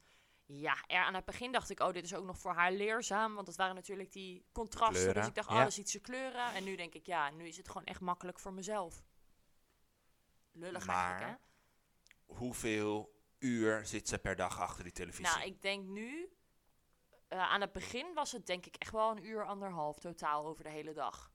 Ja, 0.46 0.84
er, 0.86 1.02
aan 1.04 1.14
het 1.14 1.24
begin 1.24 1.52
dacht 1.52 1.70
ik, 1.70 1.80
oh, 1.80 1.92
dit 1.92 2.04
is 2.04 2.14
ook 2.14 2.24
nog 2.24 2.38
voor 2.38 2.52
haar 2.54 2.72
leerzaam. 2.72 3.34
Want 3.34 3.46
dat 3.46 3.56
waren 3.56 3.74
natuurlijk 3.74 4.12
die 4.12 4.44
contrasten. 4.52 4.94
Kleuren, 4.94 5.14
Dus 5.14 5.26
ik 5.26 5.34
dacht, 5.34 5.48
oh, 5.48 5.54
ja. 5.54 5.62
dan 5.62 5.72
ziet 5.72 5.90
ze 5.90 6.00
kleuren. 6.00 6.54
En 6.54 6.64
nu 6.64 6.76
denk 6.76 6.94
ik, 6.94 7.06
ja, 7.06 7.30
nu 7.30 7.46
is 7.46 7.56
het 7.56 7.68
gewoon 7.68 7.84
echt 7.86 8.00
makkelijk 8.00 8.38
voor 8.38 8.52
mezelf. 8.52 9.02
Lullig 10.52 10.86
eigenlijk, 10.88 11.20
hè? 11.20 11.26
Maar 11.26 11.40
hoeveel 12.26 13.12
uur 13.38 13.86
zit 13.86 14.08
ze 14.08 14.18
per 14.18 14.36
dag 14.36 14.60
achter 14.60 14.84
die 14.84 14.92
televisie? 14.92 15.24
Nou, 15.36 15.46
ik 15.46 15.62
denk 15.62 15.84
nu... 15.86 16.32
eh, 17.28 17.38
aan 17.38 17.60
het 17.60 17.72
begin 17.72 18.14
was 18.14 18.32
het 18.32 18.46
denk 18.46 18.66
ik 18.66 18.76
echt 18.76 18.92
wel 18.92 19.10
een 19.10 19.24
uur, 19.24 19.44
anderhalf 19.44 19.98
totaal 19.98 20.46
over 20.46 20.64
de 20.64 20.70
hele 20.70 20.92
dag. 20.92 21.32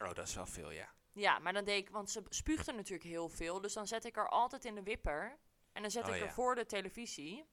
Oh, 0.00 0.12
dat 0.14 0.26
is 0.28 0.34
wel 0.34 0.46
veel, 0.46 0.70
ja. 0.70 0.88
Ja, 1.12 1.38
maar 1.38 1.52
dan 1.52 1.64
deed 1.64 1.78
ik, 1.78 1.90
want 1.90 2.10
ze 2.10 2.22
spuugde 2.28 2.72
natuurlijk 2.72 3.08
heel 3.08 3.28
veel. 3.28 3.60
Dus 3.60 3.72
dan 3.72 3.86
zet 3.86 4.04
ik 4.04 4.14
haar 4.16 4.28
altijd 4.28 4.64
in 4.64 4.74
de 4.74 4.82
wipper. 4.82 5.38
En 5.72 5.82
dan 5.82 5.90
zet 5.90 6.04
Oh, 6.04 6.08
ik 6.08 6.14
ja. 6.16 6.24
haar 6.24 6.34
voor 6.34 6.54
de 6.54 6.66
televisie. 6.66 7.44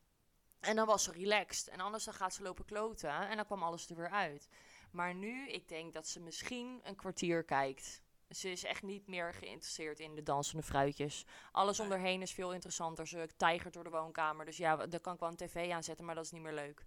En 0.59 0.75
dan 0.75 0.85
was 0.85 1.03
ze 1.03 1.11
relaxed. 1.11 1.67
En 1.67 1.79
anders 1.79 2.03
dan 2.03 2.13
gaat 2.13 2.33
ze 2.33 2.41
lopen 2.43 2.65
kloten. 2.65 3.09
En 3.29 3.35
dan 3.35 3.45
kwam 3.45 3.63
alles 3.63 3.89
er 3.89 3.95
weer 3.95 4.09
uit. 4.09 4.49
Maar 4.91 5.13
nu, 5.15 5.49
ik 5.49 5.67
denk 5.67 5.93
dat 5.93 6.07
ze 6.07 6.19
misschien 6.19 6.79
een 6.83 6.95
kwartier 6.95 7.43
kijkt. 7.43 8.01
Ze 8.29 8.51
is 8.51 8.63
echt 8.63 8.81
niet 8.83 9.07
meer 9.07 9.33
geïnteresseerd 9.33 9.99
in 9.99 10.15
de 10.15 10.23
dansende 10.23 10.63
fruitjes. 10.63 11.25
Alles 11.51 11.77
Nee. 11.77 11.87
om 11.87 11.93
haar 11.93 12.01
heen 12.01 12.21
is 12.21 12.31
veel 12.33 12.53
interessanter. 12.53 13.07
Ze 13.07 13.29
tijgert 13.37 13.73
door 13.73 13.83
de 13.83 13.89
woonkamer. 13.89 14.45
Dus 14.45 14.57
ja, 14.57 14.75
daar 14.87 14.99
kan 14.99 15.13
ik 15.13 15.19
wel 15.19 15.29
een 15.29 15.35
tv 15.35 15.71
aanzetten, 15.71 16.05
maar 16.05 16.15
dat 16.15 16.25
is 16.25 16.31
niet 16.31 16.41
meer 16.41 16.53
leuk. 16.53 16.85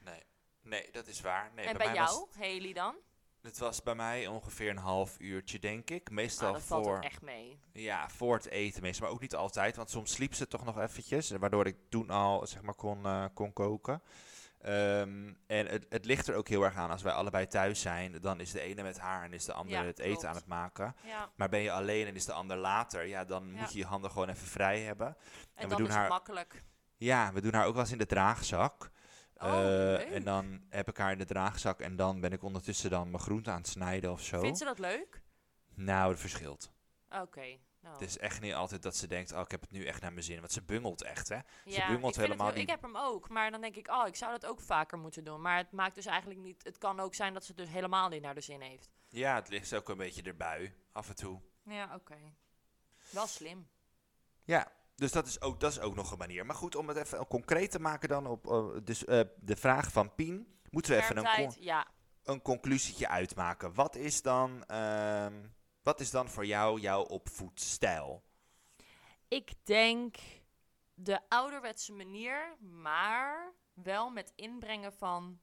Nee, 0.00 0.22
nee 0.60 0.90
dat 0.90 1.06
is 1.06 1.20
waar. 1.20 1.50
Nee, 1.54 1.66
en 1.66 1.76
bij, 1.76 1.94
jou, 1.94 2.18
Was, 2.26 2.34
Haley 2.34 2.72
dan? 2.72 2.96
Het 3.42 3.58
was 3.58 3.82
bij 3.82 3.94
mij 3.94 4.26
ongeveer 4.26 4.70
een 4.70 4.76
half 4.76 5.16
uurtje, 5.20 5.58
denk 5.58 5.90
ik. 5.90 6.10
Meestal 6.10 6.52
dat 6.52 6.62
valt 6.62 6.84
voor, 6.86 6.98
echt 6.98 7.22
mee. 7.22 7.58
ja, 7.72 8.08
voor 8.08 8.34
het 8.34 8.46
eten 8.48 8.82
meestal, 8.82 9.04
maar 9.06 9.14
ook 9.14 9.20
niet 9.20 9.34
altijd. 9.34 9.76
Want 9.76 9.90
soms 9.90 10.12
sliep 10.12 10.34
ze 10.34 10.48
toch 10.48 10.64
nog 10.64 10.78
eventjes, 10.80 11.30
waardoor 11.30 11.66
ik 11.66 11.76
toen 11.88 12.10
al 12.10 12.46
zeg 12.46 12.62
maar, 12.62 12.74
kon, 12.74 13.04
eh, 13.06 13.24
kon 13.34 13.52
koken. 13.52 14.02
Ehm, 14.60 15.32
en 15.46 15.66
het, 15.66 15.86
het 15.88 16.04
ligt 16.04 16.26
er 16.28 16.34
ook 16.34 16.48
heel 16.48 16.62
erg 16.62 16.74
aan. 16.76 16.90
Als 16.90 17.02
wij 17.02 17.12
allebei 17.12 17.46
thuis 17.46 17.80
zijn, 17.80 18.18
dan 18.20 18.40
is 18.40 18.50
de 18.52 18.60
ene 18.60 18.82
met 18.82 18.98
haar 18.98 19.24
en 19.24 19.32
is 19.32 19.44
de 19.44 19.52
andere 19.52 19.80
Ja, 19.80 19.86
het 19.86 19.98
eten 19.98 20.10
klopt. 20.10 20.24
aan 20.26 20.34
het 20.34 20.46
maken. 20.46 20.94
Ja, 21.04 21.30
Maar 21.36 21.48
ben 21.48 21.60
je 21.60 21.72
alleen 21.72 22.06
en 22.06 22.14
is 22.14 22.24
de 22.24 22.32
ander 22.32 22.56
later, 22.56 23.06
ja, 23.06 23.24
dan 23.24 23.46
Ja. 23.52 23.60
moet 23.60 23.72
je 23.72 23.78
je 23.78 23.84
handen 23.84 24.10
gewoon 24.10 24.28
even 24.28 24.46
vrij 24.46 24.80
hebben. 24.80 25.06
en, 25.54 25.62
we 25.62 25.68
dan 25.68 25.78
doen 25.78 25.86
is 25.88 25.94
haar- 25.94 26.08
makkelijk. 26.08 26.62
Ja, 26.96 27.32
we 27.32 27.40
doen 27.40 27.54
haar 27.54 27.66
ook 27.66 27.72
wel 27.72 27.82
eens 27.82 27.92
in 27.92 27.98
de 27.98 28.06
draagzak. 28.06 28.90
Oh, 29.42 29.48
Eh, 29.48 30.14
en 30.14 30.24
dan 30.24 30.64
heb 30.68 30.88
ik 30.88 30.96
haar 30.96 31.12
in 31.12 31.18
de 31.18 31.24
draagzak 31.24 31.80
en 31.80 31.96
dan 31.96 32.20
ben 32.20 32.32
ik 32.32 32.42
ondertussen 32.42 32.90
dan 32.90 33.10
mijn 33.10 33.22
groente 33.22 33.50
aan 33.50 33.56
het 33.56 33.68
snijden 33.68 34.10
of 34.12 34.22
zo. 34.22 34.40
Vindt 34.40 34.58
ze 34.58 34.64
dat 34.64 34.78
leuk? 34.78 35.22
Nou, 35.74 36.10
het 36.10 36.20
verschilt. 36.20 36.72
Oké. 37.10 37.58
nou. 37.80 37.92
Het 37.94 38.02
is 38.02 38.18
echt 38.18 38.40
niet 38.40 38.54
altijd 38.54 38.82
dat 38.82 38.96
ze 38.96 39.06
denkt, 39.06 39.32
oh, 39.32 39.40
ik 39.40 39.50
heb 39.50 39.60
het 39.60 39.70
nu 39.70 39.84
echt 39.84 40.00
naar 40.02 40.12
mijn 40.12 40.24
zin. 40.24 40.38
Want 40.40 40.52
ze 40.52 40.62
bungelt 40.62 41.02
echt, 41.02 41.28
hè? 41.28 41.38
ja, 41.64 41.86
bungelt 41.86 42.14
ik, 42.14 42.20
helemaal 42.20 42.46
heel- 42.46 42.54
niet. 42.54 42.64
ik 42.64 42.70
heb 42.70 42.82
hem 42.82 42.96
ook, 42.96 43.28
maar 43.28 43.50
dan 43.50 43.60
denk 43.60 43.76
ik, 43.76 43.88
oh, 43.90 44.06
ik 44.06 44.16
zou 44.16 44.30
dat 44.32 44.46
ook 44.46 44.60
vaker 44.60 44.98
moeten 44.98 45.24
doen. 45.24 45.40
Maar 45.40 45.56
het 45.56 45.72
maakt 45.72 45.94
dus 45.94 46.06
eigenlijk 46.06 46.40
niet. 46.40 46.64
Het 46.64 46.78
kan 46.78 47.00
ook 47.00 47.14
zijn 47.14 47.32
dat 47.34 47.44
ze 47.44 47.52
het 47.52 47.60
dus 47.60 47.68
helemaal 47.70 48.08
niet 48.08 48.22
naar 48.22 48.34
de 48.34 48.40
zin 48.40 48.60
heeft. 48.60 48.90
Ja, 49.08 49.34
het 49.34 49.48
ligt 49.48 49.74
ook 49.74 49.88
een 49.88 49.96
beetje 49.96 50.22
erbij, 50.22 50.74
af 50.92 51.08
en 51.08 51.16
toe. 51.16 51.40
Ja, 51.64 51.94
oké. 51.94 52.16
Wel 53.10 53.26
slim. 53.26 53.68
Ja, 54.44 54.72
dus 55.00 55.12
dat 55.12 55.26
is, 55.26 55.40
ook, 55.40 55.60
dat 55.60 55.70
is 55.70 55.80
ook 55.80 55.94
nog 55.94 56.10
een 56.10 56.18
manier. 56.18 56.46
Maar 56.46 56.56
goed, 56.56 56.76
om 56.76 56.88
het 56.88 56.96
even 56.96 57.26
concreet 57.26 57.70
te 57.70 57.80
maken 57.80 58.08
dan 58.08 58.26
op 58.26 58.50
eh, 58.50 58.66
dus, 58.84 59.04
eh, 59.04 59.20
de 59.36 59.56
vraag 59.56 59.92
van 59.92 60.14
Pien. 60.14 60.58
Moeten 60.70 60.92
we 60.92 61.02
even 61.02 61.16
een, 61.16 61.34
con- 61.34 61.62
ja. 61.62 61.86
een 62.22 62.42
conclusietje 62.42 63.08
uitmaken. 63.08 63.74
Wat 63.74 63.96
is 63.96 64.22
dan, 64.22 64.64
ehm, 64.64 65.34
wat 65.82 66.00
is 66.00 66.10
dan 66.10 66.28
voor 66.28 66.46
jou 66.46 66.80
jouw 66.80 67.02
opvoedstijl? 67.02 68.22
Ik 69.28 69.52
denk 69.64 70.16
de 70.94 71.20
ouderwetse 71.28 71.92
manier, 71.92 72.56
maar 72.60 73.52
wel 73.74 74.10
met 74.10 74.32
inbrengen 74.36 74.92
van 74.92 75.40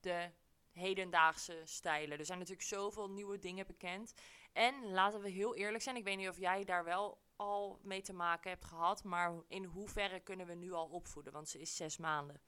de 0.00 0.30
hedendaagse 0.70 1.60
stijlen. 1.64 2.18
Er 2.18 2.24
zijn 2.24 2.38
natuurlijk 2.38 2.66
zoveel 2.66 3.10
nieuwe 3.10 3.38
dingen 3.38 3.66
bekend. 3.66 4.14
En 4.52 4.90
laten 4.90 5.20
we 5.20 5.28
heel 5.28 5.54
eerlijk 5.56 5.82
zijn, 5.82 5.96
ik 5.96 6.04
weet 6.04 6.16
niet 6.16 6.28
of 6.28 6.38
jij 6.38 6.64
daar 6.64 6.84
wel 6.84 7.24
al 7.36 7.80
mee 7.82 8.02
te 8.02 8.12
maken 8.12 8.50
hebt 8.50 8.64
gehad, 8.64 9.04
maar 9.04 9.32
in 9.48 9.64
hoeverre 9.64 10.20
kunnen 10.20 10.46
we 10.46 10.54
nu 10.54 10.72
al 10.72 10.86
opvoeden? 10.86 11.32
Want 11.32 11.48
ze 11.48 11.60
is 11.60 11.76
zes 11.76 11.96
maanden. 11.96 12.40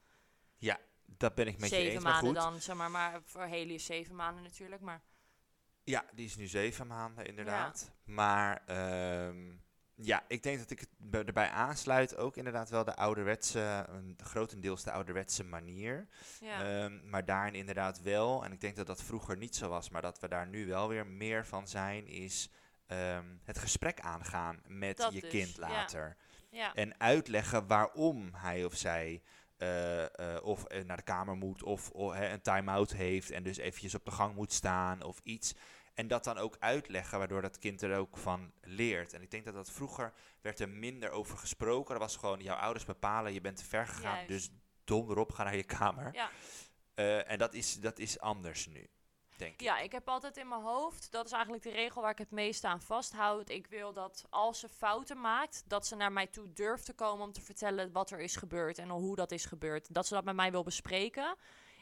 Ja, 0.57 0.79
dat 1.05 1.35
ben 1.35 1.47
ik 1.47 1.59
met 1.59 1.69
je 1.69 1.75
zeven 1.75 1.93
eens. 1.93 2.03
Maar 2.03 2.11
maanden 2.11 2.41
goed, 2.41 2.51
dan, 2.51 2.61
zeg 2.61 2.75
maar, 2.75 2.91
maar 2.91 3.21
voor 3.23 3.41
Haley 3.41 3.73
is 3.73 3.85
zeven 3.85 4.15
maanden 4.15 4.43
natuurlijk. 4.43 4.81
Maar 4.81 5.01
Ja, 5.83 6.05
die 6.13 6.25
is 6.25 6.35
nu 6.35 6.47
zeven 6.47 6.87
maanden 6.87 7.25
inderdaad. 7.25 7.91
Maar 8.03 8.63
ehm, 8.65 9.51
ja, 9.95 10.23
ik 10.27 10.43
denk 10.43 10.59
dat 10.59 10.69
ik 10.69 10.79
het 10.79 11.25
erbij 11.25 11.49
aansluit. 11.49 12.15
Ook 12.15 12.37
inderdaad 12.37 12.69
wel 12.69 12.83
de 12.83 12.95
ouderwetse, 12.95 13.85
een, 13.89 14.17
grotendeels 14.23 14.83
de 14.83 14.91
ouderwetse 14.91 15.43
manier. 15.43 16.07
ja, 16.39 16.83
Ehm, 16.83 17.09
maar 17.09 17.25
daarin 17.25 17.55
inderdaad 17.55 18.01
wel, 18.01 18.43
en 18.43 18.51
ik 18.51 18.61
denk 18.61 18.75
dat 18.75 18.87
dat 18.87 19.03
vroeger 19.03 19.37
niet 19.37 19.55
zo 19.55 19.69
was, 19.69 19.89
maar 19.89 20.01
dat 20.01 20.19
we 20.19 20.27
daar 20.27 20.47
nu 20.47 20.65
wel 20.65 20.87
weer 20.87 21.07
meer 21.07 21.45
van 21.45 21.67
zijn, 21.67 22.07
is 22.07 22.49
ehm, 22.89 23.25
het 23.43 23.57
gesprek 23.57 23.99
aangaan 23.99 24.59
met 24.67 24.97
Dat 24.97 25.13
je 25.13 25.21
dus, 25.21 25.29
kind 25.29 25.57
later. 25.57 26.15
ja. 26.49 26.73
En 26.73 26.99
uitleggen 26.99 27.67
waarom 27.67 28.33
hij 28.33 28.65
of 28.65 28.75
zij 28.75 29.21
eh, 29.59 30.35
eh, 30.35 30.43
of 30.43 30.63
eh, 30.63 30.83
naar 30.83 30.97
de 30.97 31.03
kamer 31.03 31.35
moet 31.35 31.63
of 31.63 31.91
een 31.93 32.41
time-out 32.41 32.91
heeft 32.91 33.31
en 33.31 33.43
dus 33.43 33.57
eventjes 33.57 33.95
op 33.95 34.05
de 34.05 34.11
gang 34.11 34.35
moet 34.35 34.53
staan 34.53 35.03
of 35.03 35.19
iets. 35.23 35.55
En 35.93 36.07
dat 36.07 36.23
dan 36.23 36.37
ook 36.37 36.55
uitleggen, 36.59 37.17
waardoor 37.17 37.41
dat 37.41 37.59
kind 37.59 37.81
er 37.81 37.97
ook 37.97 38.17
van 38.17 38.51
leert. 38.61 39.13
En 39.13 39.21
ik 39.21 39.31
denk 39.31 39.45
dat 39.45 39.53
dat 39.53 39.71
vroeger 39.71 40.13
werd 40.41 40.59
er 40.59 40.69
minder 40.69 41.09
over 41.09 41.37
gesproken. 41.37 41.93
Er 41.93 41.99
was 41.99 42.15
gewoon, 42.15 42.41
jouw 42.41 42.55
ouders 42.55 42.85
bepalen, 42.85 43.33
je 43.33 43.41
bent 43.41 43.57
te 43.57 43.65
ver 43.65 43.87
gegaan, 43.87 44.13
Juist. 44.13 44.27
dus 44.27 44.49
dom 44.83 45.09
erop, 45.09 45.31
ga 45.31 45.43
naar 45.43 45.55
je 45.55 45.63
kamer. 45.63 46.13
ja. 46.13 46.29
En 47.23 47.37
dat 47.37 47.53
is, 47.53 47.79
dat 47.79 47.99
is 47.99 48.19
anders 48.19 48.67
nu, 48.67 48.89
denk 49.39 49.53
ik. 49.53 49.61
Ja, 49.61 49.79
ik 49.79 49.91
heb 49.91 50.09
altijd 50.09 50.37
in 50.37 50.47
mijn 50.47 50.61
hoofd, 50.61 51.11
dat 51.11 51.25
is 51.25 51.31
eigenlijk 51.31 51.63
de 51.63 51.71
regel 51.71 52.01
waar 52.01 52.11
ik 52.11 52.17
het 52.17 52.31
meeste 52.31 52.67
aan 52.67 52.81
vasthoud. 52.81 53.49
Ik 53.49 53.67
wil 53.67 53.93
dat 53.93 54.25
als 54.29 54.59
ze 54.59 54.69
fouten 54.69 55.21
maakt, 55.21 55.63
dat 55.67 55.87
ze 55.87 55.95
naar 55.95 56.11
mij 56.11 56.27
toe 56.27 56.53
durft 56.53 56.85
te 56.85 56.93
komen 56.93 57.25
om 57.25 57.31
te 57.31 57.41
vertellen 57.41 57.91
wat 57.91 58.11
er 58.11 58.19
is 58.19 58.35
gebeurd 58.35 58.77
en 58.77 58.89
hoe 58.89 59.15
dat 59.15 59.31
is 59.31 59.45
gebeurd. 59.45 59.93
Dat 59.93 60.07
ze 60.07 60.13
dat 60.13 60.23
met 60.23 60.35
mij 60.35 60.51
wil 60.51 60.63
bespreken. 60.63 61.35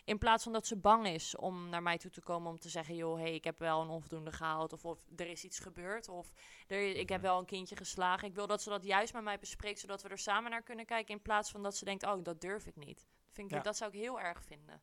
In 0.03 0.17
plaats 0.17 0.43
van 0.43 0.53
dat 0.53 0.67
ze 0.67 0.75
bang 0.77 1.07
is 1.07 1.35
om 1.35 1.69
naar 1.69 1.81
mij 1.83 1.97
toe 1.97 2.11
te 2.11 2.21
komen 2.21 2.49
om 2.51 2.59
te 2.59 2.69
zeggen: 2.69 2.95
joh, 2.95 3.17
hey, 3.19 3.33
ik 3.33 3.43
heb 3.43 3.59
wel 3.59 3.81
een 3.81 3.89
onvoldoende 3.89 4.31
gehaald. 4.31 4.73
Of, 4.73 4.85
of 4.85 4.99
er 5.15 5.27
is 5.27 5.43
iets 5.43 5.59
gebeurd. 5.59 6.09
Of 6.09 6.31
er, 6.67 6.89
ik 6.89 7.09
heb 7.09 7.21
Mhm. 7.21 7.27
wel 7.29 7.39
een 7.39 7.45
kindje 7.45 7.75
geslagen. 7.75 8.27
Ik 8.27 8.35
wil 8.35 8.47
dat 8.47 8.61
ze 8.61 8.69
dat 8.69 8.83
juist 8.83 9.13
met 9.13 9.23
mij 9.23 9.39
bespreekt, 9.39 9.79
zodat 9.79 10.01
we 10.01 10.09
er 10.09 10.17
samen 10.17 10.51
naar 10.51 10.61
kunnen 10.63 10.85
kijken. 10.85 11.15
In 11.15 11.21
plaats 11.21 11.51
van 11.51 11.63
dat 11.63 11.75
ze 11.77 11.85
denkt: 11.85 12.03
oh, 12.05 12.23
dat 12.23 12.41
durf 12.41 12.65
ik 12.65 12.75
niet. 12.75 13.07
Vind 13.31 13.49
ik, 13.51 13.57
Ja. 13.57 13.63
Dat 13.63 13.77
zou 13.77 13.91
ik 13.91 13.99
heel 13.99 14.19
erg 14.19 14.43
vinden. 14.43 14.81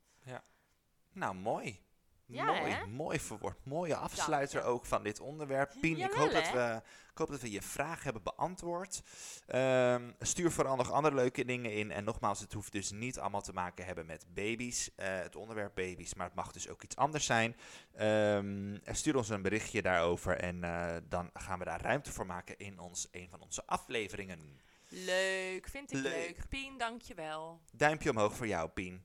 Nou, 1.13 1.35
mooi. 1.35 1.83
Ja, 2.27 2.45
mooi, 2.45 2.73
hè? 2.73 2.87
mooi 2.87 3.21
verwoord. 3.21 3.57
Mooie 3.65 3.97
afsluiter 3.97 4.63
ook 4.63 4.87
van 4.87 5.03
dit 5.03 5.21
onderwerp. 5.21 5.73
Pien, 5.81 5.99
ik 5.99 6.13
hoop, 6.13 6.31
dat 6.31 6.51
we, 6.51 6.83
ik 7.11 7.19
hoop 7.19 7.31
dat 7.31 7.41
we 7.41 7.51
je 7.51 7.63
vraag 7.63 8.03
hebben 8.03 8.23
beantwoord. 8.23 9.03
Ehm, 9.47 10.11
stuur 10.19 10.51
vooral 10.51 10.77
nog 10.77 10.91
andere 10.91 11.15
leuke 11.15 11.45
dingen 11.45 11.73
in. 11.73 11.91
En 11.91 12.05
nogmaals, 12.05 12.41
het 12.41 12.53
hoeft 12.53 12.73
dus 12.73 12.91
niet 12.91 13.19
allemaal 13.19 13.43
te 13.43 13.53
maken 13.53 13.85
hebben 13.87 14.07
met 14.07 14.27
baby's. 14.29 14.95
eh, 14.95 15.19
het 15.19 15.37
onderwerp 15.37 15.75
baby's, 15.75 16.15
maar 16.15 16.27
het 16.27 16.35
mag 16.35 16.53
dus 16.53 16.69
ook 16.69 16.83
iets 16.83 16.97
anders 16.97 17.25
zijn. 17.25 17.57
Ehm, 17.95 18.77
stuur 18.91 19.17
ons 19.17 19.29
een 19.29 19.43
berichtje 19.43 19.83
daarover 19.83 20.39
en 20.39 20.65
eh, 20.65 20.97
dan 21.09 21.31
gaan 21.35 21.59
we 21.59 21.65
daar 21.65 21.81
ruimte 21.83 22.13
voor 22.13 22.27
maken 22.27 22.59
in 22.59 22.79
ons, 22.79 23.09
een 23.11 23.29
van 23.31 23.41
onze 23.41 23.67
afleveringen. 23.67 24.61
Leuk, 24.89 25.69
vind 25.69 25.93
ik 25.93 25.99
Leuk. 26.03 26.13
leuk. 26.13 26.49
Pien, 26.49 26.79
dankjewel. 26.79 27.61
Duimpje 27.73 28.11
omhoog 28.11 28.35
voor 28.37 28.47
jou, 28.47 28.69
Pien. 28.69 29.05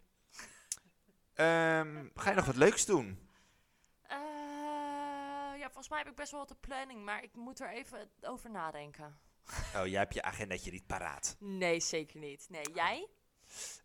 Ehm, 1.39 2.05
ga 2.15 2.29
je 2.29 2.35
nog 2.35 2.45
wat 2.45 2.55
leuks 2.55 2.85
doen? 2.85 3.19
Eh, 4.01 4.17
ja, 5.57 5.63
volgens 5.63 5.89
mij 5.89 5.97
heb 5.97 6.07
ik 6.07 6.15
best 6.15 6.31
wel 6.31 6.39
wat 6.39 6.49
de 6.49 6.67
planning, 6.67 7.03
maar 7.05 7.23
ik 7.23 7.35
moet 7.35 7.59
er 7.59 7.69
even 7.69 8.09
over 8.21 8.49
nadenken. 8.49 9.17
Oh, 9.75 9.87
jij 9.87 9.99
hebt 9.99 10.13
je 10.13 10.21
agendetje 10.21 10.71
niet 10.71 10.87
paraat. 10.87 11.35
Nee, 11.39 11.79
zeker 11.79 12.19
niet. 12.19 12.45
Nee, 12.49 12.71
jij? 12.73 13.07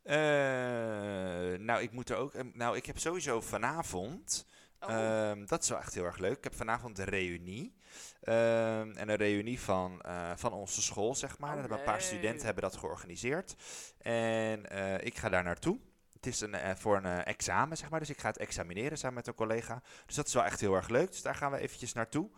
Eh, 0.02 1.58
nou, 1.58 1.82
ik 1.82 1.90
moet 1.92 2.10
er 2.10 2.16
ook. 2.16 2.34
eh, 2.34 2.44
Nou, 2.52 2.76
ik 2.76 2.86
heb 2.86 2.98
sowieso 2.98 3.40
vanavond. 3.40 4.46
Oh, 4.80 4.90
ehm, 4.90 5.46
dat 5.46 5.62
is 5.62 5.68
wel 5.68 5.78
echt 5.78 5.94
heel 5.94 6.04
erg 6.04 6.18
leuk. 6.18 6.36
Ik 6.36 6.44
heb 6.44 6.54
vanavond 6.54 6.98
een 6.98 7.04
reunie. 7.04 7.74
Ehm, 8.20 8.90
en 8.96 9.08
een 9.08 9.16
reunie 9.16 9.60
van, 9.60 10.00
eh, 10.00 10.32
van 10.36 10.52
onze 10.52 10.82
school, 10.82 11.14
zeg 11.14 11.38
maar. 11.38 11.64
Oh, 11.64 11.70
een 11.78 11.82
paar 11.84 12.00
studenten 12.02 12.44
hebben 12.44 12.62
dat 12.62 12.76
georganiseerd. 12.76 13.54
En 13.98 14.64
ik 15.04 15.16
ga 15.18 15.28
daar 15.28 15.44
naartoe. 15.44 15.78
Het 16.24 16.34
is 16.34 16.40
een, 16.40 16.54
eh, 16.54 16.74
voor 16.74 16.96
een 16.96 17.04
eh, 17.04 17.26
examen, 17.26 17.76
zeg 17.76 17.90
maar. 17.90 18.00
Dus 18.00 18.10
ik 18.10 18.18
ga 18.18 18.28
het 18.28 18.38
examineren 18.38 18.98
samen 18.98 19.14
met 19.14 19.26
een 19.26 19.34
collega. 19.34 19.82
Dus 20.06 20.14
dat 20.14 20.26
is 20.26 20.34
wel 20.34 20.44
echt 20.44 20.60
heel 20.60 20.74
erg 20.74 20.88
leuk. 20.88 21.10
Dus 21.10 21.22
daar 21.22 21.34
gaan 21.34 21.50
we 21.50 21.58
eventjes 21.58 21.92
naartoe. 21.92 22.30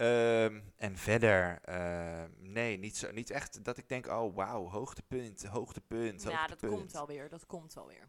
Ehm, 0.00 0.60
en 0.76 0.96
verder, 0.96 1.58
eh, 1.62 2.24
nee, 2.38 2.76
niet, 2.76 2.96
zo, 2.96 3.10
niet 3.10 3.30
echt 3.30 3.64
dat 3.64 3.76
ik 3.76 3.88
denk, 3.88 4.06
oh 4.06 4.34
wauw, 4.34 4.68
hoogtepunt, 4.68 5.44
hoogtepunt, 5.44 6.22
ja, 6.22 6.46
dat 6.46 6.60
komt 6.60 6.92
wel 6.92 7.06
weer. 7.06 7.28
Dat 7.28 7.46
komt 7.46 7.74
wel 7.74 7.86
weer. 7.86 8.08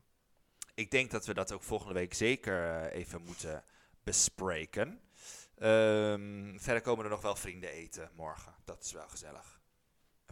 Ik 0.73 0.91
denk 0.91 1.11
dat 1.11 1.25
we 1.25 1.33
dat 1.33 1.51
ook 1.51 1.63
volgende 1.63 1.93
week 1.93 2.13
zeker 2.13 2.69
eh, 2.69 2.99
even 2.99 3.21
moeten 3.21 3.63
bespreken. 4.03 5.01
Ehm, 5.57 6.57
verder 6.57 6.81
komen 6.81 7.03
er 7.03 7.11
nog 7.11 7.21
wel 7.21 7.35
vrienden 7.35 7.69
eten 7.69 8.11
morgen. 8.15 8.55
Dat 8.63 8.83
is 8.83 8.91
wel 8.91 9.07
gezellig. 9.07 9.61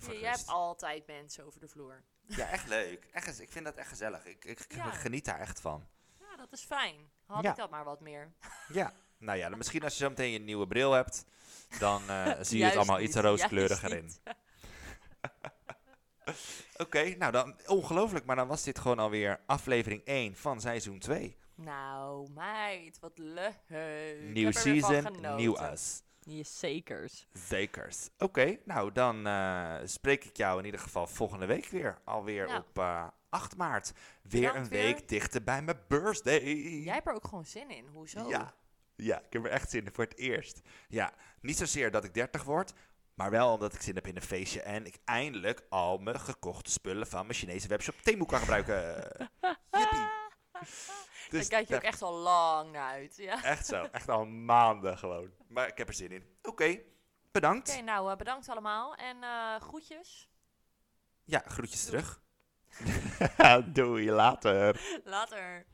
Je, 0.01 0.19
jij 0.19 0.29
hebt 0.29 0.47
altijd 0.47 1.07
mensen 1.07 1.45
over 1.45 1.59
de 1.59 1.67
vloer. 1.67 2.03
Ja, 2.37 2.47
echt 2.49 2.67
leuk. 2.67 3.07
Echt, 3.11 3.41
ik 3.41 3.51
vind 3.51 3.65
dat 3.65 3.75
echt 3.75 3.87
gezellig. 3.89 4.25
Ik, 4.25 4.45
ik, 4.45 4.59
ik 4.59 4.73
Ja. 4.75 4.91
geniet 4.91 5.25
daar 5.25 5.39
echt 5.39 5.61
van. 5.61 5.87
Ja, 6.19 6.35
dat 6.37 6.51
is 6.51 6.61
fijn. 6.61 6.95
Had 7.25 7.43
Ja. 7.43 7.49
ik 7.51 7.55
dat 7.57 7.69
maar 7.69 7.83
wat 7.83 7.99
meer. 7.99 8.31
Ja. 8.69 8.93
Nou 9.17 9.37
ja, 9.37 9.49
dan 9.49 9.57
misschien 9.57 9.83
als 9.83 9.93
je 9.93 10.03
zo 10.03 10.09
meteen 10.09 10.31
je 10.31 10.39
nieuwe 10.39 10.67
bril 10.67 10.91
hebt, 10.91 11.25
dan 11.79 12.09
eh, 12.09 12.33
zie 12.41 12.57
je 12.57 12.63
het 12.65 12.75
allemaal 12.75 12.97
niet, 12.97 13.07
iets 13.07 13.17
rooskleuriger 13.17 13.93
in. 13.93 14.11
Oké, 16.77 17.15
nou 17.17 17.31
dan 17.31 17.55
ongelooflijk, 17.65 18.25
maar 18.25 18.35
dan 18.35 18.47
was 18.47 18.63
dit 18.63 18.79
gewoon 18.79 18.99
alweer 18.99 19.39
aflevering 19.45 20.03
1 20.03 20.35
van 20.35 20.61
seizoen 20.61 20.99
2. 20.99 21.37
Nou, 21.55 22.29
meid, 22.31 22.99
wat 22.99 23.17
leuk. 23.17 23.59
Nieuw 24.33 24.51
season, 24.51 25.35
nieuw 25.35 25.59
us. 25.71 26.01
Ja, 26.19 26.43
zekers. 26.43 27.27
Zekers. 27.33 28.09
Oké, 28.17 28.57
nou 28.65 28.91
dan 28.91 29.27
eh, 29.27 29.75
spreek 29.83 30.23
ik 30.25 30.37
jou 30.37 30.59
in 30.59 30.65
ieder 30.65 30.79
geval 30.79 31.07
volgende 31.07 31.45
week 31.45 31.65
weer. 31.65 31.97
Alweer 32.05 32.47
Nou. 32.47 32.59
op 32.59 32.77
eh, 32.77 33.07
8 33.29 33.55
maart. 33.57 33.91
Weer 34.21 34.41
Bedankt 34.41 34.57
een 34.57 34.69
week 34.77 34.97
weer. 34.97 35.07
dichter 35.07 35.43
bij 35.43 35.61
mijn 35.61 35.79
birthday. 35.87 36.43
Jij 36.83 36.93
hebt 36.93 37.07
er 37.07 37.13
ook 37.13 37.27
gewoon 37.27 37.45
zin 37.45 37.69
in. 37.69 37.85
Hoezo? 37.93 38.29
Ja. 38.29 38.53
ja, 38.95 39.17
ik 39.21 39.33
heb 39.33 39.45
er 39.45 39.51
echt 39.51 39.69
zin 39.69 39.85
in 39.85 39.93
voor 39.93 40.03
het 40.03 40.17
eerst. 40.17 40.61
Ja, 40.87 41.13
niet 41.41 41.57
zozeer 41.57 41.91
dat 41.91 42.03
ik 42.03 42.13
30 42.13 42.43
word, 42.43 42.73
maar 43.13 43.29
wel 43.29 43.53
omdat 43.53 43.73
ik 43.73 43.81
zin 43.81 43.95
heb 43.95 44.07
in 44.07 44.15
een 44.15 44.21
feestje 44.21 44.61
en 44.61 44.85
ik 44.85 44.97
eindelijk 45.05 45.61
al 45.69 45.97
mijn 45.97 46.19
gekochte 46.19 46.71
spullen 46.71 47.07
van 47.07 47.25
mijn 47.25 47.37
Chinese 47.37 47.67
webshop 47.67 47.95
Temu 48.01 48.25
kan 48.25 48.39
gebruiken. 48.39 49.07
Jippie. 51.31 51.39
Daar 51.39 51.39
Dus 51.39 51.47
kijk 51.47 51.67
je 51.67 51.75
ook 51.75 51.81
echt 51.81 52.01
al 52.01 52.13
lang 52.13 52.71
naar 52.71 52.89
uit. 52.89 53.17
Ja. 53.17 53.35
Oké, 53.35 53.45
echt 53.47 53.65
zo, 53.65 53.87
echt 53.91 54.09
al 54.09 54.25
maanden 54.25 54.97
gewoon. 54.97 55.31
Maar 55.47 55.67
ik 55.67 55.77
heb 55.77 55.87
er 55.87 55.93
zin 55.93 56.11
in. 56.11 56.37
Oké, 56.41 56.79
bedankt. 57.31 57.81
nou, 57.83 58.11
eh, 58.11 58.17
bedankt 58.17 58.49
allemaal. 58.49 58.95
En 58.95 59.23
eh, 59.23 59.55
groetjes. 59.59 60.29
Ja, 61.23 61.43
groetjes 61.45 61.85
terug. 61.85 62.21
Doei, 63.73 64.11
later. 64.11 64.81
Later. 65.03 65.65